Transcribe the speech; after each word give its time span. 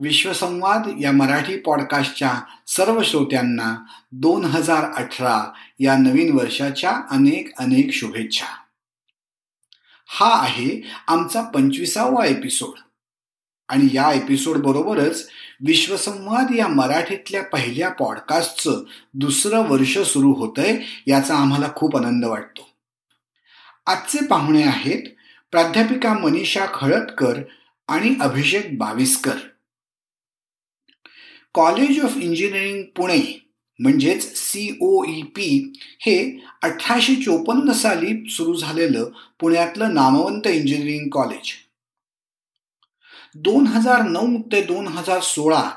विश्वसंवाद 0.00 0.90
या 1.00 1.12
मराठी 1.12 1.56
पॉडकास्टच्या 1.56 2.40
सर्व 2.66 3.02
श्रोत्यांना 3.02 3.76
दोन 4.12 4.44
हजार 4.44 4.92
अठरा 4.92 5.52
या 5.78 5.96
नवीन 5.96 6.38
वर्षाच्या 6.38 6.90
अनेक 7.10 7.52
अनेक 7.58 7.92
शुभेच्छा. 7.92 8.46
हा 10.06 10.42
आहे 10.42 10.82
आमचा 11.08 11.42
पंचवीसावा 11.42 12.26
एपिसोड 12.26 12.78
आणि 13.68 13.88
या 13.92 14.12
एपिसोड 14.12 14.56
बरोबरच 14.56 15.28
विश्वसंवाद 15.66 16.54
या 16.54 16.68
मराठीतल्या 16.68 17.42
पहिल्या 17.42 17.88
पॉडकास्टचं 17.88 18.82
दुसरं 19.14 19.68
वर्ष 19.68 19.98
सुरू 19.98 20.32
होतंय 20.32 20.82
याचा 21.06 21.36
आम्हाला 21.36 21.68
खूप 21.76 21.96
आनंद 21.96 22.24
वाटतो. 22.24 22.68
आजचे 23.86 24.26
पाहुणे 24.26 24.62
आहेत 24.62 25.02
प्राध्यापिका 25.50 26.14
मनीषा 26.14 26.66
खळदकर 26.74 27.42
आणि 27.88 28.14
Abhishek 28.20 28.78
Baviskar. 28.78 29.36
College 31.54 32.00
of 32.04 32.16
engineering 32.16 32.82
Pune 32.96 33.46
म्हणजेच 33.78 34.36
सी 34.36 34.78
ओ 34.80 35.04
ई 35.08 35.22
पी 35.22 35.72
हे 36.00 36.40
अठराशे 36.62 37.14
चोपन्न 37.14 37.72
साली 37.72 38.28
सुरू 38.30 38.54
झालेलं 38.54 39.10
पुण्यातलं 39.40 39.94
नामवंत 39.94 40.46
इंजिनिअरिंग 40.46 41.08
कॉलेज. 41.08 41.52
दोन 43.34 43.66
हजार 43.66 44.02
नऊ 44.02 44.40
ते 44.52 44.62
दोन 44.62 44.86
हजार 44.86 45.20
सोळा 45.20 45.70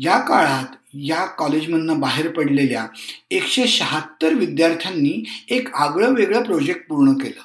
या 0.00 0.18
काळात 0.18 0.76
या 0.94 1.24
कॉलेजमधनं 1.24 2.00
बाहेर 2.00 2.30
पडलेल्या 2.32 2.86
एकशे 3.30 3.66
शहात्तर 3.66 4.34
विद्यार्थ्यांनी 4.34 5.24
एक 5.48 5.74
आगळं 5.74 6.14
वेगळं 6.14 6.42
प्रोजेक्ट 6.42 6.88
पूर्ण 6.88 7.12
केलं. 7.12 7.40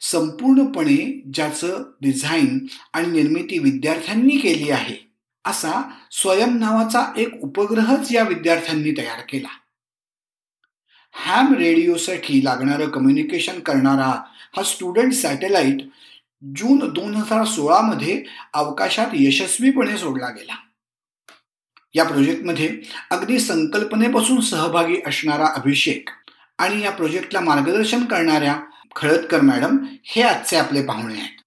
संपूर्णपणे 0.00 1.22
ज्याचं 1.34 1.82
डिझाईन 2.00 2.66
आणि 2.92 3.06
निर्मिती 3.06 3.58
विद्यार्थ्यांनी 3.58 4.36
केली 4.36 4.70
आहे 4.70 5.11
असा 5.44 5.90
स्वयं 6.10 6.58
नावाचा 6.60 7.12
एक 7.16 7.42
उपग्रहच 7.42 8.12
या 8.12 8.22
विद्यार्थ्यांनी 8.22 8.92
तयार 8.98 9.20
केला. 9.28 9.48
हॅम 11.12 11.54
रेडिओसाठी 11.54 12.44
लागणारं 12.44 12.88
कम्युनिकेशन 12.88 13.60
करणारा 13.60 14.22
हा 14.56 14.62
स्टुडंट 14.62 15.12
सॅटेलाइट 15.12 15.82
जून 16.56 16.78
दोन 16.92 17.14
हजार 17.14 17.44
सोळामध्ये 17.44 18.24
अवकाशात 18.52 19.06
यशस्वीपणे 19.14 19.98
सोडला 19.98 20.28
गेला. 20.30 20.54
या 21.94 22.04
प्रोजेक्टमध्ये 22.04 22.80
अगदी 23.10 23.38
संकल्पनेपासून 23.38 24.40
सहभागी 24.40 24.96
असणारा 25.06 25.46
अभिषेक 25.46 26.10
आणि 26.58 26.82
या 26.82 26.90
प्रोजेक्टला 26.90 27.40
मार्गदर्शन 27.40 28.04
करणाऱ्या 28.04 28.60
खळदकर 28.96 29.40
मॅडम 29.40 29.78
हे 30.04 30.22
आजचे 30.22 30.56
आपले 30.56 30.82
पाहुणे 30.82 31.14
आहेत. 31.14 31.41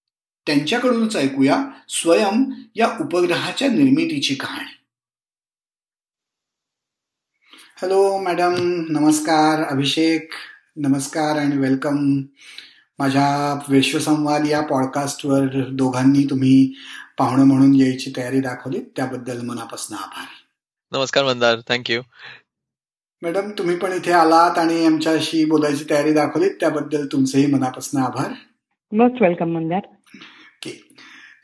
त्यांच्याकडूनच 0.46 1.16
ऐकूया 1.16 1.66
स्वयं 1.90 2.44
या 2.76 2.98
उपग्रहाच्या 3.02 3.68
निर्मितीची 3.68 4.36
कहाणी. 4.36 4.72
हॅलो 7.82 8.18
मॅडम 8.18 8.54
नमस्कार 8.90 9.64
अभिषेक. 9.64 10.32
नमस्कार 10.78 11.38
आणि 11.38 11.58
वेलकम 11.58 12.22
माझ्या 13.00 13.60
विश्वसंवाद 13.70 14.48
या 14.48 14.62
पॉडकास्टवर 14.62 15.70
दोघांनी 15.72 16.30
तुम्ही 16.30 16.76
पाहुणं 17.18 17.46
म्हणून 17.46 17.76
यायची 17.76 18.14
तयारी 18.18 18.40
दाखवली 18.40 18.80
त्याबद्दल 18.96 19.42
मनापासून 19.42 19.98
आभार. 19.98 20.26
नमस्कार 20.92 21.26
मंदार. 21.26 21.60
थँक्यू 21.68 22.02
मॅडम 23.22 23.52
तुम्ही 23.58 23.78
पण 23.78 23.92
इथे 23.92 24.12
आलात 24.12 24.58
आणि 24.58 24.86
आमच्याशी 24.86 25.46
बोलायची 25.46 25.84
तयारी 25.90 26.14
दाखवली 26.14 26.50
त्याबद्दल 26.50 27.08
तुमचेही 27.12 27.46
मनापासून 27.46 28.02
आभार. 28.02 28.32
Most 28.92 29.22
welcome 29.22 29.46
Mandar. 29.46 29.95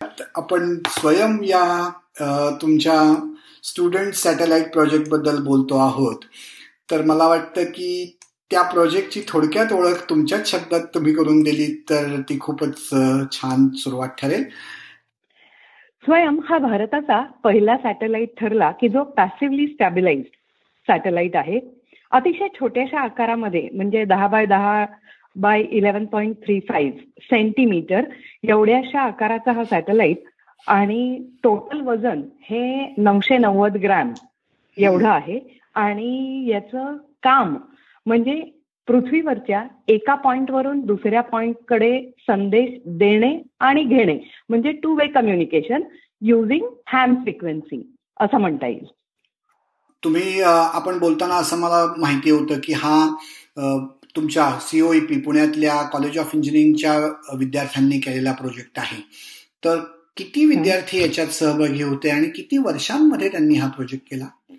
आपण 0.01 0.75
स्वयं 0.89 1.37
या 1.43 2.57
तुमच्या 2.61 3.01
स्टुडंट 3.63 4.13
सॅटेलाइट 4.13 4.71
प्रोजेक्टबद्दल 4.73 5.43
बोलतो 5.43 5.77
आहोत. 5.77 6.23
तर 6.91 7.01
मला 7.05 7.27
वाटतं 7.27 7.63
की 7.65 8.17
त्या 8.51 8.61
प्रोजेक्टची 8.61 9.21
थोडक्यात 9.27 9.73
ओळख 9.73 10.03
तुमच्याच 10.09 10.49
शब्दात 10.51 10.85
तुम्ही 10.93 11.13
करून 11.13 11.41
दिली 11.43 11.67
तर 11.89 12.19
ती 12.29 12.37
खूपच 12.39 12.89
छान 13.31 13.67
सुरुवात 13.75 14.09
ठरेल. 14.21 14.43
स्वयं 16.03 16.39
हा 16.45 16.57
भारताचा 16.57 17.21
पहिला 17.43 17.77
सॅटेलाइट 17.77 18.29
ठरला 18.39 18.71
की 18.71 18.87
जो 18.89 19.03
पॅसिव्हली 19.17 19.67
स्टॅबिलाइज 19.67 20.23
सॅटेलाइट 20.87 21.35
आहे. 21.35 21.59
अतिशय 22.11 22.47
छोट्याशा 22.59 22.99
आकारामध्ये 22.99 23.67
म्हणजे 23.73 24.03
दहा 24.05 24.27
बाय 24.27 24.45
दहा 24.45 24.85
by 25.35 25.61
eleven 25.61 26.05
point 26.05 26.35
three 26.43 26.59
five 26.59 26.99
centimetre 27.21 28.05
एवढ्याशा 28.43 29.01
आकाराचा 29.01 29.51
हा 29.51 29.63
सॅटेलाइट 29.63 30.23
आणि 30.67 31.17
टोटल 31.43 31.81
वजन 31.81 32.21
हे 32.41 32.93
नऊशे 32.97 33.37
नव्वद 33.37 33.77
ग्रॅम 33.77 34.13
एवढं 34.77 35.07
आहे. 35.09 35.39
आणि 35.75 36.45
याचं 36.49 36.95
काम 37.23 37.55
म्हणजे 38.05 38.41
पृथ्वीवरच्या 38.87 39.63
एका 39.87 40.15
पॉइंटवरून 40.15 40.79
दुसऱ्या 40.85 41.21
पॉइंटकडे 41.21 41.99
संदेश 42.27 42.69
देणे 42.97 43.37
आणि 43.59 43.83
घेणे. 43.83 44.17
म्हणजे 44.49 44.71
two 44.83 44.95
way 44.95 45.07
communication 45.07 45.83
using 46.21 46.65
ham 46.87 47.13
frequency 47.23 47.81
असं 48.19 48.37
म्हणता 48.37 48.67
येईल. 48.67 48.85
तुम्ही 50.03 50.41
आपण 50.41 50.97
बोलताना 50.99 51.35
असं 51.35 51.57
मला 51.57 51.85
माहिती 51.97 52.29
होतं 52.31 52.59
की 52.63 52.73
हा 52.73 52.97
तुमच्या 54.15 54.59
सीओईपी 54.61 55.19
पुण्यातल्या 55.19 55.89
कॉलेज 55.89 56.19
ऑफ 56.19 56.31
इंजिनिअरिंगच्या 56.33 56.99
विद्यार्थ्यांनी 57.37 57.99
केलेला 57.99 58.31
प्रोजेक्ट 58.31 58.71
आहे. 58.77 59.01
तर 59.65 59.77
किती 60.17 60.45
विद्यार्थी 60.45 61.01
याच्यात 61.01 61.27
सहभागी 61.27 61.83
होते 61.83 62.09
आणि 62.09 62.27
किती 62.27 62.57
वर्षांमध्ये 62.57 63.31
त्यांनी 63.31 63.53
हा 63.53 63.69
प्रोजेक्ट 63.69 64.11
केला? 64.11 64.55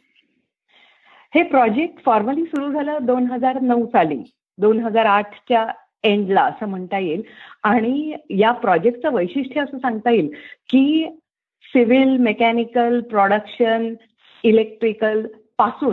हे 1.34 1.42
प्रोजेक्ट 1.42 2.04
फॉर्मली 2.04 2.44
सुरू 2.44 2.72
झालं 2.72 2.98
दोन 3.02 3.30
हजार 3.30 3.60
नऊ 3.60 3.86
साली. 3.86 4.30
दोन 4.58 4.84
हजार 4.84 5.04
आठच्या 5.04 5.66
एंडला 6.02 6.42
असं 6.42 6.66
म्हणता 6.66 6.98
येईल. 6.98 7.22
आणि 7.62 8.16
या 8.30 8.52
प्रोजेक्टचं 8.52 9.12
वैशिष्ट्य 9.12 9.60
असं 9.60 9.78
सांगता 9.78 10.10
येईल 10.10 10.28
की 10.68 11.08
सिव्हिल 11.62 12.16
मेकॅनिकल 12.16 13.00
प्रोडक्शन 13.00 13.94
इलेक्ट्रिकलपासून 14.42 15.92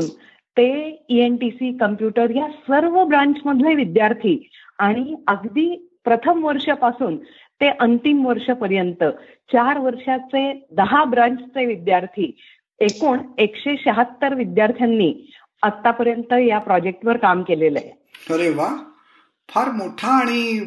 ते 0.59 1.05
एन 1.09 1.35
टी 1.35 1.49
सी 1.49 1.77
कम्प्युटर 1.77 2.29
या 2.29 2.47
सर्व 2.47 3.03
ब्रांच 3.03 3.35
मधले 3.45 3.75
विद्यार्थी 3.75 4.49
आणि 4.79 5.15
अगदी 5.27 5.91
प्रथम 6.03 6.45
वर्षापासून 6.45 7.17
ते 7.61 7.69
अंतिम 7.79 8.25
वर्षपर्यंत 8.25 9.03
चार 9.53 9.77
वर्षाचे 9.77 10.67
दहा 10.71 11.03
ब्रांचचे 11.03 11.65
विद्यार्थी 11.65 12.37
एकूण 12.79 13.19
एकशे 13.37 13.75
शहात्तर 13.77 14.33
विद्यार्थ्यांनी 14.33 15.13
आतापर्यंत 15.63 16.33
या 16.33 16.59
प्रोजेक्टवर 16.59 17.17
काम 17.17 17.43
केलेलं 17.43 17.79
आहे. 17.79 17.91
अरे 18.33 18.49
वा! 18.49 18.77
फार 19.49 19.71
मोठा 19.71 20.07
आणि 20.07 20.59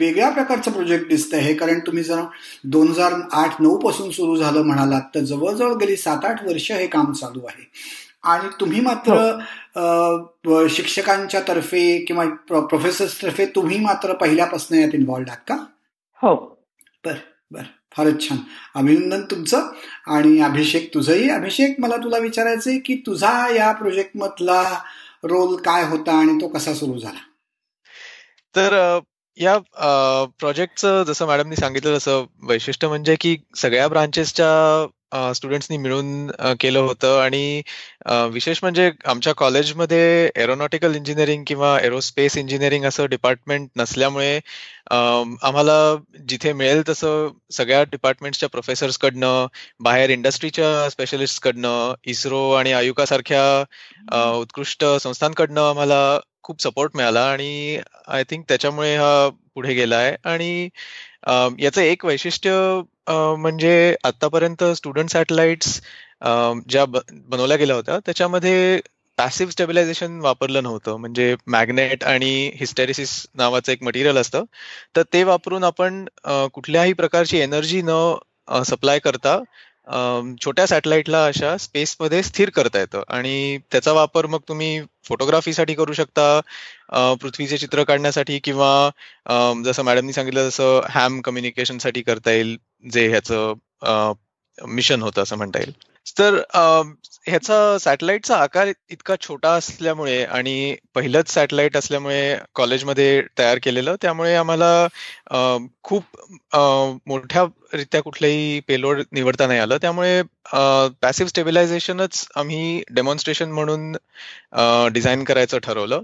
वेगळ्या 0.00 0.30
प्रकारचं 0.30 0.72
प्रोजेक्ट 0.72 1.08
दिसतंय 1.08 1.40
हे 1.40 1.54
कारण 1.54 1.78
तुम्ही 1.78 2.02
जर 2.02 2.22
दोन 2.64 2.88
हजार 2.88 3.12
आठ 3.32 3.50
नऊ 3.60 3.78
पासून 3.78 4.10
सुरू 4.10 4.36
झालं 4.36 4.62
म्हणालात 4.62 5.02
तर 5.14 5.20
जवळजवळ 5.20 5.72
गेली 5.72 5.96
सात 5.96 6.24
आठ 6.24 6.44
वर्ष 6.44 6.72
हे 6.72 6.86
काम 6.86 7.12
चालू 7.12 7.40
आहे. 7.40 7.64
आणि 8.24 8.48
तुम्ही 8.60 8.80
मात्र 8.80 9.14
हो. 9.76 10.66
शिक्षकांच्या 10.68 11.40
तर्फे 11.48 11.98
किंवा 11.98 12.24
प्रोफेसर्स 12.48 13.22
तर्फे 13.22 13.46
तुम्ही 13.46 13.78
मात्र 13.78 14.12
पहिल्यापासून 14.12 14.78
यात 14.78 14.94
इन्व्हॉल्ड 14.94 15.28
आहात 15.28 15.40
का? 15.48 15.54
हो. 16.22 16.34
बर 17.04 17.14
बर. 17.50 17.62
फारच 17.96 18.28
छान. 18.28 18.38
अभिनंदन 18.74 19.22
तुमचं 19.22 19.68
आणि 20.06 20.38
अभिषेक 20.40 20.94
तुझंही. 20.94 21.28
अभिषेक 21.30 21.80
मला 21.80 21.96
तुला 21.96 22.18
विचारायचंय 22.18 22.78
की 22.78 22.94
तुझा 23.06 23.48
या 23.54 23.72
प्रोजेक्ट 23.72 24.10
मधला 24.14 24.62
रोल 25.24 25.56
काय 25.56 25.84
होता 25.84 26.12
आणि 26.12 26.40
तो 26.40 26.48
कसा 26.48 26.74
सुरू 26.74 26.98
झाला? 26.98 27.18
तर 28.56 28.98
या 29.38 29.58
प्रोजेक्टचं 30.38 31.02
जसं 31.02 31.26
मॅडमनी 31.26 31.56
सांगितलं 31.56 31.96
तसं 31.96 32.24
वैशिष्ट्य 32.42 32.88
म्हणजे 32.88 33.16
की 33.20 33.36
सगळ्या 33.56 33.88
ब्रांचेसच्या 33.88 34.50
स्टुडंट्सनी 35.34 35.76
मिळून 35.78 36.30
केलं 36.60 36.78
होतं. 36.80 37.18
आणि 37.20 37.62
विशेष 38.32 38.58
म्हणजे 38.62 38.90
आमच्या 39.06 39.32
कॉलेजमध्ये 39.36 40.30
एरोनॉटिकल 40.42 40.94
इंजिनिअरिंग 40.96 41.44
किंवा 41.46 41.78
एरोस्पेस 41.82 42.36
इंजिनिअरिंग 42.38 42.84
असं 42.86 43.06
डिपार्टमेंट 43.10 43.68
नसल्यामुळे 43.76 44.38
आम्हाला 44.90 45.74
जिथे 46.28 46.52
मिळेल 46.52 46.82
तसं 46.88 47.28
सगळ्या 47.56 47.82
डिपार्टमेंटच्या 47.92 48.48
प्रोफेसर्सकडनं 48.48 49.46
बाहेर 49.84 50.10
इंडस्ट्रीच्या 50.10 50.88
स्पेशलिस्टकडनं 50.90 51.94
इस्रो 52.10 52.50
आणि 52.54 52.72
आयुका 52.72 53.06
सारख्या 53.06 53.42
उत्कृष्ट 54.38 54.84
संस्थांकडनं 55.02 55.60
आम्हाला 55.68 56.18
खूप 56.44 56.62
सपोर्ट 56.62 56.96
मिळाला. 56.96 57.24
आणि 57.32 57.78
आय 58.08 58.24
थिंक 58.30 58.44
त्याच्यामुळे 58.48 58.94
हा 58.96 59.28
पुढे 59.54 59.74
गेला 59.74 59.96
आहे. 59.96 60.14
आणि 60.24 60.68
याचं 61.58 61.80
एक 61.82 62.04
वैशिष्ट्य 62.04 62.50
म्हणजे 63.08 63.94
आतापर्यंत 64.04 64.64
स्टुडंट 64.76 65.10
सॅटेलाइट्स 65.10 65.80
ज्या 66.68 66.84
बनवल्या 66.86 67.56
गेल्या 67.56 67.76
होत्या 67.76 67.98
त्याच्यामध्ये 68.06 68.80
पॅसिव्ह 69.18 69.50
स्टेबिलायझेशन 69.52 70.18
वापरलं 70.20 70.62
नव्हतं. 70.62 70.96
म्हणजे 70.96 71.34
मॅग्नेट 71.46 72.04
आणि 72.04 72.30
हिस्टेरिसिस 72.56 73.10
नावाचं 73.34 73.72
एक 73.72 73.82
मटेरियल 73.82 74.18
असतं. 74.18 74.44
तर 74.96 75.02
ते 75.12 75.22
वापरून 75.24 75.64
आपण 75.64 76.04
कुठल्याही 76.54 76.92
प्रकारची 76.92 77.38
एनर्जी 77.38 77.82
न 77.84 78.62
सप्लाय 78.66 78.98
करता 78.98 79.38
छोट्या 80.38 80.66
सॅटेलाइटला 80.66 81.24
अशा 81.26 81.56
स्पेसमध्ये 81.58 82.22
स्थिर 82.22 82.50
करता 82.50 82.78
येतं. 82.80 83.02
आणि 83.08 83.58
त्याचा 83.72 83.92
वापर 83.92 84.26
मग 84.26 84.40
तुम्ही 84.48 84.80
फोटोग्राफीसाठी 85.04 85.74
करू 85.74 85.92
शकता 85.92 86.40
पृथ्वीचे 87.20 87.58
चित्र 87.58 87.84
काढण्यासाठी 87.84 88.38
किंवा 88.38 88.90
जसं 89.64 89.82
मॅडमनी 89.82 90.12
सांगितलं 90.12 90.48
जसं 90.48 90.80
हॅम 90.90 91.20
कम्युनिकेशनसाठी 91.20 92.02
करता 92.02 92.30
येईल 92.32 92.56
जे 92.92 93.08
ह्याचं 93.08 94.12
मिशन 94.58 95.02
होतं 95.02 95.22
असं 95.22 95.36
म्हणता 95.36 95.58
येईल. 95.58 95.72
तर 96.06 96.34
ह्याचा 97.26 97.56
सॅटेलाइटचा 97.80 98.36
आकार 98.36 98.68
इतका 98.90 99.14
छोटा 99.20 99.50
असल्यामुळे 99.54 100.22
आणि 100.26 100.74
पहिलंच 100.94 101.30
सॅटेलाइट 101.30 101.76
असल्यामुळे 101.76 102.36
कॉलेजमध्ये 102.54 103.22
तयार 103.38 103.58
केलेलं 103.62 103.96
त्यामुळे 104.02 104.34
आम्हाला 104.36 104.86
खूप 105.84 106.02
मोठ्या 107.08 107.44
रित्या 107.74 108.02
कुठलंही 108.02 108.60
पेलोड 108.68 109.00
निवडता 109.12 109.46
नाही 109.46 109.60
आलं. 109.60 109.76
त्यामुळे 109.82 110.22
पॅसिव्ह 111.02 111.28
स्टेबिलायझेशनच 111.28 112.26
आम्ही 112.36 112.82
डेमॉन्स्ट्रेशन 112.90 113.50
म्हणून 113.52 113.92
डिझाईन 114.92 115.24
करायचं 115.24 115.58
ठरवलं. 115.58 116.02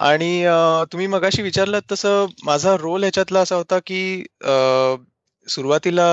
आणि 0.00 0.44
तुम्ही 0.92 1.06
मगाशी 1.06 1.42
विचारलं 1.42 1.78
तसं 1.92 2.26
माझा 2.44 2.76
रोल 2.76 3.02
ह्याच्यातला 3.02 3.40
असा 3.40 3.56
होता 3.56 3.78
की 3.86 4.24
सुरुवातीला 5.48 6.06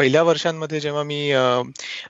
पहिल्या 0.00 0.22
वर्षांमध्ये 0.22 0.80
जेव्हा 0.80 1.02
मी 1.02 1.32
आय 1.32 1.62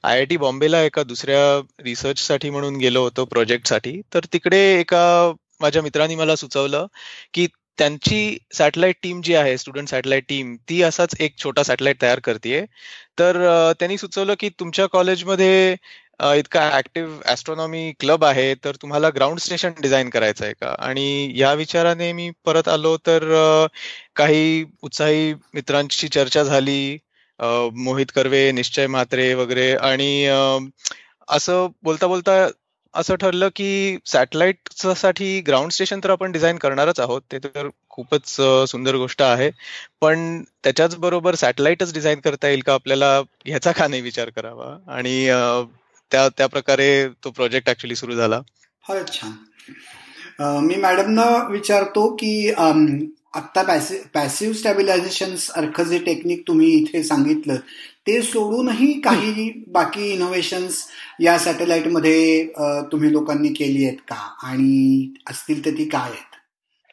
आय 0.02 0.24
टी 0.24 0.36
बॉम्बेला 0.36 0.82
एका 0.82 1.02
दुसऱ्या 1.02 1.62
रिसर्चसाठी 1.84 2.50
म्हणून 2.50 2.76
गेलो 2.76 3.02
होतो 3.02 3.24
प्रोजेक्टसाठी 3.24 4.00
तर 4.14 4.20
तिकडे 4.32 4.80
एका 4.80 5.32
माझ्या 5.60 5.82
मित्रांनी 5.82 6.14
मला 6.14 6.36
सुचवलं 6.36 6.86
की 7.34 7.46
त्यांची 7.78 8.38
सॅटेलाइट 8.52 8.96
टीम 9.02 9.20
जी 9.20 9.34
आहे 9.34 9.58
स्टुडंट 9.58 9.88
सॅटेलाइट 9.88 10.24
टीम 10.28 10.56
ती 10.68 10.82
असाच 10.82 11.14
एक 11.20 11.34
छोटा 11.44 11.62
सॅटेलाइट 11.62 12.02
तयार 12.02 12.18
करते 12.18 12.64
तर 13.18 13.42
त्यांनी 13.72 13.98
सुचवलं 13.98 14.34
की 14.40 14.48
तुमच्या 14.48 14.86
कॉलेजमध्ये 14.86 15.76
इतका 16.36 16.70
ऍक्टिव्ह 16.78 17.22
ऍस्ट्रॉनॉमी 17.26 17.92
क्लब 18.00 18.24
आहे 18.24 18.54
तर 18.54 18.74
तुम्हाला 18.82 19.08
ग्राउंड 19.08 19.38
स्टेशन 19.38 19.70
डिझाईन 19.82 20.10
करायचं 20.10 20.44
आहे 20.44 20.52
का? 20.52 20.74
आणि 20.78 21.32
या 21.36 21.52
विचाराने 21.54 22.12
मी 22.12 22.30
परत 22.44 22.68
आलो 22.68 22.96
तर 22.96 23.20
काही 24.16 24.64
उत्साही 24.82 25.34
मित्रांची 25.54 26.08
चर्चा 26.08 26.42
झाली 26.42 26.98
मोहित 27.76 28.06
कर्वे 28.14 28.50
निश्चय 28.52 28.86
म्हात्रे 28.86 29.32
वगैरे 29.34 29.72
आणि 29.74 30.26
असं 31.28 31.66
बोलता 31.82 32.06
बोलता 32.06 32.46
असं 32.94 33.14
ठरलं 33.14 33.48
की 33.56 33.98
सॅटेलाइटसाठी 34.06 35.40
ग्राउंड 35.40 35.72
स्टेशन 35.72 36.00
तर 36.04 36.10
आपण 36.10 36.32
डिझाईन 36.32 36.56
करणारच 36.56 37.00
आहोत. 37.00 37.22
ते 37.32 37.38
तर 37.38 37.68
खूपच 37.88 38.28
सुंदर 38.70 38.96
गोष्ट 38.96 39.22
आहे. 39.22 39.50
पण 40.00 40.42
त्याच्याच 40.64 40.96
बरोबर 40.96 41.34
सॅटेलाइटच 41.34 41.92
डिझाईन 41.94 42.20
करता 42.20 42.48
येईल 42.48 42.60
का 42.60 42.74
आपल्याला 42.74 43.16
ह्याचा 43.46 43.72
का 43.72 43.86
नाही 43.88 44.02
विचार 44.02 44.30
करावा? 44.30 44.76
आणि 44.88 45.26
त्या 46.10 46.28
त्या 46.28 46.46
प्रकारे 46.46 47.08
तो 47.24 47.30
प्रोजेक्ट 47.30 47.68
ऍक्च्युली 47.70 47.96
सुरू 47.96 48.14
झाला. 48.14 48.40
अच्छा 48.88 49.12
छान. 49.12 49.32
मी 50.66 50.74
मॅडमना 50.74 51.24
विचारतो 51.50 52.08
की 52.16 52.50
आत्ता 53.34 53.62
पॅसिव्ह 54.14 54.54
स्टॅबिलायझेशन 54.54 55.34
सारखं 55.38 55.84
जे 55.84 55.98
टेक्निक 56.06 56.42
तुम्ही 56.48 56.68
इथे 56.72 57.02
सांगितलं 57.02 57.56
ते 58.06 58.20
सोडूनही 58.22 58.92
काही 59.00 59.50
बाकी 59.72 60.10
इनोव्हेशन्स 60.12 60.82
या 61.20 61.36
सॅटेलाइटमध्ये 61.38 62.44
तुम्ही 62.92 63.12
लोकांनी 63.12 63.48
केली 63.48 63.84
आहेत 63.84 63.98
का? 64.08 64.16
आणि 64.42 65.12
असतील 65.30 65.64
तर 65.64 65.70
ती 65.78 65.84
काय 65.88 66.10
आहेत? 66.10 66.36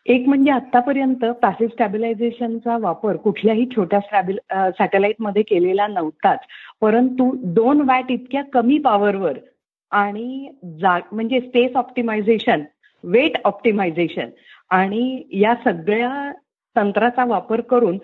एक 0.06 0.28
म्हणजे 0.28 0.51
आतापर्यंत 0.51 1.25
पॅसिव्ह 1.42 1.72
स्टॅबिलायझेशनचा 1.72 2.78
वापर 2.81 3.16
कुठल्याही 3.24 3.66
छोट्या 3.75 4.00
सॅटेलाइटमध्ये 4.78 5.42
केलेला 5.44 5.88
नव्हताच. 5.88 6.40
परंतु 6.81 7.31
दोन 7.56 7.81
वॅट 7.90 8.12
इतक्या 8.12 8.44
कमी 8.54 8.78
पॉवरवर 8.80 9.38
आणि 9.92 10.48
म्हणजे 11.12 11.40
स्पेस 11.40 11.75
ऑप्टिमायझेशन 11.75 12.63
वेट 13.04 13.38
ऑप्टिमायझेशन 13.45 14.30
आणि 14.69 15.24
या 15.31 15.54
सगळ्या 15.56 16.31
तंत्राचा 16.75 17.25
वापर 17.25 17.62
करून 17.62 17.98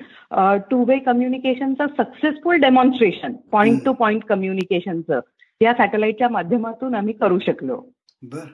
to 0.72 0.84
way 0.86 0.98
कम्युनिकेशनचं 1.00 1.88
successful 1.88 2.56
demonstration 2.56 3.34
point 3.52 3.86
to 3.86 3.94
point 3.94 4.24
कम्युनिकेशनचं 4.26 5.20
या 5.62 5.74
सॅटेलाइटच्या 5.74 6.30
माध्यमातून 6.30 6.96
आम्ही 6.96 7.14
करू 7.14 7.40
शकलो. 7.40 7.82
बर. 8.22 8.48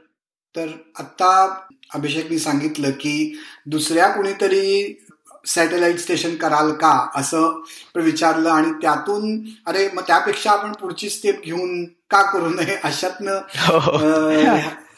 तर 0.56 0.68
आता 1.00 1.58
अभिषेकनी 1.96 2.38
सांगितलं 2.38 2.90
की 2.90 3.40
दुसऱ्या 3.66 4.08
कोणीतरी 4.08 5.00
सॅटेलाइट 5.46 5.96
स्टेशन 5.96 6.36
कराल 6.36 6.72
का 6.72 7.10
असं 7.16 7.62
विचारलं 7.96 8.50
आणि 8.50 8.72
त्यातून 8.82 9.40
अरे 9.68 9.88
मग 9.94 10.02
त्यापेक्षा 10.02 10.52
आपण 10.52 10.72
पुढची 10.72 11.10
स्टेप 11.10 11.42
घेऊन 11.44 11.86
का 11.86 12.22
करू 12.32 12.50
नये 12.50 12.76
अशातनं 12.84 13.38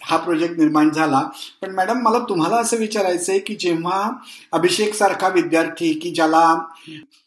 हो. 0.10 0.18
प्रोजेक्ट 0.18 0.58
निर्माण 0.58 0.90
झाला. 0.90 1.22
पण 1.62 1.74
मॅडम 1.76 2.02
मला 2.02 2.20
तुम्हाला 2.30 2.58
असं 2.58 2.78
विचारायचंय 2.78 3.40
की 3.40 3.56
जेव्हा 3.56 4.02
अभिषेक 4.52 4.94
सारखा 4.94 5.28
विद्यार्थी 5.28 5.92
की 5.94 6.12
ज्याला 6.12 6.44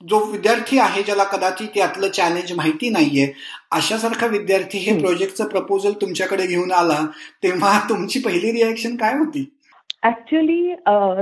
जो 0.09 0.25
विद्यार्थी 0.33 0.79
आहे 0.79 1.03
ज्याला 1.03 1.25
कदाचित 1.25 1.77
यातलं 1.77 2.09
चॅलेंज 2.09 2.53
माहिती 2.57 2.89
नाहीये 2.89 3.33
अशासारखा 3.73 4.27
विद्यार्थी 4.27 4.79
हे 4.79 4.99
प्रोजेक्टचं 4.99 5.47
प्रपोजल 5.47 5.93
तुमच्याकडे 6.01 6.47
घेऊन 6.47 6.73
आला 6.73 7.01
तेव्हा 7.43 7.79
तुमची 7.89 8.21
पहिली 8.21 8.53
रिॲक्शन 8.53 8.97
काय 8.97 9.19
होती? 9.19 9.45
ऍक्च्युली 10.05 10.75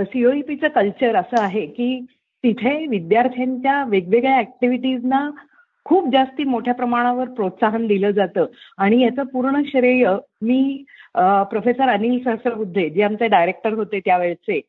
सीओईपीचं 0.05 0.69
कल्चर 0.69 1.17
असं 1.17 1.41
आहे 1.43 1.67
की 1.67 1.99
तिथे 2.45 2.87
विद्यार्थ्यांच्या 2.87 3.83
वेगवेगळ्या 3.85 4.39
ऍक्टिव्हिटीजना 4.39 5.29
खूप 5.85 6.09
जास्ती 6.13 6.45
मोठ्या 6.45 6.75
प्रमाणावर 6.75 7.29
प्रोत्साहन 7.29 7.87
दिलं 7.87 8.11
जातं. 8.11 8.45
आणि 8.79 9.03
याचं 9.03 9.23
पूर्ण 9.23 9.63
श्रेय 9.67 10.07
मी 10.43 10.85
प्रोफेसर 11.15 11.89
अनिल 11.89 12.23
सहस्रबुद्धे 12.25 12.89
जे 12.91 13.03
आमचे 13.03 13.27
डायरेक्टर 13.29 13.73
होते 13.73 14.01
त्यावेळेचे 14.01 14.61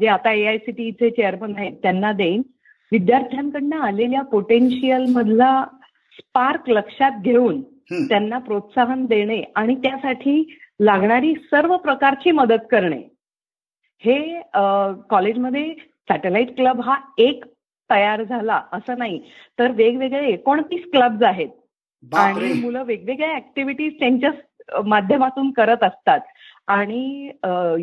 जे 0.00 0.06
आता 0.08 0.32
एआयसीटीचे 0.32 1.10
चेअरमन 1.10 1.56
आहेत 1.56 1.72
त्यांना 1.82 2.12
देईन. 2.12 2.42
विद्यार्थ्यांकडनं 2.92 3.76
आलेल्या 3.76 4.22
पोटेन्शियल 4.22 5.06
मधला 5.12 5.64
स्पार्क 6.18 6.68
लक्षात 6.70 7.20
घेऊन 7.22 7.60
त्यांना 8.08 8.38
प्रोत्साहन 8.38 9.04
देणे 9.06 9.42
आणि 9.56 9.74
त्यासाठी 9.82 10.42
लागणारी 10.80 11.34
सर्व 11.50 11.76
प्रकारची 11.76 12.30
मदत 12.30 12.66
करणे. 12.70 13.00
हे 14.04 14.40
कॉलेजमध्ये 15.10 15.72
सॅटेलाइट 16.08 16.54
क्लब 16.56 16.80
हा 16.80 16.96
एक 17.18 17.44
तयार 17.90 18.22
झाला 18.22 18.60
असं 18.72 18.98
नाही 18.98 19.20
तर 19.58 19.70
वेगवेगळे 19.70 20.26
एकोणतीस 20.28 20.84
क्लब्ज 20.92 21.22
आहेत. 21.24 21.48
आणि 22.02 22.52
मुलं 22.60 22.84
वेगवेगळ्या 22.84 23.36
ऍक्टिव्हिटीज 23.36 23.98
त्यांच्या 23.98 24.30
माध्यमातून 24.84 25.50
करत 25.50 25.84
असतात. 25.84 26.20
आणि 26.68 27.26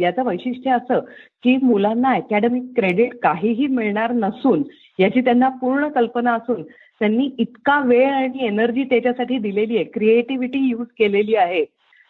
याचं 0.01 0.23
वैशिष्ट्य 0.25 0.71
असं 0.71 0.99
की 1.43 1.55
मुलांना 1.57 2.11
अकॅडमिक 2.11 2.63
क्रेडिट 2.75 3.13
काहीही 3.23 3.67
मिळणार 3.67 4.11
नसून 4.11 4.63
याची 4.99 5.21
त्यांना 5.21 5.49
पूर्ण 5.61 5.87
कल्पना 5.89 6.33
असून 6.33 6.61
त्यांनी 6.99 7.29
इतका 7.39 7.79
वेळ 7.85 8.11
आणि 8.13 8.45
एनर्जी 8.45 8.83
त्याच्यासाठी 8.83 9.37
दिलेली 9.37 9.75
आहे 9.75 9.85
क्रिएटिव्हिटी 9.85 10.59
यूज 10.59 10.87
केलेली 10.99 11.35
आहे 11.35 11.61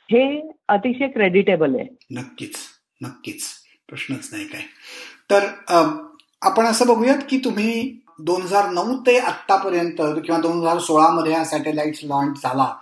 हे 0.10 0.26
अतिशय 0.68 1.08
क्रेडिटेबल 1.08 1.76
आहे. 1.76 1.88
नक्कीच 2.12 2.56
नक्कीच. 3.02 3.44
प्रश्नच 3.90 4.30
नाही 4.32 4.46
काय. 4.48 4.62
तर 5.32 5.46
आपण 6.42 6.66
असं 6.66 6.88
बघूयात 6.88 7.18
की 7.30 7.38
तुम्ही 7.38 8.00
दोन 8.20 8.42
हजार 8.42 8.70
नऊ 8.70 8.96
ते 9.08 9.18
आतापर्यंत 9.18 10.02
किंवा 10.26 10.40
दोन 10.42 10.58
हजार 10.58 10.78
सोळा 10.78 11.10
मध्ये 11.10 11.34
हा 11.34 11.44
सॅटेलाइट 11.44 12.04
लॉन्च 12.04 12.42
झाला. 12.44 12.74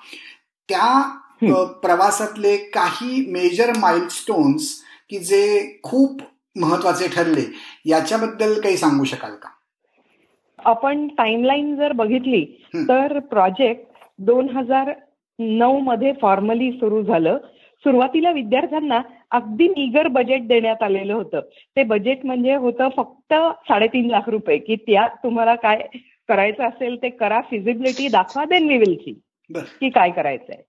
त्या 0.70 1.18
प्रवासातले 1.44 2.56
काही 2.74 3.26
मेजर 3.32 3.72
माइलस्टोन्स 3.80 4.74
की 5.10 5.20
जे 5.20 5.80
खूप 5.84 6.22
महत्त्वाचे 6.56 7.08
ठरले 7.08 7.46
याच्याबद्दल 7.86 8.60
काही 8.62 8.78
सांगू 8.78 9.04
शकाल 9.04 9.36
का? 9.36 9.50
आपण 10.60 11.08
टाइमलाईन 11.08 11.76
जर 11.76 11.92
बघितली 11.92 12.44
तर 12.90 13.20
प्रोजेक्ट 13.20 14.06
दोन 14.20 14.50
हजार 14.50 14.92
नऊ 15.40 15.80
मध्ये 15.80 16.12
फॉर्मली 16.22 16.72
सुरू 16.72 17.02
झालं. 17.04 17.38
सुरुवातीला 17.86 18.32
विद्यार्थ्यांना 18.32 19.00
अगदी 19.32 19.68
निगर 19.68 20.08
बजेट 20.08 20.48
देण्यात 20.48 20.84
आलेलं 20.84 21.14
होतं. 21.14 21.40
ते 21.76 21.84
बजेट 21.84 22.26
म्हणजे 22.26 22.56
होतं 22.56 22.90
फक्त 22.98 23.34
साडेतीन 23.70 24.10
लाख 24.10 24.30
रुपये 24.30 24.58
की 24.58 24.76
त्यात 24.76 25.16
तुम्हाला 25.24 25.56
काय 25.56 25.82
करायचं 26.30 26.64
असेल 26.64 27.02
ते 27.02 27.10
करा 27.10 27.42
फिजिबिलिटी 27.50 28.08
दाखवा 28.08 28.46
देन 28.46 28.68
वी 28.68 28.78
विल 28.78 28.96
सी 28.96 29.20
की 29.80 29.90
काय 29.90 30.12
करायचंय. 30.12 30.62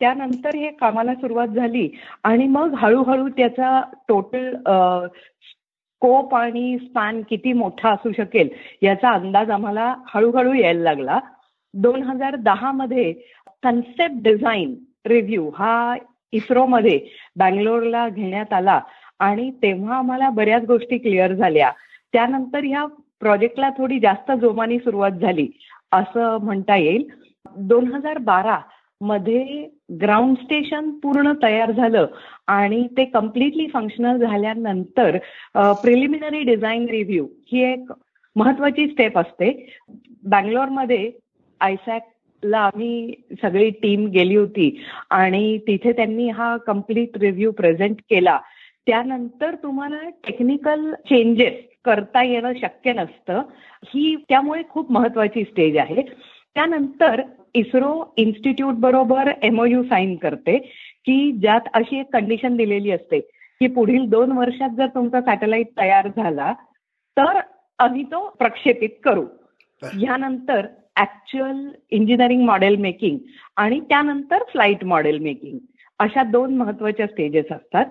त्यानंतर 0.00 0.54
हे 0.54 0.70
कामाला 0.70 1.14
सुरुवात 1.14 1.48
झाली 1.48 1.88
आणि 2.24 2.46
मग 2.46 2.74
हळूहळू 2.78 3.28
त्याचा 3.28 3.80
टोटल 4.08 4.54
स्कोप 5.42 6.34
आणि 6.34 6.76
स्पॅन 6.78 7.20
किती 7.30 7.52
मोठा 7.52 7.90
असू 7.90 8.12
शकेल 8.16 8.48
याचा 8.82 9.10
अंदाज 9.10 9.50
आम्हाला 9.50 9.94
हळूहळू 10.14 10.52
यायला 10.52 10.82
लागला. 10.82 11.18
दोन 11.74 12.02
हजार 12.02 12.36
दहा 12.36 12.70
मध्ये 12.72 13.12
कन्सेप्ट 13.62 14.22
डिझाईन 14.22 14.74
रिव्ह्यू 15.06 15.48
हा 15.48 15.96
इस्रोमध्ये 16.32 17.00
बँगलोरला 17.36 18.08
घेण्यात 18.08 18.52
आला 18.52 18.80
आणि 19.18 19.50
तेव्हा 19.62 19.96
आम्हाला 19.98 20.28
बऱ्याच 20.30 20.64
गोष्टी 20.64 20.98
क्लिअर 20.98 21.32
झाल्या. 21.32 21.70
त्यानंतर 22.12 22.64
ह्या 22.64 22.84
प्रोजेक्टला 23.20 23.70
थोडी 23.78 23.98
जास्त 24.00 24.30
जोमानी 24.32 24.78
सुरुवात 24.78 25.10
झाली 25.10 25.48
असं 25.92 26.38
म्हणता 26.42 26.76
येईल. 26.76 27.06
दोन 27.56 27.92
हजार 27.94 28.18
बारा 28.18 28.58
मध्ये 29.00 29.66
ग्राउंड 30.00 30.36
स्टेशन 30.36 30.90
पूर्ण 31.02 31.32
तयार 31.42 31.70
झालं 31.72 32.06
आणि 32.48 32.86
ते 32.96 33.04
कम्प्लिटली 33.04 33.66
फंक्शनल 33.66 34.24
झाल्यानंतर 34.26 35.16
प्रिलिमिनरी 35.82 36.42
डिझाईन 36.44 36.88
रिव्ह्यू 36.88 37.26
ही 37.52 37.62
एक 37.72 37.92
महत्वाची 38.36 38.86
स्टेप 38.88 39.18
असते. 39.18 39.50
बँगलोरमध्ये 40.24 41.10
आयसॅकला 41.60 42.58
आम्ही 42.58 43.14
सगळी 43.42 43.70
टीम 43.70 44.06
गेली 44.06 44.36
होती 44.36 44.70
आणि 45.10 45.58
तिथे 45.58 45.92
त्यांनी 45.92 46.28
हा 46.28 46.56
कंप्लीट 46.56 47.16
रिव्ह्यू 47.16 47.52
प्रेझेंट 47.52 48.00
केला. 48.10 48.38
त्यानंतर 48.86 49.54
तुम्हाला 49.54 50.08
टेक्निकल 50.26 50.92
चेंजेस 51.08 51.54
करता 51.84 52.22
येणं 52.24 52.52
शक्य 52.60 52.92
नसतं. 52.92 53.42
ही 53.84 54.14
त्यामुळे 54.28 54.62
खूप 54.70 54.92
महत्वाची 54.92 55.44
स्टेज 55.44 55.76
आहे. 55.76 56.02
त्यानंतर 56.54 57.20
इस्रो 57.54 58.14
इन्स्टिट्यूट 58.16 58.74
बरोबर 58.74 59.30
एमओयू 59.42 59.82
साईन 59.82 60.16
करते 60.16 60.58
की 61.04 61.32
ज्यात 61.32 61.68
अशी 61.74 61.98
एक 62.00 62.12
कंडिशन 62.12 62.56
दिलेली 62.56 62.90
असते 62.90 63.20
की 63.60 63.66
पुढील 63.66 64.04
दोन 64.08 64.32
वर्षात 64.32 64.70
जर 64.70 64.86
तुमचा 64.86 65.20
सॅटेलाइट 65.20 65.66
तयार 65.78 66.08
झाला 66.16 66.52
तर 67.16 67.40
आम्ही 67.78 68.02
तो 68.02 68.28
प्रक्षेपित 68.38 68.90
करू. 69.04 69.24
यानंतर 70.00 70.66
ऍक्च्युअल 70.96 71.68
इंजिनिअरिंग 71.90 72.44
मॉडेल 72.46 72.76
मेकिंग 72.76 73.18
आणि 73.56 73.80
त्यानंतर 73.80 74.42
फ्लाईट 74.48 74.84
मॉडेल 74.84 75.18
मेकिंग 75.18 75.58
अशा 75.98 76.22
दोन 76.22 76.56
महत्त्वाच्या 76.56 77.06
स्टेजेस 77.06 77.52
असतात. 77.52 77.84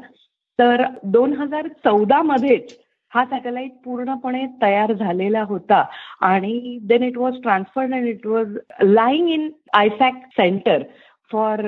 तर 0.59 0.83
दोन 1.03 1.33
हजार 1.33 1.67
चौदा 1.67 2.21
मध्येच 2.21 2.77
हा 3.13 3.23
सॅटेलाइट 3.25 3.71
पूर्णपणे 3.85 4.45
तयार 4.61 4.93
झालेला 4.93 5.41
होता. 5.49 5.83
आणि 6.21 6.77
then 6.87 7.03
it 7.03 7.17
was 7.17 7.41
transferred 7.43 7.93
and 7.93 8.07
it 8.07 8.25
was 8.27 8.57
lying 8.83 9.29
in 9.29 9.49
IFAC 9.73 10.25
centre 10.37 10.83
for 11.31 11.59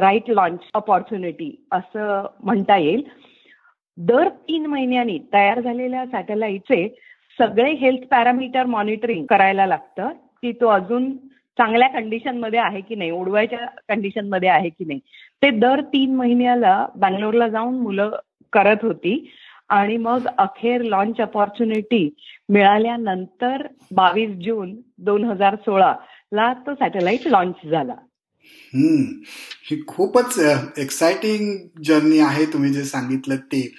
right 0.00 0.30
launch 0.30 0.60
opportunity 0.74 1.54
असं 1.72 2.26
म्हणता 2.44 2.76
येईल. 2.76 3.02
दर 3.98 4.28
तीन 4.28 4.66
महिन्यांनी 4.66 5.18
तयार 5.32 5.60
झालेल्या 5.60 6.04
सॅटेलाइटचे 6.06 6.88
सगळे 7.38 7.70
हेल्थ 7.72 8.06
पॅरामीटर 8.10 8.66
मॉनिटरिंग 8.66 9.24
करायला 9.26 9.66
लागतं 9.66 10.08
की 10.42 10.52
तो 10.52 10.68
अजून 10.68 11.10
चांगल्या 11.58 11.88
कंडिशनमध्ये 11.88 12.58
आहे 12.58 12.80
की 12.80 12.94
नाही 12.94 13.10
उडवायच्या 13.10 13.66
कंडिशनमध्ये 13.88 14.48
आहे 14.48 14.68
की 14.68 14.84
नाही. 14.84 14.98
ते 15.42 15.50
दर 15.50 15.80
तीन 15.92 16.14
महिन्याला 16.16 16.86
बँगलोरला 16.96 17.48
जाऊन 17.48 17.78
मुलं 17.80 18.10
करत 18.52 18.84
होती. 18.84 19.14
आणि 19.68 19.96
मग 19.96 20.26
अखेर 20.38 20.82
लॉन्च 20.82 21.20
अपॉर्च्युनिटी 21.20 22.08
मिळाल्यानंतर 22.48 23.66
बावीस 23.94 24.30
जून 24.44 24.74
दोन 24.98 25.24
हजार 25.24 25.54
सोळा 25.56 25.94
ला 26.32 26.52
तो 26.66 26.74
सॅटेलाइट 26.74 27.26
लॉन्च 27.26 27.68
झाला. 27.70 27.94
ही 28.74 29.82
खूपच 29.86 30.38
एक्साइटिंग 30.78 31.56
जर्नी 31.84 32.18
आहे 32.18 32.44
तुम्ही 32.52 32.72
जे 32.72 32.84
सांगितलं 32.84 33.36
ते. 33.36 33.70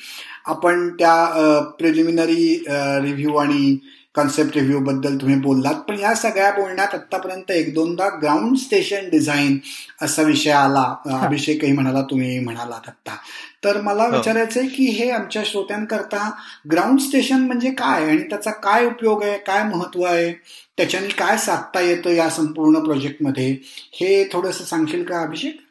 आपण 0.46 0.90
त्या 0.90 1.60
प्रिलिमिनरी 1.80 2.64
रिव्ह्यू 3.04 3.36
आणि 3.36 3.78
कॉन्सेप्ट 4.18 4.58
रिव्ह्यू 4.58 4.80
बद्दल 4.80 5.18
तुम्ही 5.18 5.36
बोललात. 5.36 5.74
पण 5.74 6.00
या 6.00 6.14
सगळ्या 6.16 6.52
बोलण्यात 6.52 6.96
आतापर्यंत 6.96 7.52
एक 7.52 7.74
दोनदा 7.74 8.10
ग्राउंड 8.22 8.58
स्टेशन 8.58 9.10
डिझाईन 9.10 9.58
असा 10.02 10.22
विषय 10.22 10.52
आला. 10.52 10.96
अभिषेकही 11.22 11.72
म्हणाला 11.72 12.02
तुम्ही 12.02 12.40
म्हणालात 12.40 12.88
आत्ता. 12.88 13.16
तर 13.64 13.82
मला 13.82 14.04
हो. 14.04 14.12
विचारायचं 14.12 14.60
आहे 14.60 14.70
की 14.70 14.86
हे 14.86 15.10
आमच्या 15.12 15.42
श्रोत्यांकरता 15.46 16.30
ग्राउंड 16.72 17.00
स्टेशन 17.00 17.40
म्हणजे 17.40 17.72
काय 17.72 18.10
आणि 18.10 18.22
त्याचा 18.22 18.52
काय 18.52 18.86
उपयोग 18.86 19.24
आहे 19.24 19.38
काय 19.38 19.64
महत्त्व 19.64 20.04
आहे? 20.04 20.32
त्याच्याने 20.78 21.08
काय 21.08 21.38
साधता 21.38 21.80
येतं 21.80 22.10
या 22.10 22.30
संपूर्ण 22.30 22.80
प्रोजेक्टमध्ये 22.80 23.52
हे 23.94 24.24
थोडंसं 24.32 24.64
सांगशील 24.64 25.04
का 25.04 25.22
अभिषेक? 25.22 25.67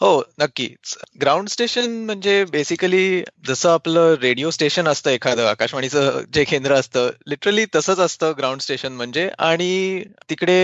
हो 0.00 0.08
नक्कीच 0.40 0.94
ग्राउंड 1.20 1.48
स्टेशन 1.48 1.90
म्हणजे 2.04 2.44
बेसिकली 2.44 3.22
जसं 3.46 3.70
आपलं 3.70 4.14
रेडिओ 4.22 4.50
स्टेशन 4.50 4.88
असतं 4.88 5.10
एखादं 5.10 5.46
आकाशवाणीचं 5.46 6.20
जे 6.34 6.44
केंद्र 6.44 6.74
असतं 6.74 7.08
लिटरली 7.26 7.64
तसंच 7.74 7.98
असतं 7.98 8.32
ग्राउंड 8.38 8.60
स्टेशन 8.60 8.92
म्हणजे. 8.92 9.28
आणि 9.38 10.02
तिकडे 10.30 10.58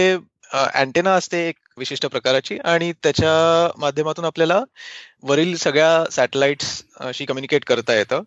अँटेना 0.53 1.15
असते 1.15 1.39
एक 1.49 1.57
विशिष्ट 1.79 2.07
प्रकाराची 2.07 2.57
आणि 2.65 2.93
त्याच्या 3.03 3.31
माध्यमातून 3.81 4.25
आपल्याला 4.25 4.61
वरील 5.23 5.55
सगळ्या 5.57 6.05
सॅटेलाइट्स 6.13 6.67
शी 7.15 7.25
कम्युनिकेट 7.25 7.65
करता 7.65 7.95
येतं. 7.95 8.23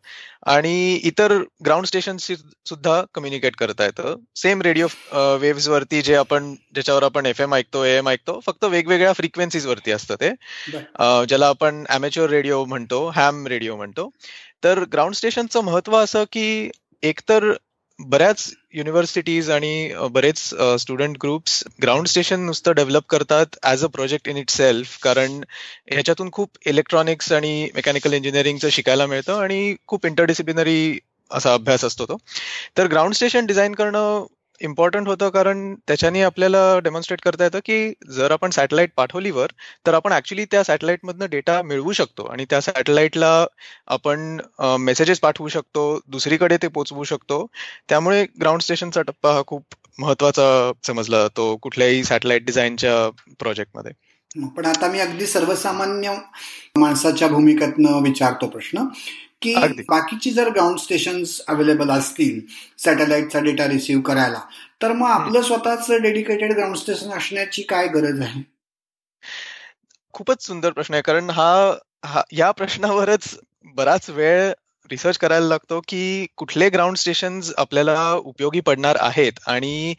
आणि 0.46 0.94
इतर 1.04 1.34
ग्राउंड 1.66 1.86
स्टेशन 1.86 2.18
सुद्धा 2.18 3.02
कम्युनिकेट 3.14 3.56
करता 3.56 3.86
येतं. 3.86 4.16
सेम 4.36 4.62
रेडिओ 4.62 4.88
वेव्स 5.42 5.68
वरती 5.68 6.02
जे 6.02 6.16
आपण 6.16 6.54
ज्याच्यावर 6.74 7.04
आपण 7.04 7.26
एफ 7.26 7.42
एम 7.42 7.54
ऐकतो 7.56 7.84
ए 7.86 7.96
एम 7.98 8.10
ऐकतो 8.10 8.40
फक्त 8.46 8.66
वेगवेगळ्या 8.66 9.14
फ्रिक्वेन्सीज 9.14 9.66
वरती 9.68 9.92
असतं 9.92 10.16
ते. 10.22 10.30
ज्याला 11.28 11.48
आपण 11.48 11.84
अमेच्युअर 11.90 12.30
रेडिओ 12.30 12.64
म्हणतो 12.66 13.08
हॅम 13.16 13.46
रेडिओ 13.48 13.76
म्हणतो. 13.76 14.10
तर 14.64 14.84
ग्राउंड 14.94 15.16
स्टेशनचं 15.16 15.64
महत्त्व 15.64 15.98
असं 15.98 16.24
की 16.32 16.70
एकतर 17.04 17.52
बऱ्याच 18.00 18.54
युनिव्हर्सिटीज 18.74 19.50
आणि 19.52 19.94
बरेच 20.12 20.38
स्टुडंट 20.80 21.18
ग्रुप्स 21.22 21.64
ग्राउंड 21.82 22.08
स्टेशन 22.08 22.40
नुसतं 22.40 22.74
डेव्हलप 22.76 23.04
करतात 23.10 23.46
as 23.64 23.84
a 23.84 23.88
project 23.88 24.28
in 24.28 24.38
itself 24.50 24.98
कारण 25.00 25.42
ह्याच्यातून 25.92 26.32
खूप 26.32 26.50
इलेक्ट्रॉनिक्स 26.66 27.32
आणि 27.32 27.70
मेकॅनिकल 27.76 28.14
इंजिनिअरिंगचं 28.14 28.70
शिकायला 28.70 29.06
मिळतं 29.06 29.42
आणि 29.42 29.76
खूप 29.88 30.06
इंटरडिसिप्लिनरी 30.06 31.00
असा 31.32 31.54
अभ्यास 31.54 31.86
असतो 31.86 32.06
तो. 32.06 32.18
तर 32.78 32.88
ग्राउंड 32.88 33.14
स्टेशन 33.14 33.46
डिझाईन 33.46 33.76
करणं 33.76 34.26
इम्पॉर्टंट 34.62 35.08
होतं 35.08 35.30
कारण 35.30 35.74
त्याच्याने 35.88 36.22
आपल्याला 36.24 36.60
डेमॉन्स्ट्रेट 36.84 37.22
करता 37.22 37.44
येतं 37.44 37.60
की 37.66 37.94
जर 38.16 38.32
आपण 38.32 38.50
सॅटेलाइट 38.50 38.92
पाठवलीवर 38.98 39.52
तर 39.88 39.94
आपण 39.94 40.14
ऍक्च्युली 40.14 40.46
त्या 40.52 40.64
सॅटेलाइटमधनं 40.64 41.30
डेटा 41.32 41.62
मिळवू 41.62 41.92
शकतो. 41.92 42.24
आणि 42.26 42.46
त्या 42.50 42.62
सॅटेलाइटला 42.62 43.46
आपण 43.88 44.38
मेसेजेस 44.80 45.20
पाठवू 45.20 45.48
शकतो 45.48 46.00
दुसरीकडे 46.08 46.58
ते 46.62 46.68
पोचवू 46.68 47.04
शकतो. 47.04 47.46
त्यामुळे 47.90 48.24
ग्राउंड 48.42 48.62
स्टेशनचा 48.62 49.02
टप्पा 49.02 49.34
हा 49.34 49.42
खूप 49.48 49.76
महत्त्वाचा 50.00 50.72
समजला 50.88 51.22
जातो 51.22 51.56
कुठल्याही 51.64 52.04
सॅटेलाइट 52.04 52.46
डिझाईनच्या 52.46 53.10
प्रोजेक्टमध्ये 53.40 53.92
पण 54.56 54.66
आता 54.66 54.88
मी 54.92 55.00
अगदी 55.00 55.26
सर्वसामान्य 55.26 56.14
माणसाच्या 56.80 57.28
भूमिकेतनं 57.28 58.02
विचारतो 58.04 58.48
प्रश्न. 58.48 58.84
की 59.42 59.56
बाकीची 59.90 60.32
जर 60.32 60.50
ग्राउंड 60.50 60.80
स्टेशन 60.80 61.24
अवेलेबल 61.48 61.90
असतील 61.90 62.40
सॅटेलाइटचा 62.78 63.40
डेटा 63.40 63.68
रिसिव्ह 63.68 64.02
करायला 64.04 64.40
तर 64.82 64.92
मग 64.94 65.08
आपलं 65.08 65.42
स्वतःच 65.42 65.92
डेडिकेटेड 65.92 66.54
ग्राउंड 66.54 66.76
स्टेशन 66.76 67.12
असण्याची 67.12 67.62
काय 67.62 67.88
गरज 67.88 68.22
आहे? 68.22 68.42
खूपच 70.14 70.46
सुंदर 70.46 70.72
प्रश्न 70.72 70.94
आहे 70.94 71.02
कारण 71.02 71.30
हा 71.30 72.22
या 72.34 72.52
प्रश्नावरच 72.52 73.40
बराच 73.66 74.10
वेळ 74.10 74.52
रिसर्च 74.92 75.18
करायला 75.18 75.48
लागतो 75.48 75.80
की 75.88 76.26
कुठले 76.38 76.70
ग्राउंड 76.70 76.98
स्टेशन 76.98 77.40
आपल्याला 77.58 78.12
उपयोगी 78.16 78.60
पडणार 78.66 78.96
आहेत. 79.02 79.32
आणि 79.48 79.94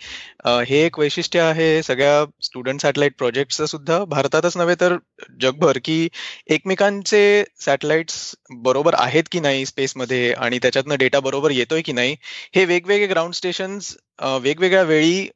हे 0.68 0.84
एक 0.84 0.98
वैशिष्ट्य 0.98 1.40
आहे 1.40 1.82
सगळ्या 1.82 2.24
स्टुडंट 2.44 2.80
सॅटेलाइट 2.82 3.14
प्रोजेक्टचं 3.18 3.66
सुद्धा. 3.66 3.98
भारतातच 4.06 4.56
नव्हे 4.56 4.74
तर 4.80 4.96
जगभर 5.42 5.78
की 5.84 6.08
एकमेकांचे 6.48 7.22
सॅटेलाइट्स 7.64 8.34
बरोबर 8.62 8.94
आहेत 8.98 9.24
की 9.32 9.40
नाही 9.40 9.66
स्पेसमध्ये 9.66 10.32
आणि 10.34 10.58
त्याच्यातनं 10.62 10.96
डेटा 10.98 11.20
बरोबर 11.20 11.50
येतोय 11.50 11.82
की 11.82 11.92
नाही? 11.92 12.16
हे 12.54 12.64
वेगवेगळे 12.64 13.06
ग्राउंड 13.06 13.34
स्टेशन्स 13.34 13.96
वेगवेगळ्या 14.42 14.82
वेळी 14.84 15.28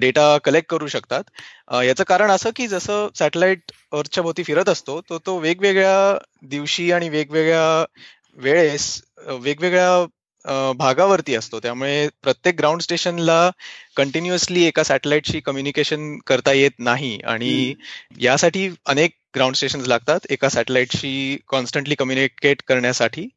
डेटा 0.00 0.22
कलेक्ट 0.44 0.68
करू 0.70 0.86
शकतात. 0.88 1.22
याचं 1.84 2.04
कारण 2.08 2.30
असं 2.30 2.50
की 2.56 2.66
जसं 2.68 3.08
सॅटेलाइट 3.18 3.72
अर्थच्या 3.92 4.22
भोवती 4.22 4.42
फिरत 4.42 4.68
असतो 4.68 5.00
तो 5.10 5.18
तो 5.26 5.38
वेगवेगळ्या 5.40 6.18
दिवशी 6.50 6.90
आणि 6.92 7.08
वेगवेगळ्या 7.08 7.84
वेळेस 8.36 9.02
वेगवेगळ्या 9.42 10.72
भागावरती 10.78 11.34
असतो. 11.34 11.58
त्यामुळे 11.60 12.08
प्रत्येक 12.22 12.56
ग्राउंड 12.58 12.80
स्टेशनला 12.82 13.38
कंटिन्युअसली 13.96 14.64
एका 14.64 14.82
सॅटेलाइटशी 14.84 15.40
कम्युनिकेशन 15.40 16.16
करता 16.26 16.52
येत 16.52 16.78
नाही 16.78 17.18
आणि 17.26 17.74
यासाठी 18.20 18.68
अनेक 18.86 19.14
ग्राउंड 19.34 19.56
स्टेशन 19.56 19.80
लागतात 19.86 20.26
एका 20.30 20.48
सॅटेलाइटशी 20.48 21.36
कॉन्स्टंटली 21.48 21.94
कम्युनिकेट 21.94 22.62
करण्यासाठी. 22.68 23.28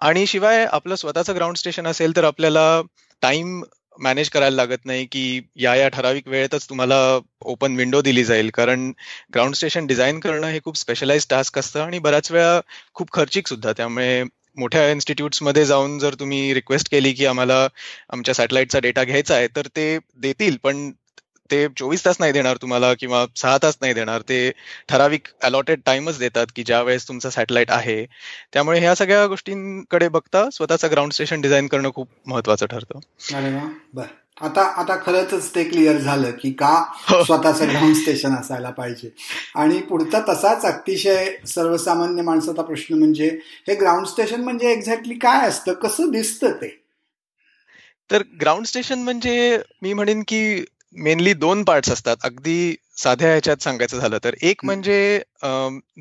आणि 0.00 0.26
शिवाय 0.26 0.64
आपलं 0.66 0.94
स्वतःचं 0.96 1.34
ग्राउंड 1.36 1.56
स्टेशन 1.56 1.86
असेल 1.86 2.16
तर 2.16 2.24
आपल्याला 2.24 2.80
टाइम 3.22 3.62
मॅनेज 3.98 4.28
करायला 4.30 4.56
लागत 4.56 4.84
नाही 4.86 5.04
की 5.12 5.40
या 5.56 5.74
या 5.74 5.88
ठराविक 5.88 6.26
वेळेतच 6.28 6.68
तुम्हाला 6.68 6.96
ओपन 7.42 7.76
विंडो 7.76 8.00
दिली 8.02 8.24
जाईल. 8.24 8.50
कारण 8.54 8.90
ग्राउंड 9.34 9.54
स्टेशन 9.54 9.86
डिझाईन 9.86 10.18
करणं 10.20 10.46
हे 10.46 10.60
खूप 10.64 10.76
स्पेशलाइज 10.76 11.26
टास्क 11.30 11.58
असतं 11.58 11.80
आणि 11.82 11.98
बऱ्याच 11.98 12.30
वेळा 12.32 12.60
खूप 12.94 13.12
खर्चिक 13.12 13.46
सुद्धा. 13.48 13.72
त्यामुळे 13.72 14.22
मोठ्या 14.56 14.94
मध्ये 15.42 15.64
जाऊन 15.64 15.98
जर 15.98 16.14
तुम्ही 16.14 16.54
रिक्वेस्ट 16.54 16.90
केली 16.90 17.12
की 17.12 17.26
आम्हाला 17.26 17.68
आमच्या 18.12 18.34
सॅटेलाइटचा 18.34 18.78
डेटा 18.78 19.04
घ्यायचा 19.04 19.34
आहे 19.34 19.48
तर 19.56 19.66
ते 19.66 19.98
देतील. 20.16 20.56
पण 20.62 20.90
ते 21.50 21.68
चोवीस 21.68 22.04
तास 22.04 22.16
नाही 22.20 22.32
देणार 22.32 22.56
तुम्हाला 22.56 22.94
किंवा 22.94 23.26
सहा 23.36 23.58
तास 23.62 23.78
नाही 23.80 23.94
देणार. 23.94 24.20
ते 24.20 24.52
ठराविक 24.88 25.28
अलॉटेड 25.42 25.80
टाइमच 25.86 26.18
देतात 26.18 26.46
की 26.56 26.62
ज्या 26.62 26.82
वेळेस 26.82 27.08
तुमचा 27.08 27.30
सॅटेलाइट 27.30 27.70
आहे. 27.70 28.06
त्यामुळे 28.52 28.80
ह्या 28.80 28.94
सगळ्या 28.94 29.26
गोष्टींकडे 29.26 30.08
बघता 30.08 30.50
स्वतःचं 30.50 30.90
ग्राउंड 30.90 31.12
स्टेशन 31.12 31.40
डिझाईन 31.40 31.66
करणं 31.66 31.90
खूप 31.94 32.08
महत्वाचं 32.26 32.66
ठरतं. 32.66 32.98
आता 34.40 34.62
आता 34.80 34.96
खरंच 34.96 35.50
ते 35.54 35.62
क्लिअर 35.64 35.98
झालं 35.98 36.30
की 36.40 36.50
का. 36.52 36.72
स्वतःचं 37.24 37.68
ग्राउंड 37.68 37.94
स्टेशन 37.96 38.34
असायला 38.34 38.70
पाहिजे. 38.70 39.10
आणि 39.54 39.78
पुढचा 39.80 40.20
तसाच 40.28 40.64
अतिशय 40.64 41.26
सर्वसामान्य 41.46 42.22
माणसाचा 42.22 42.62
प्रश्न 42.62 42.98
म्हणजे 42.98 43.28
हे 43.68 43.74
ग्राउंड 43.74 44.06
स्टेशन 44.06 44.40
म्हणजे 44.40 44.72
एक्झॅक्टली 44.72 45.14
काय 45.18 45.48
असतं? 45.48 45.72
कसं 45.72 46.10
दिसतं 46.10 46.52
ते? 46.52 46.68
तर 48.10 48.22
ग्राउंड 48.40 48.66
स्टेशन 48.66 48.98
म्हणजे 48.98 49.58
मी 49.82 49.92
म्हणेन 49.92 50.22
की 50.28 50.64
मेनली 50.96 51.32
दोन 51.34 51.62
पार्ट्स 51.64 51.90
असतात. 51.92 52.16
अगदी 52.24 52.76
साध्या 52.96 53.28
ह्याच्यात 53.28 53.62
सांगायचं 53.62 53.98
झालं 53.98 54.18
तर. 54.24 54.34
एक 54.42 54.64
म्हणजे 54.64 55.20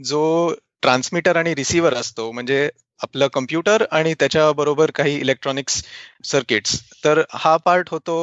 जो 0.05 0.53
ट्रान्समीटर 0.83 1.37
आणि 1.37 1.53
रिसिव्हर 1.55 1.93
असतो. 1.95 2.31
म्हणजे 2.31 2.69
आपलं 3.01 3.27
कम्प्युटर 3.27 3.83
आणि 3.91 4.13
त्याच्याबरोबर 4.19 4.91
काही 4.95 5.15
इलेक्ट्रॉनिक्स 5.17 5.81
सर्किट्स 6.25 6.79
तर 7.03 7.21
हा 7.31 7.55
पार्ट 7.65 7.89
होतो 7.91 8.17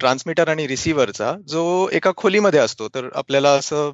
ट्रान्समीटर 0.00 0.48
आणि 0.48 0.66
रिसिव्हरचा 0.68 1.32
जो 1.48 1.62
एका 1.92 2.10
खोलीमध्ये 2.16 2.60
असतो. 2.60 2.88
तर 2.88 3.08
आपल्याला 3.14 3.50
असं 3.54 3.90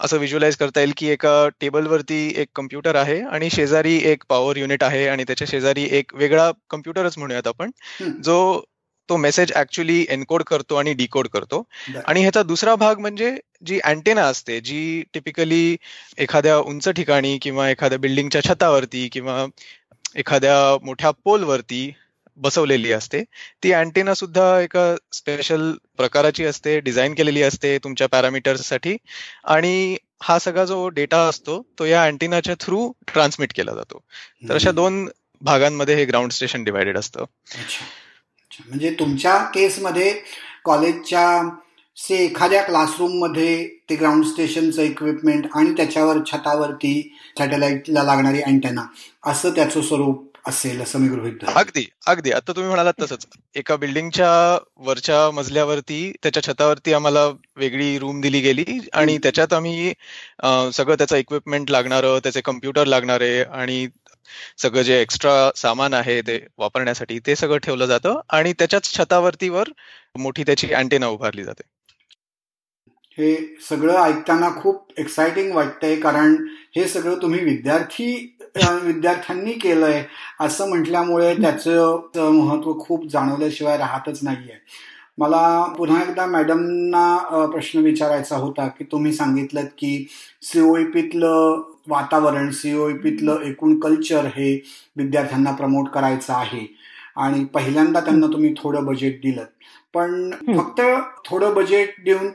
असं 0.00 0.16
व्हिज्युअलाइज 0.16 0.56
करता 0.56 0.80
येईल 0.80 0.92
की 0.96 1.08
एका 1.08 1.48
टेबलवरती 1.60 2.16
एक 2.36 2.48
कम्प्युटर 2.54 2.94
आहे 2.94 3.20
आणि 3.22 3.50
शेजारी 3.50 3.96
एक 4.04 4.24
पॉवर 4.28 4.56
युनिट 4.56 4.82
आहे 4.84 5.06
आणि 5.08 5.24
त्याच्या 5.24 5.46
शेजारी 5.50 5.86
एक 5.92 6.14
वेगळा 6.14 6.50
कम्प्युटरच 6.70 7.18
म्हणूयात 7.18 7.46
आपण 7.46 7.70
जो 8.22 8.36
तो 9.08 9.16
मेसेज 9.16 9.52
ऍक्च्युली 9.56 10.06
एनकोड 10.08 10.42
करतो 10.42 10.74
आणि 10.74 10.92
डिकोड 10.94 11.28
करतो. 11.28 11.62
आणि 12.06 12.20
ह्याचा 12.20 12.42
दुसरा 12.42 12.74
भाग 12.74 12.98
म्हणजे 12.98 13.36
जी 13.66 13.78
अँटेना 13.84 14.22
असते 14.22 14.60
जी 14.60 15.02
टिपिकली 15.14 15.76
एखाद्या 16.18 16.58
उंच 16.58 16.88
ठिकाणी 16.88 17.38
किंवा 17.38 17.70
एखाद्या 17.70 17.98
बिल्डिंगच्या 17.98 18.42
छतावरती 18.44 19.08
किंवा 19.08 19.46
एखाद्या 20.16 20.56
मोठ्या 20.82 21.10
पोलवरती 21.10 21.92
बसवलेली 22.36 22.92
असते. 22.92 23.22
ती 23.62 23.72
अँटेना 23.72 24.14
सुद्धा 24.14 24.60
एका 24.60 24.94
स्पेशल 25.12 25.72
प्रकाराची 25.96 26.44
असते 26.44 26.78
डिझाईन 26.80 27.14
केलेली 27.14 27.42
असते 27.42 27.78
तुमच्या 27.78 28.08
पॅरामीटर्ससाठी 28.08 28.96
आणि 29.44 29.96
हा 30.22 30.38
सगळा 30.38 30.64
जो 30.64 30.88
डेटा 30.88 31.18
असतो 31.28 31.66
तो 31.78 31.84
या 31.84 32.04
अँटेनाच्या 32.04 32.54
थ्रू 32.60 32.92
ट्रान्समिट 33.12 33.52
केला 33.56 33.74
जातो. 33.74 34.02
तर 34.48 34.54
अशा 34.54 34.70
दोन 34.72 35.08
भागांमध्ये 35.42 35.94
हे 35.94 36.04
ग्राउंड 36.04 36.32
स्टेशन 36.32 36.64
डिवायडेड 36.64 36.98
असतं. 36.98 37.24
म्हणजे 38.60 38.90
तुमच्या 38.90 39.36
केसमध्ये 39.54 40.12
कॉलेजच्या 40.64 41.42
से 41.96 42.16
एखाद्या 42.16 42.62
क्लासरूममध्ये 42.62 43.66
ते 43.90 43.94
ग्राउंड 43.96 44.24
स्टेशनचं 44.24 44.82
इक्विपमेंट 44.82 45.46
आणि 45.54 45.72
त्याच्यावर 45.72 46.16
छतावरती 46.26 47.00
सॅटेलाइटला 47.38 48.02
लागणारी 48.02 48.42
अँटेना 48.42 48.82
असं 49.26 49.50
त्याचं 49.50 49.80
स्वरूप 49.80 50.24
असेल 50.46 50.80
असं 50.82 50.98
मी 50.98 51.08
गृहित 51.08 51.44
अगदी 51.46 51.84
अगदी. 52.06 52.30
आता 52.30 52.52
तुम्ही 52.52 52.68
म्हणालात 52.68 53.02
तसंच. 53.02 53.26
एका 53.54 53.76
बिल्डिंगच्या 53.76 54.58
वरच्या 54.76 55.30
मजल्यावरती 55.30 56.12
त्याच्या 56.22 56.42
छतावरती 56.42 56.92
आम्हाला 56.92 57.26
वेगळी 57.56 57.98
रूम 57.98 58.20
दिली 58.20 58.40
गेली 58.40 58.64
आणि 58.92 59.18
त्याच्यात 59.18 59.52
आम्ही 59.52 59.92
सगळं 60.72 60.94
त्याचं 60.94 61.16
इक्विपमेंट 61.16 61.70
लागणारं 61.70 62.18
त्याचे 62.18 62.40
कम्प्युटर 62.40 62.86
लागणारे 62.86 63.42
आणि 63.42 63.86
सगळं 64.58 64.82
जे 64.82 65.00
एक्स्ट्रा 65.00 65.50
सामान 65.56 65.94
आहे 65.94 66.20
ते 66.22 66.38
वापरण्यासाठी 66.58 67.18
ते 67.26 67.36
सगळं 67.36 67.58
ठेवलं 67.58 67.86
जातं 67.86 68.20
आणि 68.28 68.52
त्याच्याच 68.52 68.92
छतावरती 68.92 69.48
वर 69.48 69.68
मोठी 70.18 70.42
त्याची 70.42 70.72
अँटेना 70.72 71.06
उभारली 71.06 71.44
जाते. 71.44 71.62
हे 73.18 73.34
सगळं 73.68 73.96
ऐकताना 73.96 74.48
खूप 74.60 74.98
एक्साइटिंग 74.98 75.52
वाटतंय 75.52 75.94
कारण 76.00 76.34
हे 76.76 76.88
सगळं 76.88 77.22
तुम्ही 77.22 77.40
विद्यार्थी 77.44 78.32
विद्यार्थ्यांनी 78.82 79.52
केलंय 79.52 80.02
असं 80.40 80.68
म्हटल्यामुळे 80.68 81.34
त्याचं 81.34 82.30
महत्त्व 82.32 82.72
खूप 82.80 83.06
जाणवल्याशिवाय 83.06 83.76
राहतच 83.78 84.18
नाहीये. 84.22 84.58
मला 85.18 85.74
पुन्हा 85.78 86.02
एकदा 86.02 86.26
मॅडमना 86.26 87.46
प्रश्न 87.52 87.78
विचारायचा 87.78 88.36
होता 88.36 88.66
की 88.68 88.84
तुम्ही 88.84 89.12
सांगितलं 89.12 89.64
की 89.78 90.06
सीओईपीतलं 90.42 91.62
वातावरण 91.88 92.50
सीओईपीतलं 92.50 93.40
एकूण 93.44 93.78
कल्चर 93.80 94.26
हे 94.36 94.52
विद्यार्थ्यांना 94.96 95.52
प्रमोट 95.52 95.88
करायचं 95.88 96.32
आहे. 96.34 96.66
आणि 97.16 97.44
पहिल्यांदा 97.44 98.00
त्यांना 98.00 98.26
तुम्ही 98.26 98.54
थोडं 98.58 98.84
बजेट 98.84 99.20
दिलं. 99.22 99.44
पण 99.94 100.30
फक्त 100.56 100.80
थोडं 101.24 101.54
बजेट 101.54 101.94
देऊन 102.04 102.28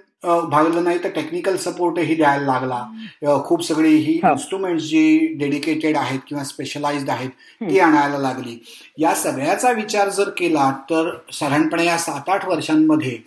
भागलं 0.49 0.83
नाही 0.83 1.03
तर 1.03 1.09
टेक्निकल 1.09 1.55
सपोर्टही 1.57 2.15
द्यायला 2.15 2.45
लागला. 2.45 3.39
खूप 3.45 3.63
सगळी 3.65 3.93
ही 3.95 4.13
इन्स्ट्रुमेंट 4.13 4.79
जी 4.79 5.27
डेडिकेटेड 5.39 5.97
आहेत 5.97 6.19
किंवा 6.27 6.43
स्पेशलाइज्ड 6.43 7.09
आहेत 7.09 7.29
ती 7.61 7.79
आणायला 7.79 8.17
लागली. 8.17 8.57
या 8.97 9.13
सगळ्याचा 9.15 9.71
विचार 9.71 10.09
जर 10.09 10.29
केला 10.37 10.69
तर 10.89 11.09
साधारणपणे 11.33 11.85
या 11.85 11.97
सात 11.97 12.29
आठ 12.29 12.47
वर्षांमध्ये 12.49 13.17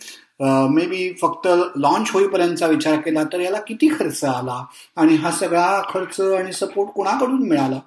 मे 0.44 0.86
बी 0.86 1.12
फक्त 1.12 1.48
लॉन्च 1.76 2.10
होईपर्यंतचा 2.12 2.66
विचार 2.66 3.00
केला 3.00 3.24
तर 3.24 3.40
याला 3.40 3.60
किती 3.60 3.88
खर्च 3.88 4.24
आला? 4.24 4.64
आणि 4.96 5.14
हा 5.14 5.30
सगळा 5.30 5.82
खर्च 5.88 6.20
आणि 6.20 6.52
सपोर्ट 6.52 6.90
कुणाकडून 6.90 7.48
मिळाला? 7.48 7.80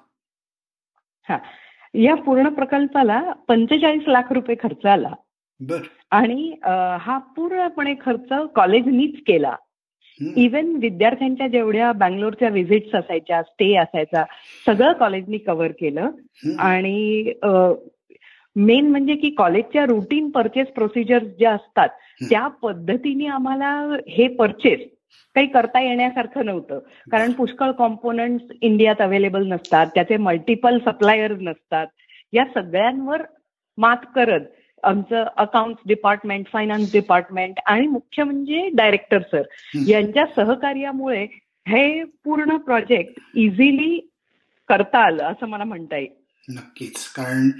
या 1.94 2.14
पूर्ण 2.14 2.48
प्रकल्पाला 2.48 3.32
पंचेचाळीस 3.48 4.02
लाख 4.06 4.32
रुपये 4.32 4.56
खर्च 4.62 4.86
आला. 4.86 5.10
बर. 5.60 5.78
आणि 6.10 6.54
हा 7.00 7.18
पूर्णपणे 7.18 7.94
खर्च 7.94 8.32
कॉलेजनीच 8.54 9.14
केला. 9.26 9.56
इवन 10.36 10.76
विद्यार्थ्यांच्या 10.76 11.48
जेवढ्या 11.48 11.92
बँगलोरच्या 11.92 12.48
व्हिजिट्स 12.48 12.94
असायच्या 12.94 13.42
स्टे 13.42 13.76
असायचा 13.76 14.24
सगळं 14.66 14.92
कॉलेजनी 14.92 15.38
कव्हर 15.38 15.70
केलं. 15.70 16.10
आणि 16.58 17.24
मेन 18.58 18.90
म्हणजे 18.90 19.14
की 19.14 19.30
कॉलेजच्या 19.30 19.86
रुटीन 19.86 20.30
परचेस 20.30 20.68
प्रोसिजर 20.68 21.18
ज्या 21.18 21.52
असतात 21.52 21.88
त्या 22.22 22.48
पद्धतीने 22.48 23.26
आम्हाला 23.26 23.96
हे 24.08 24.28
परचेस 24.28 24.80
काही 25.34 25.46
करता 25.46 25.80
येण्यासारखं 25.80 26.46
नव्हतं. 26.46 26.78
कारण 27.10 27.32
पुष्कळ 27.32 27.70
कॉम्पोनंट 27.70 28.40
इंडियात 28.60 29.00
अवेलेबल 29.00 29.46
नसतात 29.46 29.86
त्याचे 29.86 30.16
मल्टिपल 30.16 30.78
सप्लायर 30.78 31.32
नसतात. 31.32 31.86
या 32.32 32.44
सगळ्यांवर 32.54 33.22
मात 33.78 33.96
करत 34.14 34.40
आमचं 34.82 35.24
अकाउंट 35.36 35.76
डिपार्टमेंट 35.86 36.46
फायनान्स 36.52 36.92
डिपार्टमेंट 36.92 37.58
आणि 37.66 37.86
मुख्य 37.86 38.24
म्हणजे 38.24 38.68
डायरेक्टर 38.74 39.18
सर 39.18 39.42
यांच्या 39.86 40.24
सहकार्यामुळे 40.36 41.26
हे 41.68 42.04
पूर्ण 42.04 42.56
प्रोजेक्ट 42.56 43.20
इझिली 43.34 44.10
करता 44.68 44.98
आलं 44.98 45.24
असं 45.24 45.46
मला 45.46 45.64
म्हणता 45.64 45.96
येईल. 45.96 46.12
नक्कीच. 46.48 47.06
कारण 47.06 47.50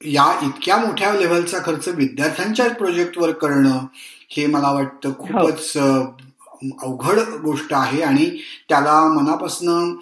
या 0.00 0.24
इतक्या 0.42 0.76
मोठ्या 0.76 1.12
लेव्हलचा 1.14 1.58
खर्च 1.64 1.88
विद्यार्थ्यांच्या 1.88 2.68
प्रोजेक्टवर 2.70 3.30
करणं 3.32 3.86
हे 4.30 4.46
मला 4.46 4.70
वाटतं 4.72 5.08
हो. 5.08 5.24
खूपच 5.24 5.72
अवघड 5.76 7.18
गोष्ट 7.42 7.72
आहे 7.74 8.02
आणि 8.02 8.28
त्याला 8.68 9.00
मनापासून 9.08 9.96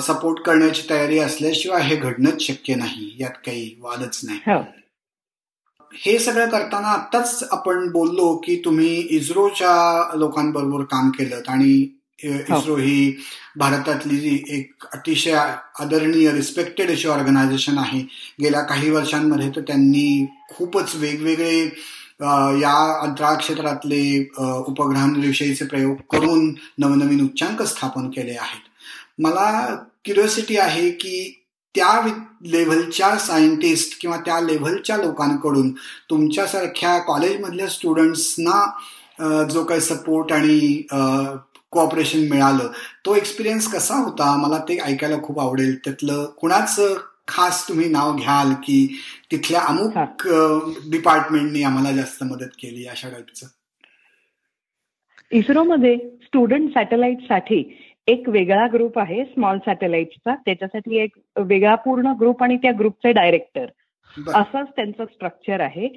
सपोर्ट 0.00 0.40
करण्याची 0.42 0.82
तयारी 0.90 1.18
असल्याशिवाय 1.18 1.82
हे 1.82 1.96
घडणंच 1.96 2.42
शक्य 2.42 2.74
नाही 2.74 3.14
यात 3.18 3.38
काही 3.46 3.74
वादच 3.80 4.20
नाही 4.24 4.38
हो. 4.46 4.60
हे 5.92 6.18
सगळं 6.18 6.48
करताना 6.48 6.88
आत्ताच 6.88 7.42
आपण 7.52 7.88
बोललो 7.92 8.34
की 8.36 8.60
तुम्ही 8.64 8.94
इस्रोच्या 9.10 10.16
लोकांबरोबर 10.16 10.84
काम 10.84 11.10
केलं 11.10 11.40
आणि 11.48 11.95
इस्रो 12.18 12.58
हो. 12.66 12.76
ही 12.76 13.16
भारतातली 13.58 14.34
एक 14.50 14.84
अतिशय 14.94 15.32
आदरणीय 15.80 16.30
रिस्पेक्टेड 16.32 16.90
अशी 16.90 17.08
ऑर्गनायझेशन 17.08 17.78
आहे 17.78 18.00
गेल्या 18.40 18.62
काही 18.62 18.90
वर्षांमध्ये 18.90 19.50
तर 19.56 19.60
त्यांनी 19.60 20.26
खूपच 20.50 20.94
वेगवेगळे 20.94 21.58
या 22.60 22.76
अंतराळ 23.02 23.34
क्षेत्रातले 23.34 24.02
उपग्रहांविषयीचे 24.38 25.64
प्रयोग 25.64 25.96
करून 26.10 26.54
नवनवीन 26.78 27.24
उच्चांक 27.24 27.62
स्थापन 27.62 28.08
केले 28.10 28.36
आहेत 28.36 28.68
मला 29.18 29.74
क्युरिओसिटी 30.04 30.56
आहे 30.56 30.90
की 30.90 31.42
त्या 31.74 32.00
लेव्हलच्या 32.42 33.16
सायंटिस्ट 33.18 34.00
किंवा 34.00 34.16
त्या 34.16 34.40
लेव्हलच्या 34.40 34.96
लोकांकडून 34.96 35.70
तुमच्यासारख्या 36.10 36.98
कॉलेजमधल्या 36.98 37.68
स्टुडंट्सना 37.68 39.44
जो 39.50 39.64
काही 39.64 39.80
सपोर्ट 39.80 40.32
आणि 40.32 40.82
कोऑपरेशन 41.72 42.26
मिळालं. 42.30 42.68
तो 43.06 43.14
एक्सपिरियन्स 43.16 43.66
कसा 43.72 43.94
होता? 44.04 44.36
मला 44.36 44.58
ते 44.58 44.78
ऐकायला 44.84 45.16
खूप 45.22 45.40
आवडेल. 45.40 45.76
त्यातलं 45.84 46.24
कुणाचं 46.40 46.94
खास 47.28 47.68
तुम्ही 47.68 47.88
नाव 47.90 48.14
घ्याल 48.16 48.52
की 48.64 48.76
तिथल्या 49.30 49.60
अमुक 49.68 50.26
डिपार्टमेंटनी 50.90 51.62
आम्हाला 51.62 51.92
जास्त 51.92 52.22
मदत 52.24 52.52
केली 52.58 52.86
अशा 52.86 53.08
टाईपचं 53.08 53.46
इस्रोमध्ये 55.32 55.96
स्टुडंट 56.22 56.68
सॅटेलाइटसाठी 56.74 57.62
एक 58.06 58.28
वेगळा 58.28 58.66
ग्रुप 58.72 58.98
आहे 58.98 59.24
स्मॉल 59.24 59.58
सॅटेलाइटचा 59.58 60.34
त्याच्यासाठी 60.34 60.98
एक 60.98 61.14
वेगळा 61.36 61.74
पूर्ण 61.74 62.12
ग्रुप 62.20 62.42
आणि 62.42 62.56
त्या 62.56 62.72
ग्रुपचे 62.78 63.12
डायरेक्टर 63.12 63.66
असंच 64.34 64.68
त्यांचं 64.76 65.04
स्ट्रक्चर 65.04 65.60
आहे. 65.60 65.88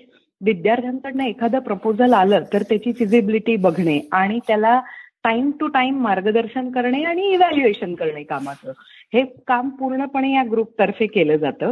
विद्यार्थ्यांकडनं 0.42 1.24
एखादं 1.24 1.60
प्रपोजल 1.60 2.14
आलं 2.14 2.44
तर 2.54 2.62
त्याची 2.62 2.94
फिजिबिलिटी 2.94 3.56
बघणे 3.56 4.00
आणि 4.12 4.40
त्याला 4.48 4.80
टाइम 5.24 5.52
टू 5.60 5.68
टाइम 5.68 6.00
मार्गदर्शन 6.02 6.70
करणे 6.72 7.04
आणि 7.04 7.28
इव्हॅल्युएशन 7.34 7.96
करणे 7.96 8.24
कामाचं. 8.24 8.72
हे 9.14 9.24
काम 9.48 9.70
पूर्णपणे 9.70 10.34
या 10.34 10.44
ग्रुप 10.52 10.78
तर्फे 10.80 11.08
केलं 11.08 11.38
जातं. 11.38 11.72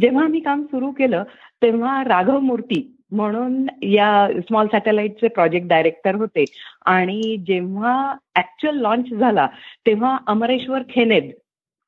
जेव्हा 0.00 0.24
आम्ही 0.24 0.40
काम 0.40 0.62
सुरू 0.62 0.90
केलं 0.98 1.24
तेव्हा 1.62 2.02
राघव 2.04 2.38
मूर्ती 2.40 2.82
म्हणून 3.10 3.66
या 3.82 4.28
स्मॉल 4.40 4.66
सॅटेलाइटचे 4.72 5.28
प्रोजेक्ट 5.28 5.68
डायरेक्टर 5.68 6.14
होते. 6.14 6.44
आणि 6.86 7.36
जेव्हा 7.46 8.14
ऍक्च्युअल 8.36 8.80
लॉन्च 8.80 9.12
झाला 9.14 9.46
तेव्हा 9.86 10.16
अमरेश्वर 10.26 10.82
खेनेद 10.90 11.30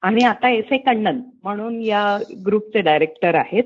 आणि 0.03 0.25
आता 0.25 0.49
एस 0.49 0.73
ए 0.73 0.77
कण्णन 0.77 1.21
म्हणून 1.43 1.81
या 1.83 2.19
ग्रुपचे 2.47 2.81
डायरेक्टर 2.81 3.35
आहेत. 3.35 3.65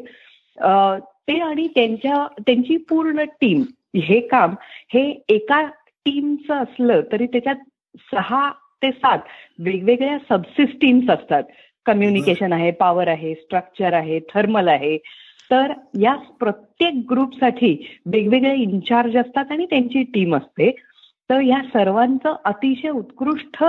ते 1.28 1.38
आणि 1.40 1.66
त्यांच्या 1.74 2.26
त्यांची 2.46 2.76
पूर्ण 2.88 3.24
टीम 3.40 3.62
हे 3.96 4.20
काम 4.28 4.54
हे 4.94 5.02
एका 5.28 5.62
टीमचं 6.04 6.54
असलं 6.54 7.00
तरी 7.12 7.26
त्याच्यात 7.26 7.56
सहा 8.14 8.50
ते 8.82 8.90
सात 8.92 9.18
वेगवेगळ्या 9.58 10.18
सबसिस्टीम्स 10.28 11.10
असतात. 11.10 11.42
कम्युनिकेशन 11.86 12.52
आहे 12.52 12.70
पॉवर 12.70 13.08
आहे 13.08 13.34
स्ट्रक्चर 13.34 13.92
आहे 13.92 14.20
थर्मल 14.20 14.68
आहे. 14.68 14.98
तर 15.50 15.72
या 16.00 16.14
प्रत्येक 16.14 16.94
ग्रुपसाठी 17.10 18.00
वेगवेगळे 18.06 18.54
इन्चार्ज 18.54 19.16
असतात 19.16 19.44
आणि 19.50 19.66
त्यांची 19.66 20.02
टीम 20.02 20.36
असते. 20.36 20.70
तर 21.30 21.40
या 21.40 21.62
सर्वांचं 21.62 22.36
अतिशय 22.44 22.88
उत्कृष्ट 22.88 23.64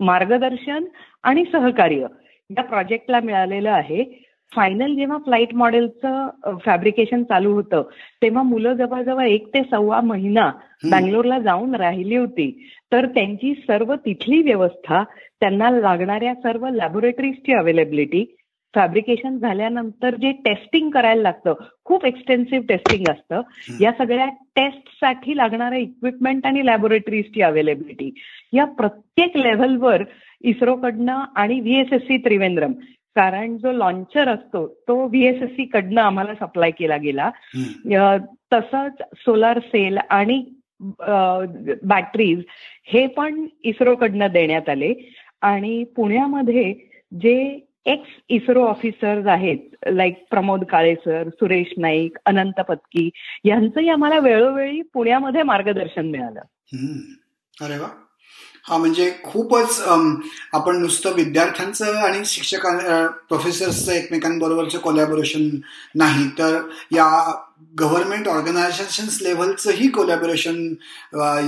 मार्गदर्शन 0.00 0.84
आणि 1.22 1.44
सहकार्य 1.52 2.06
या 2.50 2.62
प्रोजेक्टला 2.62 3.20
मिळालेलं 3.20 3.70
आहे. 3.70 4.27
फायनल 4.52 4.94
जेव्हा 4.96 5.18
फ्लाईट 5.18 5.54
मॉडेलचं 5.54 6.56
फॅब्रिकेशन 6.64 7.22
चालू 7.22 7.52
होतं 7.52 7.82
तेव्हा 8.22 8.42
मुलं 8.42 8.74
जवळजवळ 8.74 9.26
एक 9.26 9.46
ते 9.54 9.62
सव्वा 9.62 10.00
महिना 10.02 10.50
बँगलोरला 10.84 11.38
जाऊन 11.38 11.74
राहिली 11.74 12.16
होती. 12.16 12.50
तर 12.92 13.06
त्यांची 13.06 13.54
सर्व 13.58 13.94
तिथली 14.04 14.40
व्यवस्था 14.42 15.02
त्यांना 15.40 15.70
लागणाऱ्या 15.70 16.34
सर्व 16.34 16.66
लॅबोरेटरीजची 16.68 17.52
अवेलेबिलिटी 17.52 18.24
फॅब्रिकेशन 18.74 19.36
झाल्यानंतर 19.38 20.14
जे 20.14 20.30
टेस्टिंग 20.44 20.90
करायला 20.90 21.22
लागतं 21.22 21.54
खूप 21.84 22.04
एक्सटेन्सिव्ह 22.06 22.64
टेस्टिंग 22.68 23.04
असतं 23.10 23.40
या 23.80 23.92
सगळ्या 23.98 24.26
टेस्टसाठी 24.56 25.36
लागणारं 25.36 25.76
इक्विपमेंट 25.76 26.46
आणि 26.46 26.64
लॅबोरेटरीजची 26.66 27.42
अवेलेबिलिटी 27.42 28.10
या 28.52 28.64
प्रत्येक 28.78 29.36
लेव्हलवर 29.36 30.02
इस्रोकडनं 30.44 31.24
आणि 31.36 31.60
व्हीएसएससी 31.60 32.16
त्रिवेंद्रम 32.16 32.72
कारण 33.16 33.56
जो 33.56 33.72
लॉन्चर 33.72 34.28
असतो 34.28 34.66
तो 34.88 35.06
व्हीएसएससी 35.06 35.64
कडनं 35.64 36.00
आम्हाला 36.00 36.34
सप्लाय 36.34 36.70
केला 36.70 36.96
गेला. 36.96 37.30
तसंच 38.52 38.92
सोलार 39.16 39.58
सेल 39.58 39.98
आणि 40.10 40.44
बॅटरीज 41.82 42.42
हे 42.92 43.06
पण 43.06 43.46
इस्रोकडनं 43.64 44.26
देण्यात 44.32 44.68
आले. 44.68 44.92
आणि 45.42 45.84
पुण्यामध्ये 45.84 46.74
जे 47.20 47.60
एक्स 47.86 48.08
इस्रो 48.28 48.64
ऑफिसर्स 48.64 49.26
आहेत 49.26 49.58
लाईक 49.86 50.24
प्रमोद 50.30 50.64
काळे 50.64 50.94
सर 50.94 51.28
सुरेश 51.28 51.72
नाईक 51.78 52.16
अनंत 52.26 52.60
पत्की 52.60 53.10
यांचंही 53.44 53.88
आम्हाला 53.88 54.18
वेळोवेळी 54.18 54.82
पुण्यामध्ये 54.82 55.42
मार्गदर्शन 55.42 56.06
मिळालं. 56.06 56.40
अरे 57.64 57.78
वा. 57.78 57.88
हा 58.68 58.76
म्हणजे 58.76 59.12
खूपच 59.24 59.80
आपण 60.52 60.76
नुसतं 60.76 61.12
विद्यार्थ्यांचं 61.12 61.96
आणि 61.96 62.24
शिक्षकां 62.24 63.06
प्रोफेसर्सचं 63.28 63.92
एकमेकांबरोबरचं 63.92 64.78
कोलॅबोरेशन 64.78 65.48
नाही 65.94 66.28
तर 66.38 66.60
या 66.92 67.32
गव्हर्नमेंट 67.80 68.28
ऑर्गनायझेशन्स 68.28 69.22
लेव्हलचंही 69.22 69.88
कोलॅबोरेशन 69.88 70.74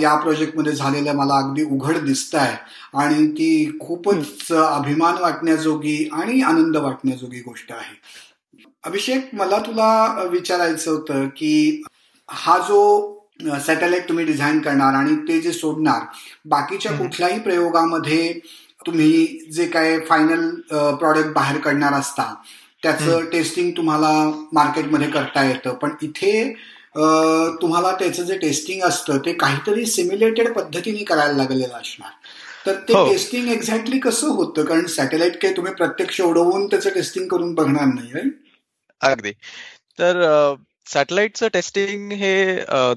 या 0.01 0.15
प्रोजेक्टमध्ये 0.15 0.73
झालेलं 0.73 1.13
मला 1.13 1.35
अगदी 1.35 1.65
उघड 1.65 1.99
दिसत 1.99 2.35
आहे 2.35 2.57
आणि 2.95 3.27
ती 3.27 3.79
खूपच 3.81 4.53
अभिमान 4.53 5.15
वाटण्याजोगी 5.15 6.09
आणि 6.13 6.41
आनंद 6.43 6.77
वाटण्याजोगी 6.77 7.41
गोष्ट 7.41 7.73
आहे. 7.73 7.95
अभिषेक 8.85 9.29
मला 9.33 9.59
तुला 9.59 10.23
विचारायचं 10.31 10.91
होतं 10.91 11.27
की 11.27 11.83
हा 12.29 12.59
जो 12.59 13.20
सॅटेलाइट 13.67 14.09
तुम्ही 14.09 14.25
डिझाईन 14.25 14.61
करणार 14.61 14.95
आणि 14.95 15.15
ते 15.29 15.41
जे 15.41 15.53
सोडणार 15.53 16.05
बाकीच्या 16.45 16.93
कुठल्याही 16.93 17.39
प्रयोगामध्ये 17.41 18.33
तुम्ही 18.87 19.27
जे 19.53 19.67
काय 19.67 19.99
फायनल 20.01 20.49
प्रॉडक्ट 20.71 21.33
बाहेर 21.35 21.61
काढणार 21.61 21.93
असता 21.93 22.33
त्याचं 22.83 23.25
टेस्टिंग 23.33 23.71
तुम्हाला 23.77 24.11
मार्केटमध्ये 24.53 25.11
करता 25.11 25.45
येतं. 25.45 25.75
पण 25.75 25.91
इथे 26.03 26.53
तुम्हाला 27.63 27.91
त्याचं 27.93 28.25
जे 28.25 28.37
टेस्टिंग 28.39 28.83
असतं 28.83 29.19
ते 29.19 29.33
काहीतरी 29.33 29.85
सिम्युलेटेड 29.87 30.53
पद्धतीने 30.53 31.05
करायला 31.05 31.33
लागलेलं 31.33 31.75
असणार. 31.75 32.11
तर 32.67 32.75
ते 32.89 32.95
टेस्टिंग 33.11 33.47
हो. 33.47 33.53
एक्झॅक्टली 33.53 33.99
कसं 33.99 34.29
होतं? 34.29 34.65
कारण 34.65 34.87
सॅटेलाइट 34.87 35.41
काही 35.43 35.57
तुम्ही 35.57 35.73
प्रत्यक्ष 35.75 36.21
उडवून 36.21 36.67
त्याचं 36.67 36.91
टेस्टिंग 36.95 37.29
करून 37.29 37.55
बघणार 37.55 37.87
नाही 37.87 38.31
अगदी. 39.01 39.33
तर 39.99 40.21
सॅटेलाइटचं 40.87 41.49
टेस्टिंग 41.53 42.13
हे 42.13 42.33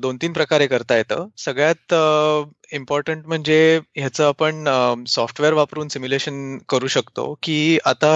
दोन 0.01 0.17
तीन 0.21 0.33
प्रकारे 0.33 0.67
करता 0.67 0.95
येतं. 0.97 1.27
सगळ्यात 1.37 1.93
इम्पॉर्टंट 2.73 3.25
म्हणजे 3.27 3.79
ह्याचं 3.95 4.27
आपण 4.27 4.65
सॉफ्टवेअर 5.07 5.53
वापरून 5.53 5.87
सिम्युलेशन 5.87 6.57
करू 6.69 6.87
शकतो 6.87 7.33
की 7.43 7.77
आता 7.85 8.13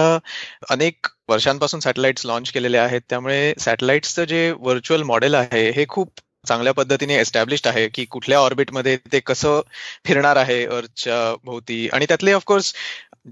अनेक 0.70 1.06
वर्षांपासून 1.28 1.80
सॅटेलाइट्स 1.80 2.26
लॉन्च 2.26 2.50
केलेले 2.52 2.78
आहेत. 2.78 3.00
त्यामुळे 3.10 3.52
सॅटेलाइट्सचं 3.60 4.24
जे 4.24 4.50
व्हर्च्युअल 4.52 5.02
मॉडेल 5.02 5.34
आहे 5.34 5.68
हे 5.70 5.84
खूप 5.88 6.20
चांगल्या 6.48 6.72
पद्धतीने 6.74 7.14
एस्टॅब्लिश्ड 7.20 7.66
आहे 7.68 7.88
की 7.94 8.04
कुठल्या 8.10 8.38
ऑर्बिटमध्ये 8.40 8.96
ते 9.12 9.20
कसं 9.20 9.60
फिरणार 10.06 10.36
आहे 10.36 10.64
अर्थच्या 10.66 11.34
भोवती. 11.44 11.88
आणि 11.92 12.06
त्यातले 12.08 12.32
ऑफकोर्स 12.32 12.72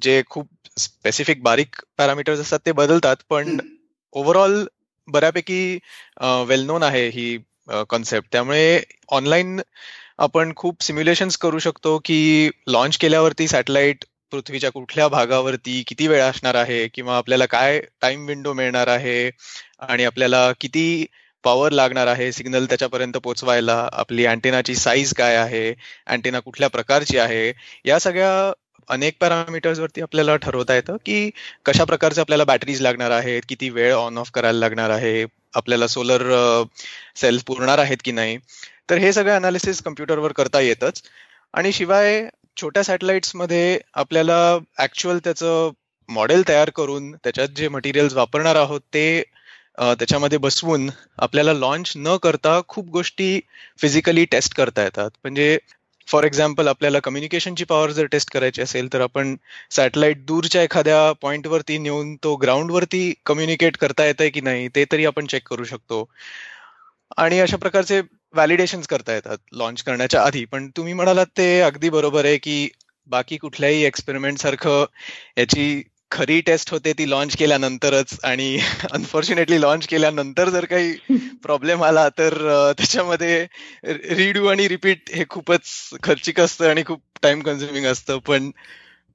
जे 0.03 0.22
खूप 0.31 0.49
स्पेसिफिक 0.79 1.42
बारीक 1.42 1.77
पॅरामीटर्स 1.99 2.40
असतात 2.40 2.59
ते 2.66 2.72
बदलतात 2.72 3.16
पण 3.31 3.59
ओव्हरऑल 4.14 4.64
बऱ्यापैकी 5.09 5.79
वेल 6.49 6.64
नोन 6.66 6.83
आहे 6.83 7.09
ही 7.09 7.37
कॉन्सेप्ट 7.88 8.33
त्यामुळे 8.33 8.81
ऑनलाईन 9.09 9.61
आपण 10.19 10.53
खूप 10.57 10.83
सिम्युलेशन्स 10.83 11.37
करू 11.37 11.59
शकतो 11.59 11.99
की 12.05 12.51
लॉन्च 12.66 12.99
केल्यावरती 12.99 13.49
सॅटेलाइट 13.49 14.05
पृथ्वीच्या 14.33 14.71
कुठल्या 14.71 15.09
भागावरती 15.09 15.83
किती 15.87 16.07
वेळ 16.07 16.23
असणार 16.23 16.55
आहे 16.55 16.87
किंवा 16.88 17.16
आपल्याला 17.16 17.47
काय 17.47 17.81
टाइम 18.03 18.27
विंडो 18.27 18.53
मिळणार 18.53 18.88
आहे 18.88 19.31
आणि 19.81 20.05
आपल्याला 20.05 20.51
किती 20.61 21.07
पॉवर 21.45 21.73
लागणार 21.73 22.07
आहे 22.07 22.31
सिग्नल 22.33 22.64
त्याच्यापर्यंत 22.64 23.16
पोहोचवायला 23.16 23.77
आपली 23.92 24.25
अँटेनाची 24.27 24.75
साईज 24.75 25.12
काय 25.14 25.37
आहे 25.37 25.73
अँटेना 26.07 26.38
कुठल्या 26.40 26.69
प्रकारची 26.69 27.19
आहे 27.19 27.53
या 27.85 27.99
सगळ्या 27.99 28.53
अनेक 28.88 29.16
पॅरामीटर्सवरती 29.20 30.01
आपल्याला 30.03 30.37
ठरवता 30.38 30.75
येतं 30.75 30.96
की 31.07 31.31
कशा 31.66 31.85
प्रकारचे 31.85 32.20
आपल्याला 32.20 32.44
बॅटरीज 32.44 32.81
लागणार 32.83 33.11
आहेत 33.12 33.42
किती 33.49 33.68
वेळ 33.70 33.92
ऑन 33.94 34.18
ऑफ 34.18 34.31
करायला 34.31 34.59
लागणार 34.59 34.90
आहे 34.90 35.25
आपल्याला 35.55 35.87
सोलर 35.88 36.22
सेल्स 37.16 37.42
पुरणार 37.44 37.79
आहेत 37.79 37.96
की 38.05 38.12
नाही. 38.12 38.38
तर 38.90 38.96
हे 38.99 39.12
सगळं 39.12 39.37
अनालिसिस 39.37 39.81
कम्प्युटरवर 39.83 40.33
करता 40.33 40.61
येतच. 40.61 41.03
आणि 41.55 41.72
शिवाय 41.72 42.25
छोट्या 42.57 42.83
सॅटेलाइट्समध्ये 42.85 43.79
आपल्याला 43.94 44.37
ऍक्च्युअल 44.79 45.18
त्याचं 45.25 45.70
मॉडेल 46.09 46.42
तयार 46.49 46.70
करून 46.70 47.12
त्याच्यात 47.14 47.49
जे 47.57 47.68
मटेरियल्स 47.68 48.14
वापरणार 48.14 48.57
आहोत 48.57 48.81
ते 48.94 49.22
त्याच्यामध्ये 49.79 50.38
बसवून 50.38 50.88
आपल्याला 51.18 51.53
लॉन्च 51.53 51.92
न 51.96 52.16
करता 52.22 52.61
खूप 52.68 52.88
गोष्टी 52.90 53.40
फिजिकली 53.79 54.25
टेस्ट 54.27 54.55
करता 54.57 54.83
येतात. 54.83 55.11
म्हणजे 55.25 55.57
फॉर 56.09 56.25
एक्झाम्पल 56.25 56.69
आपल्याला 56.69 56.99
कम्युनिकेशनची 57.01 57.64
पॉवर 57.64 57.90
जर 57.90 58.07
टेस्ट 58.07 58.31
करायची 58.31 58.62
असेल 58.62 58.92
तर 58.92 59.01
आपण 59.01 59.35
सॅटेलाइट 59.71 60.25
दूरच्या 60.27 60.62
एखाद्या 60.62 61.12
पॉईंटवरती 61.23 61.79
नेऊन 61.79 62.14
तो 62.25 62.35
ग्राउंडवरती 62.37 63.12
कम्युनिकेट 63.27 63.77
करता 63.77 64.05
येतंय 64.05 64.31
की 64.31 64.40
नाही 64.40 64.69
ते 64.75 64.85
तरी 64.92 65.05
आपण 65.07 65.27
चेक 65.27 65.49
करू 65.49 65.64
शकतो. 65.64 66.05
आणि 67.19 67.38
अशा 67.40 67.57
प्रकारचे 67.57 68.01
व्हॅलिडेशन 68.35 68.81
करता 68.90 69.14
येतात 69.14 69.38
लॉन्च 69.53 69.83
करण्याच्या 69.83 70.23
आधी. 70.23 70.45
पण 70.45 70.69
तुम्ही 70.77 70.92
म्हणालात 70.92 71.27
ते 71.38 71.61
अगदी 71.61 71.90
बरोबर 71.90 72.25
आहे 72.25 72.37
की 72.38 72.69
बाकी 73.11 73.37
कुठल्याही 73.37 73.83
एक्सपेरिमेंट 73.85 74.38
सारखं 74.38 74.85
याची 75.38 75.83
खरी 76.11 76.40
टेस्ट 76.40 76.71
होते 76.73 76.92
ती 76.92 77.11
लॉन्च 77.11 77.37
केल्यानंतरच. 77.37 78.19
आणि 78.25 78.59
अनफॉर्च्युनेटली 78.90 79.61
लॉन्च 79.61 79.87
केल्यानंतर 79.87 80.49
जर 80.49 80.64
काही 80.64 80.92
प्रॉब्लेम 81.42 81.85
आला 81.85 82.09
तर 82.09 82.35
त्याच्यामध्ये 82.79 83.47
रिडू 84.16 84.47
आणि 84.47 84.69
रिपीट 84.69 85.11
हे 85.14 85.25
खूपच 85.29 85.62
खर्चिक 86.03 86.40
असतं 86.40 86.71
आणि 86.71 86.83
खूप 86.87 87.01
टाइम 87.23 87.40
कन्झ्युमिंग 87.40 87.87
असतं. 87.87 88.19
पण 88.19 88.51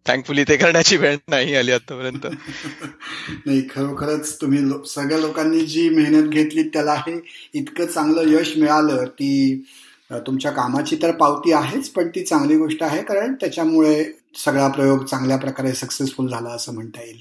थँकफुली 0.06 0.44
ते 0.44 0.56
करण्याची 0.58 0.98
वेळ 0.98 1.16
नाही 1.30 1.56
आली 1.56 1.72
आतापर्यंत. 1.72 2.26
नाही 3.46 3.62
खरोखरच 3.76 4.42
तुम्ही 4.42 4.60
सगळ्या 4.88 5.18
लोकांनी 5.18 5.66
जी 5.66 5.90
मेहनत 5.90 6.30
घेतली 6.30 6.64
त्याला 6.64 6.94
हे 6.94 7.20
इतकं 7.54 7.86
चांगलं 7.86 8.30
यश 8.30 8.54
मिळालं 8.58 9.06
ती 9.06 9.64
तुमच्या 10.12 10.52
कामाची 10.52 10.96
तर 11.02 11.12
पावती 11.12 11.52
आहेच 11.52 11.90
पण 11.90 12.08
ती 12.08 12.24
चांगली 12.24 12.56
गोष्ट 12.56 12.84
आहे. 12.84 13.04
कारण 13.04 13.34
त्याच्यामुळे 13.34 14.21
सगळा 14.36 14.67
प्रयोग 14.67 15.06
चांगल्या 15.06 15.38
प्रकारे 15.38 15.74
सक्सेसफुल 15.74 16.28
झाला 16.28 16.50
असं 16.50 16.74
म्हणता 16.74 17.02
येईल. 17.02 17.20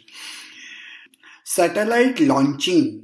सॅटेलाइट 1.47 2.21
लॉन्चिंग 2.21 2.99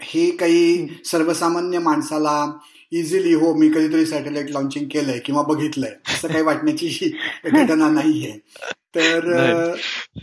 हे 0.00 0.30
काही 0.30 0.88
सर्वसामान्य 1.04 1.78
माणसाला 1.78 2.58
इझिली 2.92 3.34
हो 3.34 3.54
मी 3.54 3.68
कधीतरी 3.68 4.06
सॅटेलाइट 4.06 4.50
लॉन्चिंग 4.50 4.84
केलंय 4.88 5.18
किंवा 5.18 5.42
बघितलंय 5.42 5.90
असं 6.06 6.28
काही 6.28 6.42
वाटण्याची 6.42 7.12
घटना 7.44 7.88
नाहीये. 7.90 8.38
तर 8.94 9.34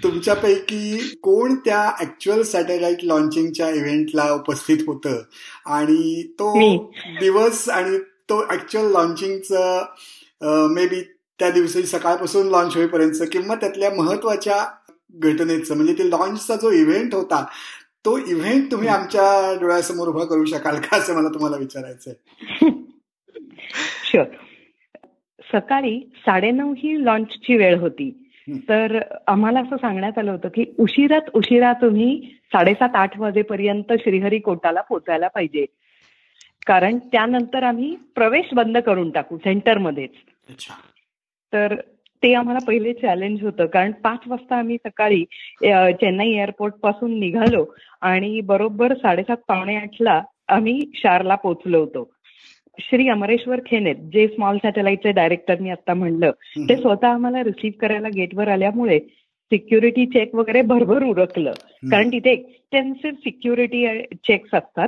तुमच्यापैकी 0.04 0.98
कोण 1.24 1.56
त्या 1.56 1.92
ऍक्च्युअल 2.02 2.42
सॅटेलाइट 2.42 2.98
लॉन्चिंगच्या 3.04 3.70
इव्हेंटला 3.70 4.32
उपस्थित 4.32 4.78
होतं? 4.88 5.22
आणि 5.66 6.28
तो 6.28 6.78
दिवस 7.20 7.70
आणि 7.70 7.98
तो 7.98 8.54
ऍक्च्युअल 8.54 8.92
लॉन्चिंगचं 8.92 9.86
मे 10.74 10.88
बी 10.88 11.02
त्या 11.40 11.50
दिवशी 11.50 11.84
सकाळपासून 11.84 12.48
लॉन्च 12.48 12.76
होईपर्यंत 12.76 13.24
किंवा 13.32 13.56
त्यातल्या 13.56 13.90
महत्त्वाच्या 13.90 14.66
घटनेचं 15.14 15.76
म्हणजे 15.76 15.94
ते 15.94 16.10
लॉन्चचा 16.10 16.56
जो 16.56 16.72
इव्हेंट 16.72 17.16
होता 17.16 17.46
तो 18.06 18.18
इव्हेंट 18.18 18.72
तुम्ही 18.72 18.88
आमच्या 18.88 19.58
डोळ्यासमोर 19.62 20.08
उभा 20.08 20.24
करू 20.24 20.46
शकाल 20.46 20.76
का 20.76 20.98
असं 20.98 21.16
मला 21.16 21.30
तुम्हाला 21.30 21.58
विचारायचंय? 21.58 22.14
शुअर 24.12 24.26
सकाळी 25.54 26.00
साडेनऊ 26.18 26.74
ही 26.78 27.06
लॉन्चची 27.06 27.58
वेळ 27.58 27.80
होती. 27.80 28.10
तर 28.70 29.00
आम्हाला 29.28 29.60
असं 29.60 29.76
सांगण्यात 29.76 30.18
आलं 30.18 30.32
होतं 30.32 30.48
की 30.48 30.66
उशिरात 30.80 31.30
उशिरा 31.34 31.74
तुम्ही 31.74 32.36
साडेसात 32.54 32.96
आठ 32.96 33.20
वाजेपर्यंत 33.20 33.94
श्रीहरिकोटाला 33.94 34.82
पोचायला 34.82 35.28
पाहिजे. 35.28 35.66
कारण 36.68 36.98
त्यानंतर 36.98 37.64
आम्ही 37.64 37.96
प्रवेश 38.16 38.54
बंद 38.54 38.78
करून 38.78 39.10
टाकू 39.10 39.38
सेंटरमध्येच 39.38 40.12
तर 41.54 41.76
ते 42.24 42.34
आम्हाला 42.34 42.60
पहिले 42.68 42.94
चॅलेंज 42.94 43.42
होतं. 43.44 43.66
कारण 43.66 43.92
पाच 44.04 44.28
वाजता 44.28 44.56
आम्ही 44.58 44.78
सकाळी 44.86 45.24
चेन्नई 45.64 46.34
एअरपोर्टपासून 46.34 47.20
निघालो 47.20 47.66
आणि 48.02 48.40
बरोबर 48.46 48.94
साडेसात 48.94 49.38
पावणे 49.48 49.76
आठला 49.76 50.22
आम्ही 50.48 50.80
शारला 50.96 51.36
पोहोचलो 51.36 51.80
होतो. 51.80 52.10
श्री 52.80 53.08
अमरेश्वर 53.10 53.60
खेनेत 53.66 53.96
जे 54.14 54.28
स्मॉल 54.28 54.58
सॅटेलाइटचे 54.64 55.12
डायरेक्टर 55.12 55.60
मी 55.60 55.70
आता 55.70 55.94
म्हणलं 55.94 56.32
ते 56.70 56.76
स्वतः 56.78 57.08
आम्हाला 57.08 57.44
रिसीव्ह 57.44 57.78
करायला 57.82 58.10
गेटवर 58.16 58.48
आल्यामुळे 58.48 59.00
सिक्युरिटी 59.52 60.06
चेक 60.06 60.36
वगैरे 60.36 60.62
भरभर 60.62 61.04
उरकलं. 61.04 61.52
कारण 61.92 62.12
तिथे 62.12 62.32
एक्सटेन्सिव्ह 62.32 63.16
सिक्युरिटी 63.16 63.86
चेक्स 64.28 64.54
असतात. 64.54 64.88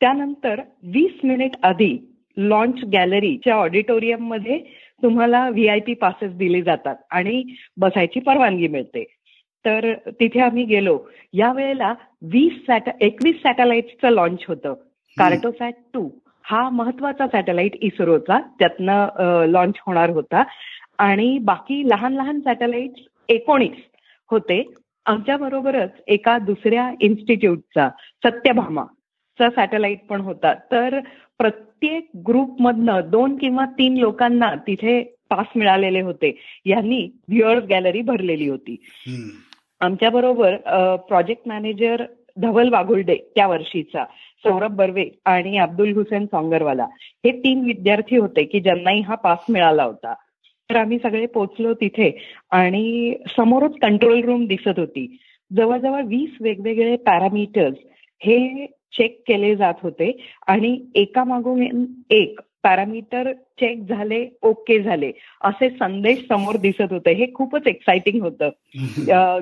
त्यानंतर 0.00 0.60
वीस 0.84 1.24
मिनिट 1.24 1.56
आधी 1.62 1.96
लॉन्च 2.36 2.84
गॅलरीच्या 2.92 3.54
ऑडिटोरियममध्ये 3.54 4.58
तुम्हाला 5.02 5.48
व्ही 5.48 5.66
आय 5.68 5.80
पी 5.80 5.94
पासेस 5.94 6.32
दिले 6.32 6.62
जातात 6.62 6.96
आणि 7.10 7.42
बसायची 7.76 8.20
परवानगी 8.20 8.68
मिळते. 8.68 9.04
तर 9.64 9.92
तिथे 10.20 10.40
आम्ही 10.40 10.64
गेलो. 10.64 10.98
या 11.32 11.52
वेळेला 11.52 11.94
वीस 12.22 12.66
सॅट 12.66 12.88
एकवीस 13.00 13.36
सॅटेलाइटचं 13.42 14.10
लॉन्च 14.10 14.44
होतं. 14.48 14.74
कार्टोसॅट 15.16 15.74
टू 15.94 16.08
हा 16.44 16.68
महत्त्वाचा 16.68 17.26
सॅटेलाइट 17.26 17.76
इस्रोचा. 17.82 18.40
त्यातनं 18.58 19.44
लॉन्च 19.48 19.74
होणार 19.86 20.10
होता. 20.10 20.42
आणि 20.98 21.38
बाकी 21.38 21.88
लहान 21.88 22.12
लहान 22.12 22.40
सॅटेलाइट 22.40 23.00
एकोणीस 23.28 23.78
होते. 24.30 24.62
आमच्या 25.06 25.36
बरोबरच 25.36 25.90
एका 26.06 26.38
दुसऱ्या 26.38 26.90
इन्स्टिट्यूटचा 27.00 27.88
सत्यभामा 28.24 28.84
चा 29.38 29.48
सॅटेलाइट 29.50 30.06
पण 30.08 30.20
होता. 30.20 30.52
तर 30.54 30.98
प्रत्येक 31.42 32.08
ग्रुपमधनं 32.26 33.10
दोन 33.10 33.36
किंवा 33.36 33.64
तीन 33.78 33.96
लोकांना 33.96 34.54
तिथे 34.66 35.02
पास 35.30 35.46
मिळालेले 35.56 36.00
होते. 36.00 36.30
यांनी 36.66 36.98
व्ह्युअर्स 37.28 37.64
गॅलरी 37.64 38.00
भरलेली 38.00 38.48
होती. 38.48 38.76
आमच्या 39.80 40.10
बरोबर 40.10 40.56
प्रोजेक्ट 41.08 41.48
मॅनेजर 41.48 42.04
धवल 42.40 42.68
वाघुल्डे 42.68 43.16
त्या 43.34 43.46
वर्षीचा 43.46 44.04
सौरभ 44.44 44.76
बर्वे 44.76 45.08
आणि 45.24 45.56
अब्दुल 45.58 45.92
हुसेन 45.92 46.26
सॉंगरवाला. 46.26 46.84
हे 47.24 47.30
तीन 47.38 47.64
विद्यार्थी 47.64 48.16
होते 48.16 48.44
की 48.44 48.60
ज्यांनाही 48.60 49.00
हा 49.00 49.14
पास 49.14 49.38
मिळाला 49.48 49.84
होता. 49.84 50.14
तर 50.70 50.76
आम्ही 50.76 50.98
सगळे 50.98 51.26
पोचलो 51.26 51.74
तिथे 51.74 52.10
आणि 52.50 53.14
समोरच 53.36 53.74
कंट्रोल 53.82 54.22
रूम 54.24 54.46
दिसत 54.46 54.78
होती. 54.78 55.06
जवळजवळ 55.50 56.02
वीस 56.02 56.36
वेगवेगळे 56.40 56.96
पॅरामीटर्स 56.96 57.78
हे 58.22 58.66
चेक 58.96 59.22
केले 59.26 59.56
जात 59.56 59.74
होते. 59.82 60.18
आणि 60.46 60.80
एका 60.94 61.24
मागून 61.24 61.86
एक 62.10 62.40
पॅरामीटर 62.62 63.32
चेक 63.32 63.88
झाले 63.88 64.28
ओके 64.42 64.82
झाले. 64.82 65.12
असे 65.40 65.70
संदेश 65.70 66.18
समोर 66.28 66.56
दिसत 66.56 66.92
होते. 66.92 67.12
हे 67.12 67.26
खूपच 67.34 67.66
एक्साइटिंग 67.66 68.22
होतं. 68.22 68.50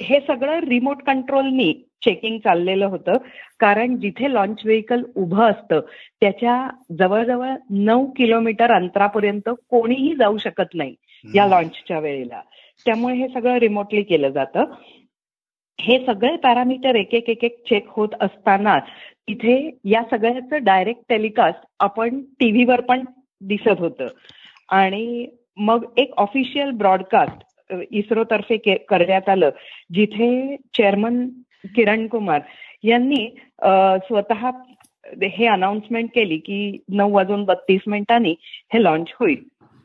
हे 0.00 0.20
सगळं 0.26 0.60
रिमोट 0.60 1.02
कंट्रोलनी 1.02 1.72
चेकिंग 2.04 2.38
चाललेलं 2.38 2.86
होतं. 2.86 3.12
कारण 3.60 4.00
जिथे 4.00 4.34
लॉन्च 4.34 4.58
व्हेकल 4.64 5.02
उभं 5.14 5.50
असतं 5.50 5.80
त्याच्या 6.20 6.70
जवळजवळ 6.98 7.50
नऊ 7.70 8.06
किलोमीटर 8.06 8.70
अंतरापर्यंत 8.72 9.48
कोणीही 9.70 10.14
जाऊ 10.14 10.38
शकत 10.38 10.74
नाही 10.74 10.94
या 11.34 11.46
लॉन्चच्या 11.46 11.98
वेळेला. 11.98 12.40
त्यामुळे 12.84 13.16
हे 13.16 13.28
सगळं 13.28 13.54
रिमोटली 13.54 14.02
केलं 14.02 14.28
जातं. 14.28 14.64
हे 15.80 15.98
सगळे 16.06 16.36
पॅरामीटर 16.36 16.94
एक 16.94 17.14
एक 17.14 17.28
एक 17.30 17.44
एक 17.44 17.58
चेक 17.68 17.86
होत 17.88 18.08
असताना 18.20 18.78
तिथे 19.28 19.56
या 19.84 20.02
सगळ्याचं 20.10 20.64
डायरेक्ट 20.64 21.02
टेलिकास्ट 21.08 21.66
आपण 21.80 22.20
टीव्हीवर 22.40 22.80
पण 22.80 23.04
दिसत 23.40 23.80
होतं. 23.80 24.06
आणि 24.68 25.26
मग 25.56 25.84
एक 25.96 26.12
ऑफिशियल 26.16 26.70
ब्रॉडकास्ट 26.70 27.74
इस्रोतर्फे 27.90 28.56
करण्यात 28.88 29.28
आलं 29.28 29.50
जिथे 29.94 30.56
चेअरमन 30.74 31.28
किरण 31.74 32.06
कुमार 32.06 32.40
यांनी 32.84 33.26
स्वतः 34.06 34.50
हे 35.22 35.46
अनाउन्समेंट 35.46 36.08
केली 36.14 36.36
की 36.38 36.78
नऊ 36.88 37.12
वाजून 37.12 37.44
बत्तीस 37.44 37.80
मिनिटांनी 37.86 38.34
हे 38.72 38.82
लॉन्च 38.82 39.08
होईल. 39.20 39.42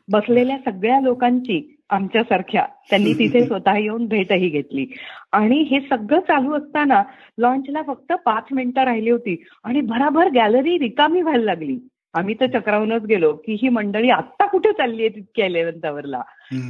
बसलेल्या 0.08 0.56
सगळ्या 0.64 1.00
लोकांची 1.00 1.71
आमच्यासारख्या. 1.92 2.66
त्यांनी 2.90 3.12
तिथे 3.14 3.46
स्वतः 3.46 3.76
येऊन 3.78 4.06
भेटही 4.06 4.48
घेतली. 4.48 4.86
आणि 5.32 5.58
हे 5.58 5.80
सगळं 5.80 6.20
चालू 6.20 6.52
असताना 6.54 7.02
लॉन्चला 7.38 7.82
फक्त 7.82 8.12
पाच 8.12 8.44
मिनिटं 8.52 8.84
राहिली 8.84 9.10
होती. 9.10 9.44
आणि 9.64 9.80
भराभर 9.80 10.28
गॅलरी 10.28 10.78
रिकामी 10.78 11.22
व्हायला 11.22 11.44
लागली. 11.44 11.78
आम्ही 12.14 12.34
तर 12.40 12.46
चक्रावूनच 12.46 13.02
गेलो 13.02 13.32
की 13.32 13.56
ही 13.62 13.68
मंडळी 13.68 14.10
आत्ता 14.10 14.46
कुठे 14.46 14.72
चालली 14.72 15.02
आहे 15.02 15.14
तितक्या 15.14 15.46
इलेव्हन्थ 15.46 15.86
आवरला 15.86 16.20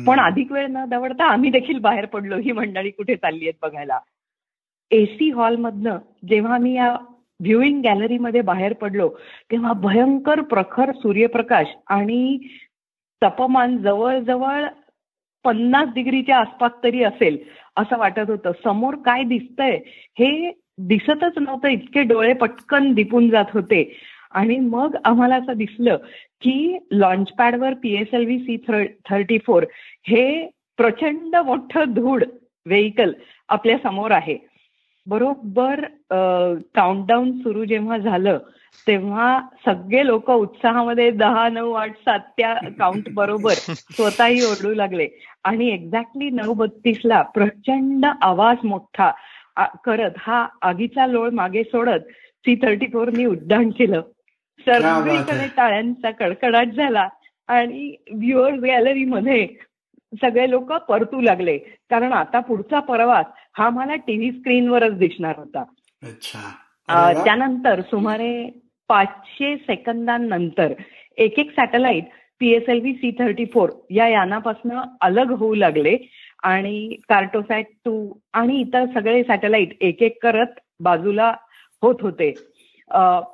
पण 0.07 0.21
अधिक 0.21 0.53
वेळ 0.53 0.67
न 0.71 0.85
दवडता 0.85 1.25
आम्ही 1.25 1.51
देखील 1.51 1.79
बाहेर 1.79 2.07
पडलो 2.07 2.37
ही 2.37 2.53
मंडळी 2.53 2.91
कुठे 2.91 3.17
चालली 3.17 3.45
आहेत 3.45 3.55
बघायला. 3.63 3.99
एसी 4.91 5.31
हॉलमधनं 5.31 5.99
जेव्हा 6.29 6.55
आम्ही 6.55 6.77
या 6.77 6.93
व्ह्युईंग 7.41 7.83
गॅलरीमध्ये 7.83 8.41
बाहेर 8.41 8.73
पडलो 8.73 9.09
तेव्हा 9.51 9.73
भयंकर 9.73 10.41
प्रखर 10.41 10.93
सूर्यप्रकाश 10.93 11.67
आणि 11.87 12.39
तापमान 13.23 13.79
जवळजवळ 13.79 14.65
पन्नास 15.45 15.89
डिग्रीच्या 15.95 16.39
आसपास 16.39 16.73
तरी 16.85 17.03
असेल 17.05 17.39
असं 17.77 17.99
वाटत 17.99 18.31
होतं. 18.31 18.53
समोर 18.65 18.95
काय 19.05 19.23
दिसतंय 19.25 19.79
हे 20.19 20.51
दिसतच 20.79 21.39
नव्हतं. 21.39 21.69
इतके 21.69 22.03
डोळे 22.03 22.33
पटकन 22.33 22.93
दिपून 22.95 23.29
जात 23.31 23.53
होते. 23.53 23.83
आणि 24.33 24.57
मग 24.59 24.95
आम्हाला 25.05 25.37
असं 25.37 25.57
दिसलं 25.57 25.97
की 26.43 26.79
लॉन्चपॅडवर 26.91 27.75
पीएसएलव्ही 27.83 28.39
सी 28.39 28.57
थर्टी 29.09 29.39
फोर 29.47 29.65
हे 30.09 30.25
प्रचंड 30.79 31.37
मोठं 31.37 31.93
धूळ 31.95 32.23
व्हेकल 32.67 33.13
आपल्यासमोर 33.49 34.11
आहे. 34.11 34.37
बरोबर 35.07 35.85
काउंटडाऊन 36.75 37.33
सुरू 37.39 37.65
जेव्हा 37.65 37.99
झालं 37.99 38.39
तेव्हा 38.87 39.39
सगळे 39.67 40.07
लोक 40.07 40.31
उत्साहामध्ये 40.31 41.11
दहा 41.11 41.49
नऊ 41.49 41.73
आठ 41.73 41.97
सात 41.97 42.21
त्या 42.37 42.55
काउंट 42.79 43.09
बरोबर 43.15 43.53
स्वतःही 43.97 44.41
ओरडू 44.45 44.75
लागले. 44.75 45.07
आणि 45.45 45.69
एक्झॅक्टली 45.69 46.31
नऊ 46.31 46.55
बत्तीसला 46.55 47.23
प्रचंड 47.35 48.07
आवाज 48.23 48.65
मोठा 48.65 49.11
करत 49.85 50.11
हा 50.19 50.47
आगीचा 50.63 51.07
लोळ 51.07 51.31
मागे 51.31 51.63
सोडत 51.65 52.11
सी 52.45 52.55
थर्टी 52.55 52.87
फोरनी 52.87 53.25
उड्डाण 53.25 53.71
केलं. 53.71 54.01
सगळीकडे 54.67 55.47
टाळ्यांचा 55.57 56.11
कडकडाट 56.11 56.69
झाला 56.69 57.07
आणि 57.49 57.95
व्ह्युअर्स 58.11 58.61
गॅलरीमध्ये 58.61 59.47
सगळे 60.13 60.51
लोक 60.51 60.73
परतू 60.89 61.21
लागले. 61.21 61.57
कारण 61.91 62.13
आता 62.13 62.41
पुढचा 62.41 62.81
प्रवास 62.81 63.27
हा 63.59 63.69
मला 63.71 63.95
टीव्ही 63.97 64.31
स्क्रीनवरच 64.33 64.97
दिसणार 64.99 65.39
होता. 65.39 65.65
त्यानंतर 67.25 67.81
सुमारे 67.81 68.33
पाचशे 68.93 69.55
सेकंदांनंतर 69.57 70.73
एक 71.17 71.39
एक 71.39 71.51
satellite 71.51 72.05
PSLV 72.41 72.93
C 72.95 73.11
thirty 73.19 73.45
four 73.45 73.71
या 73.91 74.09
यानापासून 74.09 74.73
अलग 75.01 75.31
होऊ 75.31 75.55
लागले 75.55 75.97
आणि 76.43 76.97
कार्टोसॅट 77.09 77.67
टू 77.85 77.95
आणि 78.33 78.61
इतर 78.61 78.85
सगळे 78.95 79.23
सॅटेलाइट 79.23 79.73
एक 79.81 80.03
एक 80.03 80.23
करत 80.23 80.61
बाजूला 80.81 81.33
होत 81.83 82.03
होते. 82.03 82.33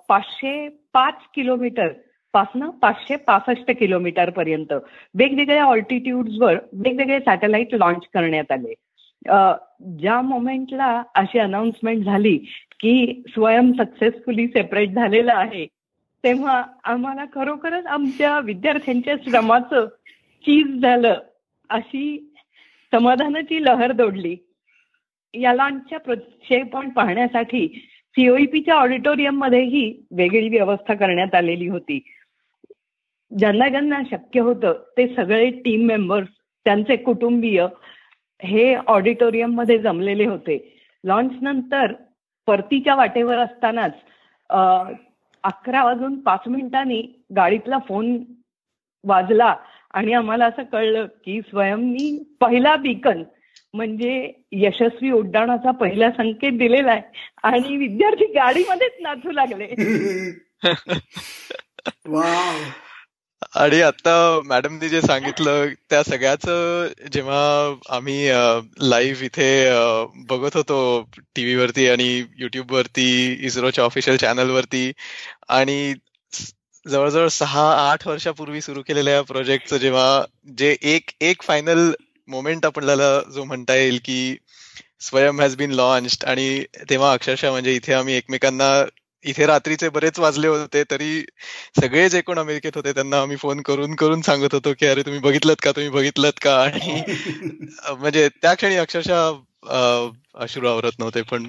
पाचशे 0.09 0.69
पाच 0.95 1.15
किलोमीटर 1.35 1.89
पासनं 2.35 2.71
पाचशे 2.83 3.17
पासष्ट 3.17 3.71
किलोमीटर 3.79 4.31
पर्यंत 4.31 4.73
वेगवेगळ्या 5.19 5.65
ऑल्टिट्यूडवर 5.65 6.59
वेगवेगळे 6.73 7.19
सॅटेलाइट 7.21 7.75
लॉन्च 7.75 8.07
करण्यात 8.15 8.53
आले. 8.53 8.75
ज्या 9.99 10.21
मोमेंटला 10.23 11.03
अशी 11.15 11.39
अनाउन्समेंट 11.39 12.05
झाली 12.05 12.39
की 12.81 13.23
स्वयं 13.29 13.73
सक्सेसफुली 13.73 14.49
सेपरेट 14.49 14.91
झालेलं 14.91 15.33
आहे. 15.35 15.67
तेव्हा 16.25 16.65
आम्हाला 16.85 17.25
खरोखरच 17.35 17.87
आमच्या 17.87 18.41
विद्यार्थ्यांच्या 18.41 19.15
श्रमाचं 19.25 19.87
चीज 20.45 20.83
झालं 20.83 21.15
अशी 21.69 22.33
समाधानाची 22.93 23.65
लहर 23.65 23.93
दोडली. 23.93 24.37
या 25.35 25.99
प्रक्षेपण 25.99 26.89
पाहण्यासाठी 26.89 27.69
सीओईपीच्या 28.11 28.75
ऑडिटोरियम 28.75 29.37
मध्येही 29.37 30.07
वेगळी 30.11 30.49
व्यवस्था 30.49 30.95
करण्यात 30.95 31.35
आलेली 31.35 31.69
होती. 31.69 32.03
ज्यांना 33.39 33.69
ज्यांना 33.69 34.01
शक्य 34.11 34.41
होतं 34.41 34.73
ते 34.97 35.15
सगळे 35.15 35.51
टीम 35.51 35.87
मेंबर्स 35.87 36.29
त्यांचे 36.65 36.97
कुटुंबीय 36.97 37.67
हे 38.43 38.75
ऑडिटोरियममध्ये 38.75 39.79
जमलेले 39.79 40.27
होते. 40.27 40.81
लॉन्च 41.05 41.33
नंतर 41.43 41.93
परतीच्या 42.49 42.95
वाटेवर 42.95 43.39
असतानाच 43.39 43.93
अकरा 45.45 45.85
वाजून 45.85 46.21
पाच 46.21 46.41
मिनिटांनी 46.47 47.23
गाडीतला 47.37 47.79
फोन 47.89 48.25
वाजला 49.05 49.55
आणि 49.95 50.13
आम्हाला 50.13 50.47
असं 50.47 50.63
कळलं 50.63 51.07
की 51.25 51.41
स्वयंनी 51.41 52.35
पहिला 52.41 52.77
बीकन 52.77 53.23
म्हणजे 53.75 54.33
यशस्वी 54.53 55.11
उड्डाणाचा 55.11 55.71
पहिला 55.71 56.11
संकेत 56.11 56.53
दिलेला 56.53 56.91
आहे 56.91 57.03
आणि 57.43 57.77
विद्यार्थी 57.77 58.27
गाडीमध्येच 58.27 58.93
नाचू 59.01 59.31
लागले. 59.31 59.69
आणि 63.55 63.81
आता 63.81 64.41
मॅडमनी 64.45 64.89
जे 64.89 65.01
सांगितलं 65.01 65.67
त्या 65.91 66.03
सगळ्याच 66.03 66.47
जेव्हा 67.13 67.75
आम्ही 67.89 68.29
लाईव्ह 68.81 69.25
इथे 69.25 69.49
बघत 70.29 70.57
होतो 70.57 70.79
टीव्हीवरती 71.35 71.89
आणि 71.89 72.25
युट्यूब 72.39 72.73
वरती 72.73 73.33
इस्रोच्या 73.47 73.85
ऑफिशियल 73.85 74.17
चॅनल 74.17 74.51
वरती 74.51 74.93
आणि 75.49 75.95
जवळजवळ 76.87 77.29
सहा 77.29 77.91
आठ 77.91 78.07
वर्षापूर्वी 78.09 78.61
सुरू 78.61 78.83
केलेल्या 78.83 79.23
प्रोजेक्टचं 79.23 79.77
जेव्हा 79.77 80.23
जे 80.59 80.77
एक 80.83 81.11
एक 81.21 81.43
फायनल 81.43 81.91
मोमेंट 82.29 82.67
आपल्याला 82.67 83.21
जो 83.35 83.45
म्हणता 83.45 83.75
येईल 83.75 83.99
की 84.05 84.37
स्वयं 85.01 85.41
हॅज 85.41 85.57
बीन 85.57 85.71
लॉन्च 85.71 86.25
आणि 86.25 86.65
तेव्हा 86.91 87.13
अक्षरशः 87.13 87.51
म्हणजे 87.51 87.75
इथे 87.75 87.93
आम्ही 87.93 88.15
एकमेकांना 88.15 88.71
इथे 89.25 89.47
रात्रीचे 89.47 89.89
बरेच 89.89 90.19
वाजले 90.19 90.49
होते 90.49 90.83
तरी 90.91 91.25
सगळे 91.81 92.09
जे 92.09 92.21
कोण 92.21 92.39
अमेरिकेत 92.39 92.73
होते 92.75 92.93
त्यांना 92.93 93.21
आम्ही 93.21 93.37
फोन 93.37 93.61
करून 93.61 93.95
करून 93.95 94.21
सांगत 94.21 94.55
होतो 94.55 94.73
की 94.79 94.87
अरे 94.87 95.03
तुम्ही 95.03 95.21
बघितलं 95.21 95.55
का? 95.63 95.71
तुम्ही 95.71 95.91
बघितलं 95.91 96.31
का? 96.43 96.63
आणि 96.63 97.03
म्हणजे 97.99 98.29
त्या 98.43 98.55
क्षणी 98.55 98.77
अक्षरशः 98.77 99.31
अश्रू 100.35 100.69
आवरत 100.69 100.99
नव्हते 100.99 101.23
पण 101.23 101.49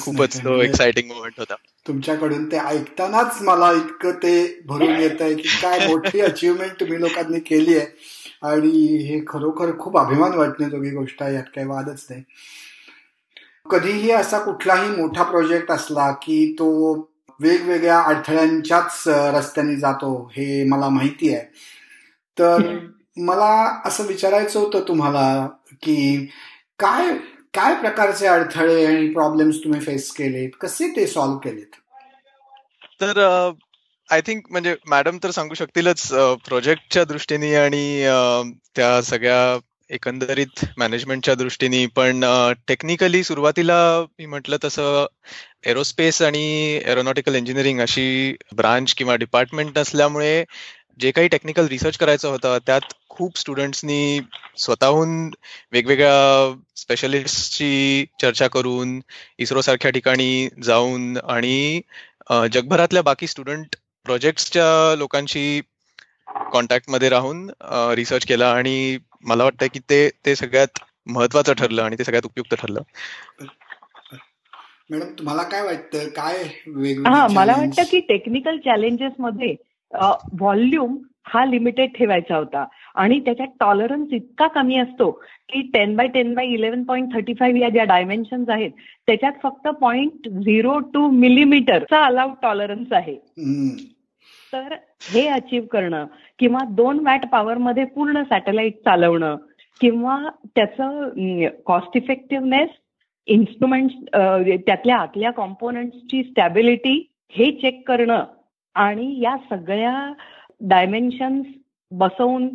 खूपच 0.00 0.38
तो 0.38 0.62
एक्साइटिंग 0.62 1.10
मोमेंट 1.10 1.34
होता. 1.38 1.54
तुमच्याकडून 1.88 2.52
ते 2.52 2.56
ऐकतानाच 2.56 3.42
मला 3.42 3.72
इतकं 3.72 4.10
ते 4.10 4.60
भरून 4.66 4.96
येत 5.00 5.22
आहे 5.22 5.34
की 5.34 5.48
काय 5.62 5.86
मोठी 5.86 6.20
अचिव्हमेंट 6.20 6.80
तुम्ही 6.80 7.00
लोकांनी 7.00 7.40
केली 7.40 7.76
आहे. 7.76 7.86
आणि 8.42 8.68
हे 9.04 9.20
खरोखर 9.28 9.78
खूप 9.78 9.98
अभिमान 9.98 10.32
वाटण्याजोगी 10.32 10.90
गोष्ट 10.90 11.22
आहे 11.22 11.34
यात 11.34 11.42
काही 11.42 11.66
वादच 11.66 12.06
नाही. 12.10 12.22
कधीही 13.66 14.10
असा 14.10 14.38
कुठलाही 14.38 14.88
मोठा 14.90 15.22
प्रोजेक्ट 15.22 15.70
असला 15.70 16.10
की 16.22 16.54
तो 16.58 16.68
वेगवेगळ्या 17.40 18.00
अडथळ्यांच्याच 18.00 19.02
रस्त्याने 19.06 19.76
जातो 19.76 20.14
हे 20.36 20.64
मला 20.64 20.88
माहिती 20.88 21.34
आहे. 21.34 21.44
तर 22.38 22.78
मला 23.18 23.52
असं 23.84 24.06
विचारायचं 24.06 24.58
होतं 24.60 24.84
तुम्हाला 24.88 25.46
की 25.82 26.26
काय 26.78 27.16
काय 27.54 27.74
प्रकारचे 27.74 28.26
अडथळे 28.26 28.84
आणि 28.86 29.08
प्रॉब्लेम्स 29.08 29.56
तुम्ही 29.64 29.80
फेस 29.80 30.10
केलेत? 30.10 30.50
कसे 30.60 30.88
ते 30.96 31.06
सॉल्व्ह 31.06 31.38
केलेत? 31.38 31.76
तर 33.00 33.18
आय 34.10 34.20
थिंक 34.20 34.42
म्हणजे 34.50 34.74
मॅडम 34.88 35.18
तर 35.22 35.30
सांगू 35.30 35.54
शकतीलच 35.54 36.08
प्रोजेक्टच्या 36.46 37.04
दृष्टीने 37.04 37.54
आणि 37.54 37.84
त्या 38.76 39.00
सगळ्या 39.02 39.58
एकंदरीत 39.92 40.64
मॅनेजमेंटच्या 40.78 41.34
दृष्टीने 41.34 41.84
पण 41.86 42.24
टेक्निकली 42.68 43.22
सुरुवातीला 43.24 43.78
मी 44.18 44.26
म्हटलं 44.26 44.56
तसं 44.64 45.06
एरोस्पेस 45.64 46.20
आणि 46.22 46.44
एरोनॉटिकल 46.84 47.34
इंजिनिअरिंग 47.34 47.80
अशी 47.80 48.36
ब्रांच 48.56 48.94
किंवा 48.94 49.16
डिपार्टमेंट 49.16 49.78
नसल्यामुळे 49.78 50.44
जे 51.00 51.10
काही 51.10 51.28
टेक्निकल 51.28 51.66
रिसर्च 51.66 51.96
करायचं 51.96 52.28
होतं 52.28 52.58
त्यात 52.66 52.94
खूप 53.08 53.38
स्टुडंट्सनी 53.38 54.20
स्वतःहून 54.56 55.30
वेगवेगळ्या 55.72 56.54
स्पेशलिस्टची 56.76 58.04
चर्चा 58.20 58.48
करून 58.48 59.00
इस्रो 59.38 59.60
सारख्या 59.60 59.90
ठिकाणी 59.90 60.48
जाऊन 60.62 61.16
आणि 61.16 61.80
जगभरातल्या 62.52 63.02
बाकी 63.02 63.26
स्टुडंट 63.26 63.76
प्रोजेक्ट्सच्या 64.06 64.96
लोकांशी 64.96 65.60
कॉन्टॅक्टमध्ये 66.52 67.08
राहून 67.08 67.48
रिसर्च 67.94 68.26
केला 68.26 68.52
आणि 68.52 68.98
मला 69.24 69.44
वाटतं 69.44 69.66
की 69.66 69.80
ते 69.90 70.08
ते 70.26 70.34
सगळ्यात 70.34 70.78
महत्वाचं 71.06 71.52
ठरलं 71.52 71.82
आणि 71.82 71.96
ते 71.98 72.04
सगळ्यात 72.04 72.26
उपयुक्त 72.26 72.54
ठरलं. 72.54 72.82
मॅडम 74.90 75.12
तुम्हाला 75.18 75.42
काय 75.42 75.62
वाटतं 75.62 76.08
काय 76.16 76.42
हा 77.06 77.26
मला 77.28 77.56
वाटतं 77.56 77.82
की 77.90 78.00
टेक्निकल 78.08 78.58
चॅलेंजेस 78.58 79.12
मध्ये 79.18 79.54
व्हॉल्यूम 79.92 80.96
हा 81.26 81.44
लिमिटेड 81.44 81.90
ठेवायचा 81.94 82.36
होता. 82.36 82.64
आणि 82.94 83.18
त्याच्यात 83.20 83.48
टॉलरन्स 83.60 84.12
इतका 84.12 84.46
कमी 84.54 84.76
असतो 84.78 85.10
की 85.48 85.60
ten 85.74 85.94
by 85.96 86.06
ten 86.14 86.32
by 86.34 86.46
eleven 86.46 86.82
point 86.84 87.12
thirty 87.14 87.34
five 87.34 87.60
या 87.60 87.68
ज्या 87.68 87.84
डायमेन्शन 87.84 88.44
आहेत 88.48 88.70
त्याच्यात 89.06 89.32
फक्त 89.42 89.68
पॉईंट 89.80 90.28
झिरो 90.28 90.78
टू 90.94 91.08
मिलीमीटरचा 91.10 92.04
अलाउड 92.06 92.34
टॉलरन्स 92.42 92.92
आहे. 92.92 93.16
तर 94.52 94.74
हे 95.12 95.26
अचीव्ह 95.28 95.66
करणं 95.66 96.06
किंवा 96.38 96.60
दोन 96.70 96.98
वॅट 97.06 97.26
पॉवरमध्ये 97.26 97.84
पूर्ण 97.84 98.22
सॅटेलाइट 98.22 98.76
चालवणं 98.84 99.36
किंवा 99.80 100.18
त्याचं 100.46 101.08
कॉस्ट 101.66 101.96
इफेक्टिव्हनेस 101.96 102.68
इन्स्ट्रुमेंट 103.28 103.90
त्यातल्या 104.66 104.96
आतल्या 104.96 105.30
कॉम्पोनंटची 105.30 106.22
स्टॅबिलिटी 106.22 106.94
हे 107.28 107.50
चेक 107.52 107.82
करणं 107.88 108.24
आणि 108.76 109.14
या 109.20 109.36
सगळ्या 109.50 110.12
डायमेन्शन्स 110.60 111.46
बसवून 111.92 112.48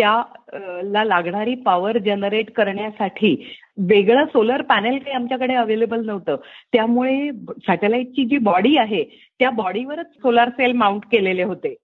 त्याला 0.00 1.04
लागणारी 1.04 1.54
पॉवर 1.54 1.98
जनरेट 1.98 2.50
करण्यासाठी 2.50 3.34
वेगळं 3.78 4.24
सोलर 4.24 4.62
पॅनेल 4.62 4.98
काही 4.98 5.14
आमच्याकडे 5.16 5.54
अवेलेबल 5.54 6.04
नव्हतं. 6.06 6.36
त्यामुळे 6.72 7.30
सॅटेलाइटची 7.66 8.24
जी 8.24 8.38
बॉडी 8.38 8.76
आहे 8.76 9.04
त्या 9.38 9.50
बॉडीवरच 9.50 10.06
सोलार 10.06 10.48
सेल 10.48 10.72
माउंट 10.72 11.02
केलेले 11.12 11.42
होते. 11.42 11.74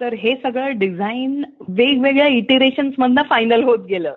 तर 0.00 0.14
हे 0.14 0.34
सगळं 0.36 0.78
डिझाईन 0.78 1.42
वेगवेगळ्या 1.68 2.26
इटिरेशन्स 2.26 2.94
मधनं 2.98 3.22
फायनल 3.22 3.62
होत 3.62 3.86
गेलं. 3.88 4.14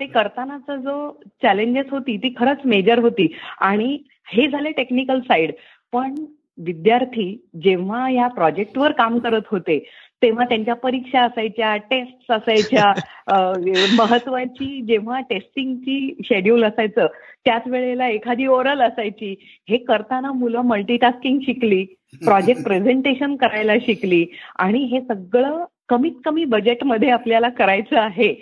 ते 0.00 0.06
करतानाचा 0.06 0.76
जो 0.76 1.10
चॅलेंजेस 1.42 1.86
होती 1.90 2.16
ती 2.16 2.34
खरंच 2.38 2.58
मेजर 2.64 2.98
होती. 2.98 3.32
आणि 3.60 3.98
हे 4.26 4.48
झाले 4.48 4.70
टेक्निकल 4.70 5.20
साईड 5.20 5.52
पण 5.92 6.14
विद्यार्थी 6.58 7.48
जेव्हा 7.62 8.10
या 8.10 8.26
प्रोजेक्टवर 8.26 8.92
काम 8.92 9.18
करत 9.18 9.46
होते 9.46 9.78
तेव्हा 10.22 10.44
त्यांच्या 10.44 10.74
परीक्षा 10.74 11.22
असायच्या 11.22 11.76
टेस्ट 11.76 12.32
असायच्या. 12.32 12.92
महत्वाची 14.00 14.80
जेव्हा 14.82 15.20
टेस्टिंगची 15.20 16.16
शेड्यूल 16.24 16.64
असायचं 16.64 17.06
त्याच 17.44 17.62
वेळेला 17.66 18.08
एखादी 18.08 18.46
ओरल 18.46 18.80
असायची. 18.80 19.34
हे 19.68 19.76
करताना 19.76 20.32
मुलं 20.32 20.60
मल्टीटास्किंग 20.60 21.38
शिकली 21.40 21.84
प्रोजेक्ट 22.24 22.62
प्रेझेंटेशन 22.62 23.36
करायला 23.40 23.78
शिकली 23.78 24.26
आणि 24.58 24.78
हे 24.78 25.00
सगळं 25.00 25.64
कमीत 25.88 26.12
कमी 26.24 26.44
बजेटमध्ये 26.44 27.10
आपल्याला 27.10 27.48
करायचं 27.48 27.98
आहे. 27.98 28.34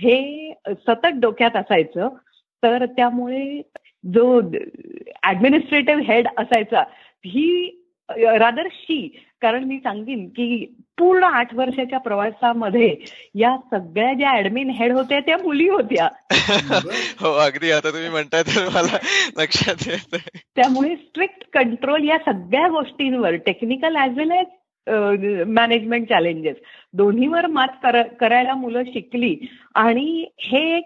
हे 0.00 0.52
सतत 0.66 1.06
डोक्यात 1.14 1.56
असायचं. 1.56 2.08
तर 2.62 2.86
त्यामुळे 2.86 3.62
जो 4.12 4.40
ऍडमिनिस्ट्रेटिव्ह 5.24 6.02
हेड 6.02 6.28
असायचा 6.38 6.82
ही 7.26 7.74
रादर 8.18 8.66
शी 8.72 9.20
कारण 9.42 9.64
मी 9.64 9.76
सांगेन 9.78 10.28
की 10.28 10.74
पूर्ण 10.98 11.24
आठ 11.24 11.54
वर्षाच्या 11.54 11.98
प्रवासामध्ये 11.98 12.96
या 13.34 13.56
सगळ्या 13.70 14.14
ज्या 14.14 14.38
ऍडमिन 14.38 14.70
हेड 14.70 14.92
होत्या 14.92 15.20
त्या 15.20 15.36
मुली 15.36 15.68
होत्या. 15.68 16.08
हो 17.20 17.32
अगदी. 17.32 17.70
आता 17.70 17.90
तुम्ही 17.90 18.08
म्हणताय 18.08 18.42
तर 18.42 18.68
मला 18.68 18.98
लक्षात 19.42 19.74
येत 19.86 20.16
त्यामुळे 20.56 20.96
स्ट्रिक्ट 20.96 21.44
कंट्रोल 21.52 22.08
या 22.08 22.18
सगळ्या 22.18 22.68
गोष्टींवर 22.68 23.34
technical 23.34 23.96
as 23.96 24.18
well 24.18 24.30
as 24.30 24.46
management 25.46 26.08
challenges 26.08 26.56
दोन्हीवर 26.92 27.46
मात 27.46 27.86
करायला 28.20 28.54
मुलं 28.54 28.82
शिकली. 28.84 29.36
आणि 29.74 30.26
हे 30.38 30.76
एक 30.76 30.84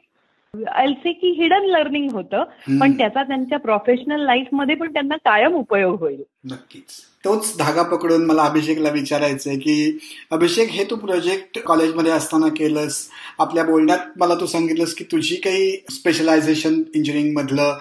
एलसी 0.78 1.12
की 1.12 1.28
हिडन 1.32 1.64
लर्निंग 1.64 2.10
होतं 2.10 2.42
पण 2.80 2.96
त्याचा 2.98 3.22
त्यांच्या 3.22 3.58
प्रोफेशनल 3.58 4.24
लाईफमध्ये 4.24 4.74
पण 4.74 4.92
त्यांना 4.92 5.16
कायम 5.16 5.54
उपयोग 5.54 6.00
होईल. 6.00 6.22
नक्कीच. 6.44 6.84
तोच 7.24 7.54
धागा 7.58 7.82
पकडून 7.82 8.24
मला 8.26 8.42
अभिषेकला 8.42 8.90
विचारायचंय 8.90 9.56
की 9.58 9.98
अभिषेक 10.30 10.70
हे 10.70 10.84
तू 10.84 10.96
प्रोजेक्ट 10.96 11.58
कॉलेजमध्ये 11.66 12.12
असताना 12.12 12.48
केलंस. 12.48 13.06
आपल्या 13.38 13.64
बोलण्यात 13.64 14.18
मला 14.20 14.34
तू 14.34 14.46
सांगितलंस 14.46 14.94
की 14.94 15.04
तुझी 15.12 15.36
काही 15.36 15.72
स्पेशलायझेशन 15.90 16.82
इंजिनिअरिंग 16.94 17.36
मधलं 17.36 17.78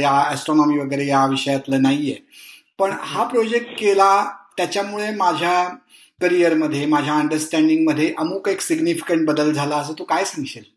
या 0.00 0.30
ऍस्ट्रॉनॉमी 0.32 0.78
वगैरे 0.78 1.06
या 1.06 1.24
विषयातलं 1.26 1.82
नाहीये. 1.82 2.16
पण 2.78 2.90
हा 3.00 3.24
प्रोजेक्ट 3.24 3.78
केला 3.78 4.24
त्याच्यामुळे 4.56 5.10
माझ्या 5.16 5.64
करिअरमध्ये 6.20 6.86
माझ्या 6.86 7.14
अंडरस्टँडिंगमध्ये 7.14 8.12
अमुक 8.18 8.48
एक 8.48 8.60
सिग्निफिकंट 8.60 9.26
बदल 9.26 9.52
झाला 9.52 9.76
असं 9.76 9.92
तू 9.98 10.04
काय 10.04 10.24
सांगशील? 10.24 10.73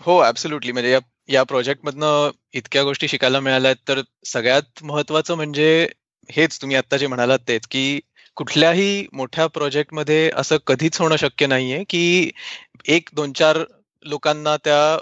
हो 0.00 0.24
ऍब्सोल्युटली 0.24 0.72
म्हणजे 0.72 0.90
या 0.92 0.98
या 1.28 1.42
प्रोजेक्टमधनं 1.42 2.30
इतक्या 2.52 2.82
गोष्टी 2.82 3.08
शिकायला 3.08 3.40
मिळाल्या 3.40 3.72
तर 3.88 4.00
सगळ्यात 4.24 4.82
महत्वाचं 4.82 5.34
म्हणजे 5.34 5.88
हेच 6.30 6.62
तुम्ही 6.62 6.76
आता 6.76 6.96
जे 6.96 7.06
म्हणालात 7.06 7.38
तेच 7.48 7.66
की 7.66 8.00
कुठल्याही 8.36 9.06
मोठ्या 9.12 9.46
प्रोजेक्टमध्ये 9.46 10.30
असं 10.36 10.56
कधीच 10.66 11.00
होणं 11.00 11.16
शक्य 11.16 11.46
नाहीये 11.46 11.84
की 11.84 12.30
एक 12.88 13.08
दोन 13.12 13.32
चार 13.32 13.58
लोकांना 14.04 14.56
त्या 14.56 14.98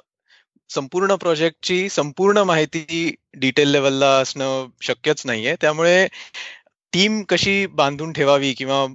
संपूर्ण 0.70 1.14
प्रोजेक्टची 1.14 1.89
संपूर्ण 1.89 2.39
माहिती 2.39 3.14
डिटेल 3.35 3.68
लेवलला 3.68 4.11
असणं 4.18 4.66
शक्यच 4.83 5.22
नाहीये. 5.26 5.55
त्यामुळे 5.61 6.07
टीम 6.93 7.22
कशी 7.22 7.66
बांधून 7.66 8.12
ठेवावी 8.12 8.53
किंवा 8.53 8.87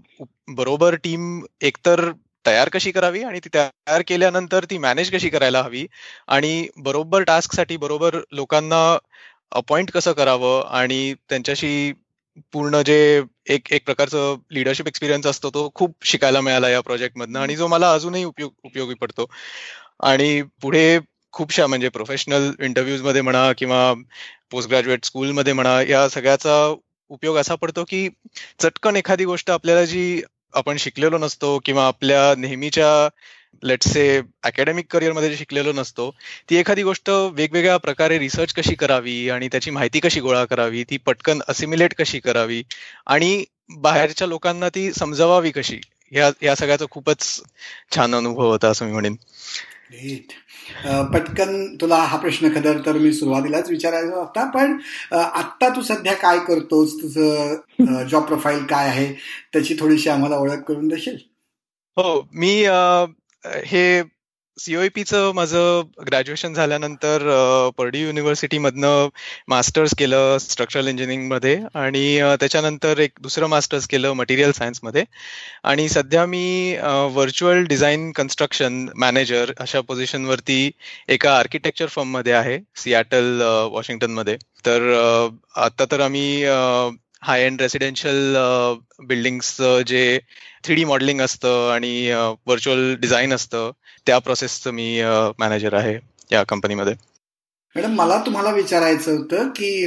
बरोबर 0.47 0.95
टीम 0.95 1.45
एकतर 1.61 2.11
तयार 2.47 2.69
कशी 2.69 2.91
करावी 2.91 3.21
आणि 3.23 3.39
ती 3.39 3.49
तयार 3.53 4.01
केल्यानंतर 4.07 4.65
ती 4.65 4.77
मॅनेज 4.79 5.11
कशी 5.11 5.29
करायला 5.29 5.61
हवी? 5.63 5.85
आणि 6.27 6.67
बरोबर 6.79 7.23
टास्कसाठी 7.25 7.77
बरोबर 7.77 8.19
लोकांना 8.33 8.81
अपॉइंट 9.53 9.91
कसं 9.91 10.11
करावं? 10.13 10.61
आणि 10.69 11.13
त्यांच्याशी 11.29 11.91
पूर्ण 12.53 12.81
जे 12.85 12.97
एक 13.49 13.71
एक 13.73 13.85
प्रकारचं 13.85 14.35
लिडरशिप 14.53 14.87
एक्सपिरियन्स 14.87 15.27
असतो 15.27 15.49
तो 15.51 15.69
खूप 15.75 15.95
शिकायला 16.05 16.41
मिळाला 16.41 16.69
या 16.69 16.81
प्रोजेक्टमधनं 16.81 17.39
आणि 17.39 17.55
जो 17.55 17.67
मला 17.67 17.91
अजूनही 17.93 18.23
उपयोग 18.25 18.51
उपयोगी 18.65 18.93
पडतो. 19.01 19.25
आणि 20.03 20.41
पुढे 20.61 20.99
खूपशा 21.33 21.65
म्हणजे 21.67 21.89
प्रोफेशनल 21.89 22.51
इंटरव्ह्यूजमध्ये 22.59 23.21
म्हणा 23.21 23.51
किंवा 23.57 23.93
पोस्ट 24.51 24.69
ग्रॅज्युएट 24.69 25.05
स्कूलमध्ये 25.05 25.53
म्हणा 25.53 25.81
या 25.83 26.07
सगळ्याचा 26.09 26.55
उपयोग 27.11 27.37
असा 27.37 27.55
पडतो 27.55 27.83
की 27.89 28.07
चटकन 28.59 28.95
एखादी 28.95 29.25
गोष्ट 29.25 29.51
आपल्याला 29.51 29.83
जी 29.85 30.21
आपण 30.53 30.77
शिकलेलो 30.77 31.17
नसतो 31.17 31.59
किंवा 31.65 31.87
आपल्या 31.87 32.35
नेहमीच्या 32.37 33.09
लेटसे 33.63 33.89
से 33.89 34.21
अकॅडमिक 34.43 34.85
करिअरमध्ये 34.91 35.29
जे 35.29 35.37
शिकलेलो 35.37 35.73
नसतो 35.73 36.15
ती 36.49 36.55
एखादी 36.55 36.83
गोष्ट 36.83 37.09
वेगवेगळ्या 37.09 37.77
प्रकारे 37.77 38.19
रिसर्च 38.19 38.53
कशी 38.53 38.75
करावी 38.75 39.29
आणि 39.29 39.47
त्याची 39.47 39.71
माहिती 39.71 39.99
कशी 39.99 40.19
गोळा 40.19 40.45
करावी 40.45 40.83
ती 40.83 40.97
पटकन 40.97 41.39
असिम्युलेट 41.47 41.93
कशी 41.93 42.19
करावी 42.19 42.63
आणि 43.05 43.43
बाहेरच्या 43.69 44.27
लोकांना 44.27 44.69
ती 44.69 44.93
समजवावी 44.93 45.51
कशी 45.51 45.79
या 46.11 46.31
या 46.41 46.55
सगळ्याचा 46.55 46.85
खूपच 46.91 47.41
छान 47.95 48.15
अनुभव 48.15 48.47
होता 48.47 48.67
असं 48.67 48.85
मी 48.85 48.91
म्हणेन. 48.91 49.15
Uh, 49.87 51.13
पटकन 51.13 51.75
तुला 51.81 51.95
हा 51.95 52.17
प्रश्न 52.17 52.47
खदर 52.55 52.79
तर 52.85 52.91
मी 52.91 53.13
सुरुवातीलाच 53.13 53.69
विचारायचा 53.69 54.15
होता 54.15 54.49
पण 54.51 54.77
uh, 55.13 55.17
आत्ता 55.17 55.69
तू 55.69 55.81
सध्या 55.81 56.13
काय 56.13 56.39
करतोस? 56.39 56.93
तुझं 56.93 57.55
uh, 57.81 58.03
जॉब 58.03 58.23
प्रोफाईल 58.23 58.65
काय 58.65 58.87
आहे? 58.87 59.13
त्याची 59.53 59.77
थोडीशी 59.79 60.09
आम्हाला 60.09 60.37
ओळख 60.37 60.61
करून 60.67 60.87
देशील? 60.87 61.17
हो 61.97 62.29
मी 62.33 62.67
हे 63.65 64.01
सीओईपीचं 64.57 65.31
माझं 65.35 65.81
ग्रॅज्युएशन 66.07 66.53
झाल्यानंतर 66.53 67.23
पर्डी 67.77 68.01
युनिव्हर्सिटीमधनं 68.01 69.07
मास्टर्स 69.47 69.93
केलं 69.97 70.37
स्ट्रक्चरल 70.37 70.87
इंजिनिअरिंगमध्ये 70.87 71.59
आणि 71.73 72.19
त्याच्यानंतर 72.39 72.99
एक 72.99 73.11
दुसरं 73.21 73.47
मास्टर्स 73.47 73.87
केलं 73.87 74.13
मटेरियल 74.13 74.51
सायन्समध्ये 74.51 75.03
आणि 75.63 75.87
सध्या 75.89 76.25
मी 76.25 76.75
व्हर्च्युअल 77.11 77.63
डिझाईन 77.63 78.11
कन्स्ट्रक्शन 78.11 78.85
मॅनेजर 78.95 79.51
अशा 79.59 79.81
पोझिशनवरती 79.81 80.71
एका 81.07 81.37
आर्किटेक्चर 81.37 81.87
फर्ममध्ये 81.87 82.33
आहे 82.33 82.59
सियाटल 82.75 83.41
वॉशिंग्टनमध्ये 83.71 84.37
तर 84.65 84.93
आता 85.55 85.85
तर 85.91 85.99
आम्ही 85.99 86.45
हाय 87.21 87.43
एंड 87.43 87.61
रेसिडेन्शियल 87.61 88.35
बिल्डिंगचं 88.99 89.81
जे 89.81 90.19
थ्री 90.63 90.75
डी 90.75 90.83
मॉडेलिंग 90.83 91.21
असतं 91.21 91.71
आणि 91.71 92.11
व्हर्च्युअल 92.11 92.95
डिझाईन 92.95 93.33
असतं 93.33 93.71
त्या 94.05 94.19
प्रोसेसचं 94.19 94.71
मी 94.71 95.01
मॅनेजर 95.39 95.73
आहे 95.73 95.97
या 96.31 96.43
कंपनीमध्ये 96.43 96.93
मॅडम 97.75 97.95
मला 97.95 98.21
तुम्हाला 98.25 98.51
विचारायचं 98.51 99.17
होतं 99.17 99.49
की 99.49 99.85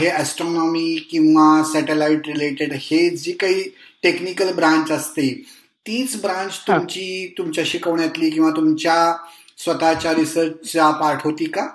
हे 0.00 0.08
ॲस्ट्रॉनॉमी 0.08 0.96
किंवा 1.10 1.62
सॅटेलाइट 1.72 2.26
रिलेटेड 2.26 2.72
हे 2.72 3.10
जी 3.10 3.32
काही 3.32 3.62
टेक्निकल 4.02 4.52
ब्रांच 4.52 4.90
असते 4.90 5.42
तीच 5.86 6.20
ब्रांच 6.20 6.58
तुमची 6.58 7.34
तुमच्या 7.38 7.64
शिकवण्यातली 7.66 8.30
किंवा 8.30 8.50
तुमच्या 8.50 9.14
स्वतःच्या 9.58 10.14
रिसर्चच्या 10.14 10.90
पार्ट 10.90 11.20
होती 11.24 11.44
का? 11.44 11.66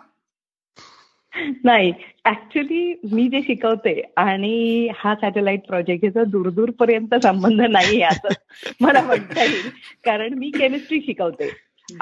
नाही 1.63 1.93
ऍक्च्युली 2.25 2.93
मी 3.11 3.27
जे 3.27 3.41
शिकवते 3.41 4.01
आणि 4.17 4.87
हा 4.95 5.15
सॅटेलाइट 5.15 5.67
प्रोजेक्ट 5.67 6.05
याचा 6.05 6.23
दूर 6.23 6.69
पर्यंत 6.69 7.15
संबंध 7.23 7.61
नाही 7.61 8.01
असं 8.01 8.27
मला 8.81 9.01
म्हणता 9.01 9.43
येईल. 9.43 9.69
कारण 10.05 10.33
मी 10.33 10.49
केमिस्ट्री 10.49 10.99
शिकवते. 10.99 11.49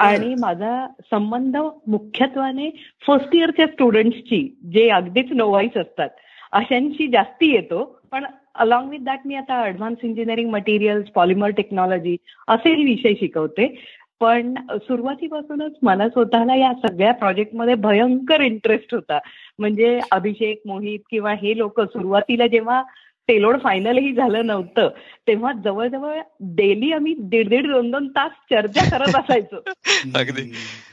आणि 0.00 0.34
माझा 0.34 0.86
संबंध 1.10 1.56
मुख्यत्वाने 1.88 2.70
फर्स्ट 3.06 3.34
इयरच्या 3.34 3.66
स्टुडंट्सची 3.66 4.56
जे 4.72 4.88
अगदीच 4.88 5.26
नोवाईस 5.30 5.76
असतात 5.76 6.08
अशांशी 6.52 7.06
जास्ती 7.06 7.52
येतो. 7.52 8.00
पण 8.12 8.24
अलॉंग 8.54 8.90
विथ 8.90 8.98
दॅट 9.00 9.18
मी 9.24 9.34
आता 9.34 9.64
advance 9.66 9.98
engineering 10.02 10.50
materials 10.50 11.08
polymer 11.10 11.50
technology 11.50 12.16
असेही 12.48 12.84
विषय 12.84 13.14
शिकवते. 13.14 13.80
पण 14.20 14.54
सुरुवातीपासूनच 14.70 15.72
मला 15.82 16.08
स्वतःला 16.08 16.54
या 16.56 16.72
सगळ्या 16.88 17.12
प्रोजेक्टमध्ये 17.12 17.74
भयंकर 17.74 18.40
इंटरेस्ट 18.40 18.94
होता. 18.94 19.18
म्हणजे 19.58 20.00
अभिषेक 20.10 20.60
मोहित 20.66 20.98
किंवा 21.10 21.32
हे 21.32 21.58
लोक 21.58 21.80
सुरुवातीला 21.80 22.46
जेव्हा 22.46 22.82
पेलोड 23.28 23.56
फायनलही 23.62 24.12
झालं 24.14 24.46
नव्हतं 24.46 24.88
तेव्हा 25.28 25.52
जवळजवळ 25.64 26.20
डेली 26.40 26.92
आम्ही 26.92 27.14
दीड 27.18 27.48
दीड 27.48 27.66
दोन 27.66 27.90
दोन 27.90 28.08
तास 28.08 28.30
चर्चा 28.50 28.98
करत 28.98 29.16
असायचो. 29.16 29.56
अगदी. 30.14 30.42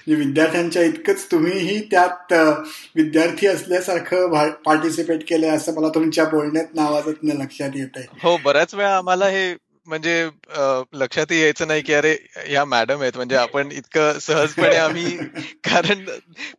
विद्यार्थ्यांच्या 0.08 0.84
इतकंच 0.84 1.32
तुम्हीही 1.32 1.80
त्यात 1.92 2.34
विद्यार्थी 2.96 3.48
असल्यासारखं 3.48 4.50
पार्टिसिपेट 4.66 5.24
केलंय 5.30 5.50
असं 5.50 5.76
मला 5.76 5.90
तुमच्या 5.90 6.26
बोलण्यात 6.26 6.66
नावाजत 6.76 7.24
लक्षात 7.24 7.70
येत 7.76 7.98
आहे 7.98 8.06
हो 8.24 8.38
बऱ्याच 8.46 8.76
वेळा 8.76 8.98
आम्हाला 8.98 9.26
हे 9.26 9.54
म्हणजे 9.88 10.28
लक्षातही 10.94 11.42
यायचं 11.42 11.68
नाही 11.68 11.82
की 11.82 11.94
अरे 11.94 12.16
या 12.50 12.64
मॅडम 12.66 13.02
आहेत. 13.02 13.16
म्हणजे 13.16 13.36
आपण 13.36 13.72
इतकं 13.72 14.20
सहजपणे 14.20 14.76
आम्ही 14.76 15.06
कारण 15.64 16.06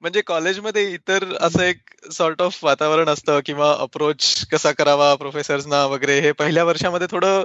म्हणजे 0.00 0.20
कॉलेजमध्ये 0.20 0.84
इतर 0.92 1.24
असं 1.40 1.62
एक 1.62 2.10
सॉर्ट 2.12 2.42
ऑफ 2.42 2.58
वातावरण 2.64 3.08
असतं 3.08 3.40
किंवा 3.46 3.72
अप्रोच 3.78 4.46
कसा 4.52 4.72
करावा 4.72 5.14
प्रोफेसर्सना 5.14 5.84
वगैरे 5.86 6.20
हे 6.20 6.32
पहिल्या 6.32 6.64
वर्षामध्ये 6.64 7.06
थोडं 7.10 7.42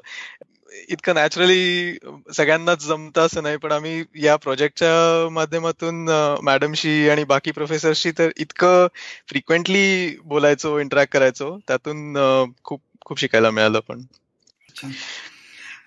इतकं 0.89 1.15
नॅचरली 1.15 1.97
सगळ्यांनाच 2.33 2.85
जमतं 2.85 3.25
असं 3.25 3.43
नाही. 3.43 3.57
पण 3.57 3.71
आम्ही 3.71 4.03
या 4.15 4.35
प्रोजेक्टच्या 4.35 5.29
माध्यमातून 5.29 6.07
मॅडमशी 6.43 7.09
आणि 7.09 7.23
बाकी 7.23 7.51
प्रोफेसरशी 7.51 8.11
तर 8.17 8.29
इतकं 8.37 8.87
फ्रिक्वेंटली 9.29 10.15
बोलायचो 10.25 10.79
इंटरॅक्ट 10.79 11.13
करायचो. 11.13 11.57
त्यातून 11.67 12.17
खूप 12.63 12.81
खूप 13.05 13.19
शिकायला 13.19 13.49
मिळालं 13.51 13.79
पण. 13.79 14.01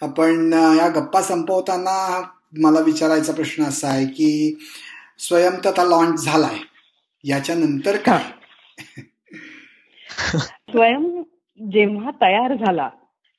आपण 0.03 0.53
या 0.53 0.88
गप्पा 0.88 1.20
संपवताना 1.22 1.96
मला 2.62 2.80
विचारायचा 2.80 3.32
प्रश्न 3.32 3.62
असा 3.62 3.88
आहे 3.88 4.07
की 4.07 4.57
स्वयंतथा 5.18 5.84
लॉन्च 5.84 6.24
झालाय 6.24 6.57
याच्या 7.24 7.55
नंतर 7.55 7.96
काय? 7.96 8.22
स्वयं 10.70 11.22
जेव्हा 11.70 12.11
तयार 12.20 12.55
झाला 12.55 12.88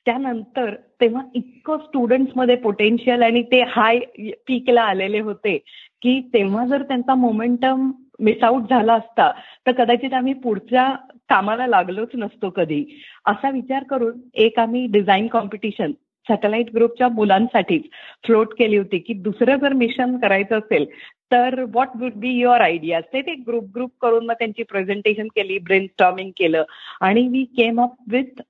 त्यानंतर 0.06 0.74
तेव्हा 1.00 1.22
इतकं 1.34 1.78
स्टुडंटमध्ये 1.78 2.56
पोटेन्शियल 2.56 3.22
आणि 3.22 3.42
ते 3.42 3.62
हाय 3.68 3.98
पीकला 4.46 4.82
आलेले 4.82 5.20
होते 5.20 5.56
की 6.02 6.20
तेव्हा 6.34 6.66
जर 6.66 6.82
त्यांचा 6.82 7.14
मोमेंटम 7.14 7.90
मिस 8.20 8.42
आउट 8.42 8.62
झाला 8.70 8.94
असता 8.94 9.30
तर 9.66 9.72
कदाचित 9.72 10.14
आम्ही 10.14 10.32
पुढच्या 10.32 10.88
कामाला 11.28 11.66
लागलोच 11.66 12.08
नसतो 12.14 12.50
कधी. 12.50 12.84
असा 13.26 13.50
विचार 13.50 13.82
करून 13.82 14.20
एक 14.34 14.58
आम्ही 14.58 14.86
डिझाईन 14.86 15.26
कॉम्पिटिशन 15.26 15.92
सॅटेलाइट 16.28 16.70
ग्रुपच्या 16.74 17.08
मुलांसाठीच 17.08 17.82
फ्लोट 18.26 18.54
केली 18.58 18.76
होती 18.76 18.98
की 18.98 19.14
दुसरं 19.14 19.56
जर 19.56 19.72
मिशन 19.72 20.16
करायचं 20.18 20.58
असेल 20.58 20.86
तर 21.32 21.62
what 21.62 21.96
would 22.00 22.12
be 22.16 22.30
your 22.30 22.60
idea 22.60 23.00
ते 23.12 23.20
ते 23.22 23.34
ग्रुप 23.46 23.64
ग्रुप 23.74 23.90
करून 24.00 24.26
मग 24.26 24.34
त्यांची 24.38 24.62
प्रेझेंटेशन 24.62 25.28
केली 25.28 25.58
ब्रेन 25.58 25.86
स्टॉमिंग 25.86 26.30
केलं. 26.36 26.64
आणि 27.00 27.26
we 27.28 27.44
came 27.56 27.80
up 27.80 27.94
with 28.08 28.42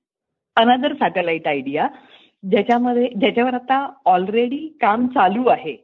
another 0.57 0.93
satellite 0.93 1.47
idea 1.47 1.87
ज्याच्यामध्ये 2.43 3.07
ज्याच्यावर 3.15 3.53
आता 3.53 3.85
ऑलरेडी 4.05 4.67
काम 4.81 5.07
चालू 5.07 5.45
आहे. 5.47 5.75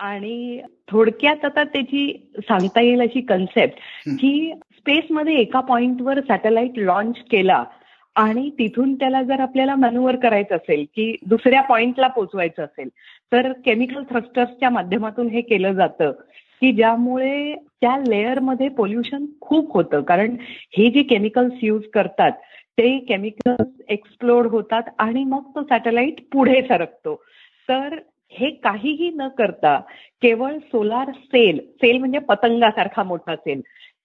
आणि 0.00 0.60
थोडक्यात 0.88 1.44
आता 1.44 1.62
त्याची 1.64 2.12
सांगता 2.38 2.80
येईल 2.80 3.00
अशी 3.00 3.20
कन्सेप्ट 3.20 3.78
की 4.20 4.52
स्पेसमध्ये 4.76 5.34
एका 5.36 5.60
पॉइंटवर 5.60 6.20
सॅटेलाइट 6.20 6.78
लॉन्च 6.78 7.16
केला 7.30 7.64
आणि 8.20 8.48
तिथून 8.58 8.94
त्याला 8.94 9.22
जर 9.22 9.40
आपल्याला 9.40 9.74
मॅन्युअर 9.74 10.16
करायचं 10.16 10.56
असेल 10.56 10.84
की 10.96 11.14
दुसऱ्या 11.26 11.60
पॉइंटला 11.62 12.06
पोचवायचं 12.06 12.62
असेल 12.62 12.88
तर 13.32 13.52
केमिकल 13.64 14.02
थ्रस्टर्सच्या 14.10 14.70
माध्यमातून 14.70 15.28
हे 15.28 15.40
केलं 15.40 15.72
जातं 15.72 16.12
की 16.62 16.72
ज्यामुळे 16.72 17.54
त्या 17.80 17.96
लेअरमध्ये 17.98 18.68
पोल्युशन 18.68 19.24
खूप 19.40 19.72
होतं. 19.74 20.00
कारण 20.00 20.36
हे 20.78 20.90
जे 20.90 21.02
केमिकल्स 21.02 21.52
यूज 21.62 21.82
करतात 21.94 22.32
ते 22.78 22.98
केमिकल्स 22.98 23.82
एक्सप्लोड 23.88 24.46
होतात 24.46 24.82
आणि 24.98 25.24
मग 25.24 25.50
तो 25.54 25.62
सॅटेलाइट 25.62 26.20
पुढे 26.32 26.62
सरकतो. 26.62 27.14
तर 27.68 27.98
हे 28.32 28.50
काहीही 28.64 29.10
न 29.10 29.28
करता 29.28 29.78
केवळ 30.22 30.58
सोलार 30.58 31.10
सेल 31.10 31.58
सेल 31.74 31.98
म्हणजे 31.98 32.18
पतंगासारखा 32.18 33.02
मोठा 33.02 33.36
सेल 33.36 33.60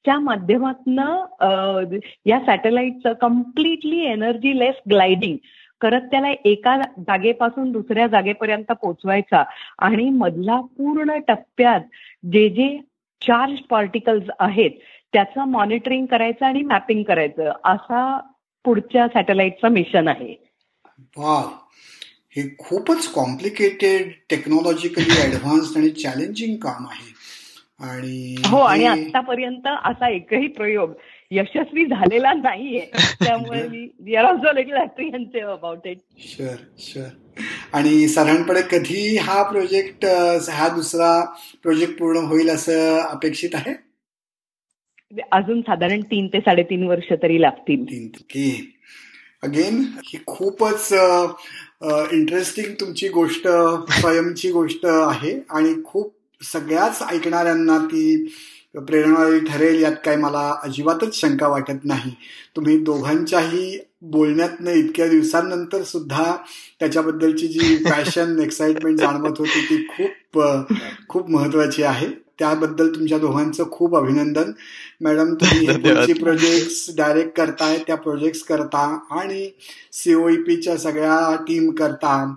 च्या 0.06 0.20
माध्यमातनं 0.20 1.98
या 2.26 2.40
सॅटेलाइटचं 2.40 3.14
कम्प्लिटली 3.14 4.00
एनर्जी 4.06 4.60
लेस 4.60 4.76
ग्लायडिंग 4.90 5.38
करत 5.82 6.02
त्याला 6.02 6.32
एका 6.46 6.78
जागेपासून 6.98 7.72
दुसऱ्या 7.72 8.08
जागेपर्यंत 8.08 8.72
पोचवायचा 8.72 9.44
आणि 9.80 10.10
मधला 10.10 10.60
पूर्ण 10.62 11.18
टप्प्यात 11.28 11.82
जे 12.32 12.50
जे 12.50 12.78
चार्ज 13.22 13.60
पार्टिकल्स 13.60 14.30
आहेत 14.40 14.72
त्याचं 15.14 15.44
मॉनिटरिंग 15.44 16.06
करायचं 16.06 16.46
आणि 16.46 16.62
मॅपिंग 16.62 17.04
करायचं. 17.04 17.52
असा 17.64 18.20
पुढच्या 18.66 19.08
सॅटेलाइटचं 19.08 19.70
मिशन 19.70 20.08
आहे. 20.08 20.34
हे 22.36 22.56
खूपच 22.60 23.08
कॉम्प्लिकेटेड 23.14 24.12
टेक्नॉलॉजिकली 24.30 25.22
ऍडव्हान्स 25.28 25.78
आणि 25.78 25.90
चॅलेंजिंग 25.90 26.56
काम 26.56 26.86
आहे. 26.86 27.15
आणि 27.80 28.36
हो 28.46 28.58
आणि 28.58 28.86
आतापर्यंत 28.86 29.68
असा 29.68 30.10
एकही 30.10 30.48
प्रयोग 30.48 30.92
यशस्वी 31.32 31.86
झालेला 31.86 32.34
नाहीये. 32.34 32.86
त्यामुळे 33.24 34.16
are 34.18 34.26
also 34.26 34.54
little 34.54 35.40
about 35.42 35.88
it 35.88 35.98
sure 36.28 36.56
sure 36.80 37.42
आणि 37.74 38.08
साधारणपणे 38.08 38.62
कधी 38.72 39.18
हा 39.18 39.42
प्रोजेक्ट 39.44 40.06
हा 40.52 40.68
दुसरा 40.76 41.20
प्रोजेक्ट 41.64 41.98
पूर्ण 42.00 42.26
होईल 42.26 42.50
असं 42.50 42.98
अपेक्षित 43.00 43.50
आहे? 43.54 43.74
अजून 45.32 45.62
साधारण 45.62 46.02
तीन 46.02 46.28
ते 46.28 46.40
साडेतीन 46.40 46.84
वर्ष 46.88 47.12
तरी 47.24 47.42
लागतील. 47.42 47.86
अगेन 49.44 49.84
ही 50.06 50.20
खूपच 50.28 50.94
इंटरेस्टिंग 52.14 52.74
तुमची 52.80 53.08
गोष्ट 53.08 53.48
स्वयंची 53.92 54.52
गोष्ट 54.52 54.86
आहे 54.86 55.40
आणि 55.50 55.74
खूप 55.86 56.14
सगळ्याच 56.42 57.02
ऐकणाऱ्यांना 57.12 57.78
ती 57.78 58.28
प्रेरणादायी 58.88 59.40
ठरेल 59.40 59.82
यात 59.84 59.96
काही 60.06 60.18
मला 60.18 60.54
अजिबातच 60.64 61.20
शंका 61.22 61.48
वाटत 61.48 61.86
नाही. 61.86 62.12
तुम्ही 62.56 62.78
दोघांच्याही 62.78 63.80
बोलण्यातनं 64.02 64.72
इतक्या 64.72 65.08
दिवसांनंतर 65.08 65.84
सुद्धा 65.84 66.36
त्याच्याबद्दलची 66.80 67.48
जी 67.48 67.76
पॅशन 67.86 68.40
एक्साइटमेंट 68.40 69.00
जाणवत 69.00 69.40
होती 69.40 69.66
ती 69.66 69.88
खूप 69.88 70.40
खूप 71.10 71.30
महत्वाची 71.30 71.84
आहे. 71.84 72.08
त्याबद्दल 72.40 72.90
तुमच्या 72.96 73.18
दोघांचं 73.18 73.64
खूप 73.72 73.96
अभिनंदन. 73.96 74.52
मॅडम 75.02 75.34
तुम्ही 75.34 76.14
प्रोजेक्ट 76.14 76.96
डायरेक्ट 76.98 77.38
करताय 77.38 77.78
त्या 77.88 77.96
प्रोजेक्ट 77.96 78.48
करता 78.48 79.00
आणि 79.12 79.50
सीओईपीच्या 79.94 80.78
सगळ्या 80.78 81.36
टीम 81.48 81.72
करता. 81.72 82.36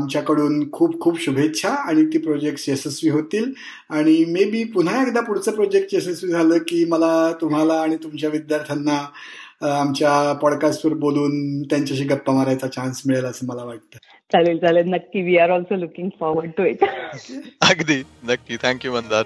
आमच्याकडून 0.00 0.70
खूप 0.72 1.00
खूप 1.00 1.20
शुभेच्छा 1.20 1.68
आणि 1.68 2.04
ती 2.04 2.18
प्रोजेक्ट 2.18 2.68
यशस्वी 2.68 3.10
होतील. 3.10 3.52
आणि 3.90 4.24
मे 4.28 4.44
बी 4.50 4.64
पुन्हा 4.64 5.02
एकदा 5.02 5.20
पुढचं 5.20 5.52
प्रोजेक्ट 5.52 5.94
यशस्वी 5.94 6.30
झालं 6.30 6.58
की 6.68 6.84
मला 6.84 7.10
तुम्हाला 7.40 7.80
आणि 7.82 7.96
तुमच्या 7.96 8.30
विद्यार्थ्यांना 8.30 8.98
आमच्या 9.70 10.32
पॉडकास्टवर 10.32 10.92
बोलून 10.94 11.62
त्यांच्याशी 11.62 12.04
गप्पा 12.04 12.32
मारायचा 12.32 12.66
चान्स 12.66 13.02
मिळेल 13.06 13.24
असं 13.24 13.46
मला 13.46 13.64
वाटतं. 13.64 13.98
चालेल 14.32 14.58
चालेल. 14.58 14.86
नक्की 14.86 15.22
we 15.22 15.36
are 15.38 15.50
also 15.50 15.76
looking 15.76 16.08
forward 16.20 16.50
to 16.58 16.64
it 16.64 16.84
अगदी. 17.60 18.02
नक्की. 18.24 18.56
Thank you 18.62 18.92
Mandar 18.92 19.24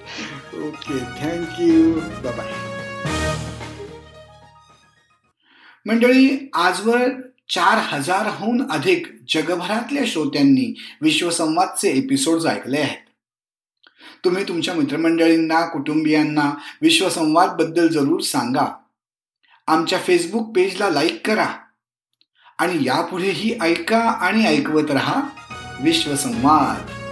okay 0.64 0.98
thank you 1.20 1.92
bye 2.24 2.52
मंडळी 5.86 6.50
आजवर 6.54 7.08
चार 7.48 7.78
हजारहून 7.78 8.70
अधिक 8.70 9.06
जगभरातल्या 9.28 10.02
श्रोत्यांनी 10.06 10.80
विश्वसंवादचे 11.00 11.88
एपिसोड्स 11.88 12.46
ऐकले 12.46 12.80
आहेत. 12.80 13.10
तुम्ही 14.24 14.48
तुमच्या 14.48 14.74
मित्रमंडळींना 14.74 15.66
कुटुंबियांना 15.66 16.52
विश्वसंवादबद्दल 16.82 17.88
जरूर 17.88 18.20
सांगा. 18.20 18.76
आमच्या 19.66 19.98
फेसबुक 19.98 20.56
पेजला 20.56 20.90
लाईक 20.90 21.26
करा. 21.26 21.48
आणि 22.58 22.78
यापुढेही 22.80 23.58
ऐका 23.62 23.98
आणि 23.98 24.46
ऐकवत 24.46 24.90
रहा 24.90 25.22
विश्वसंवाद. 25.80 27.03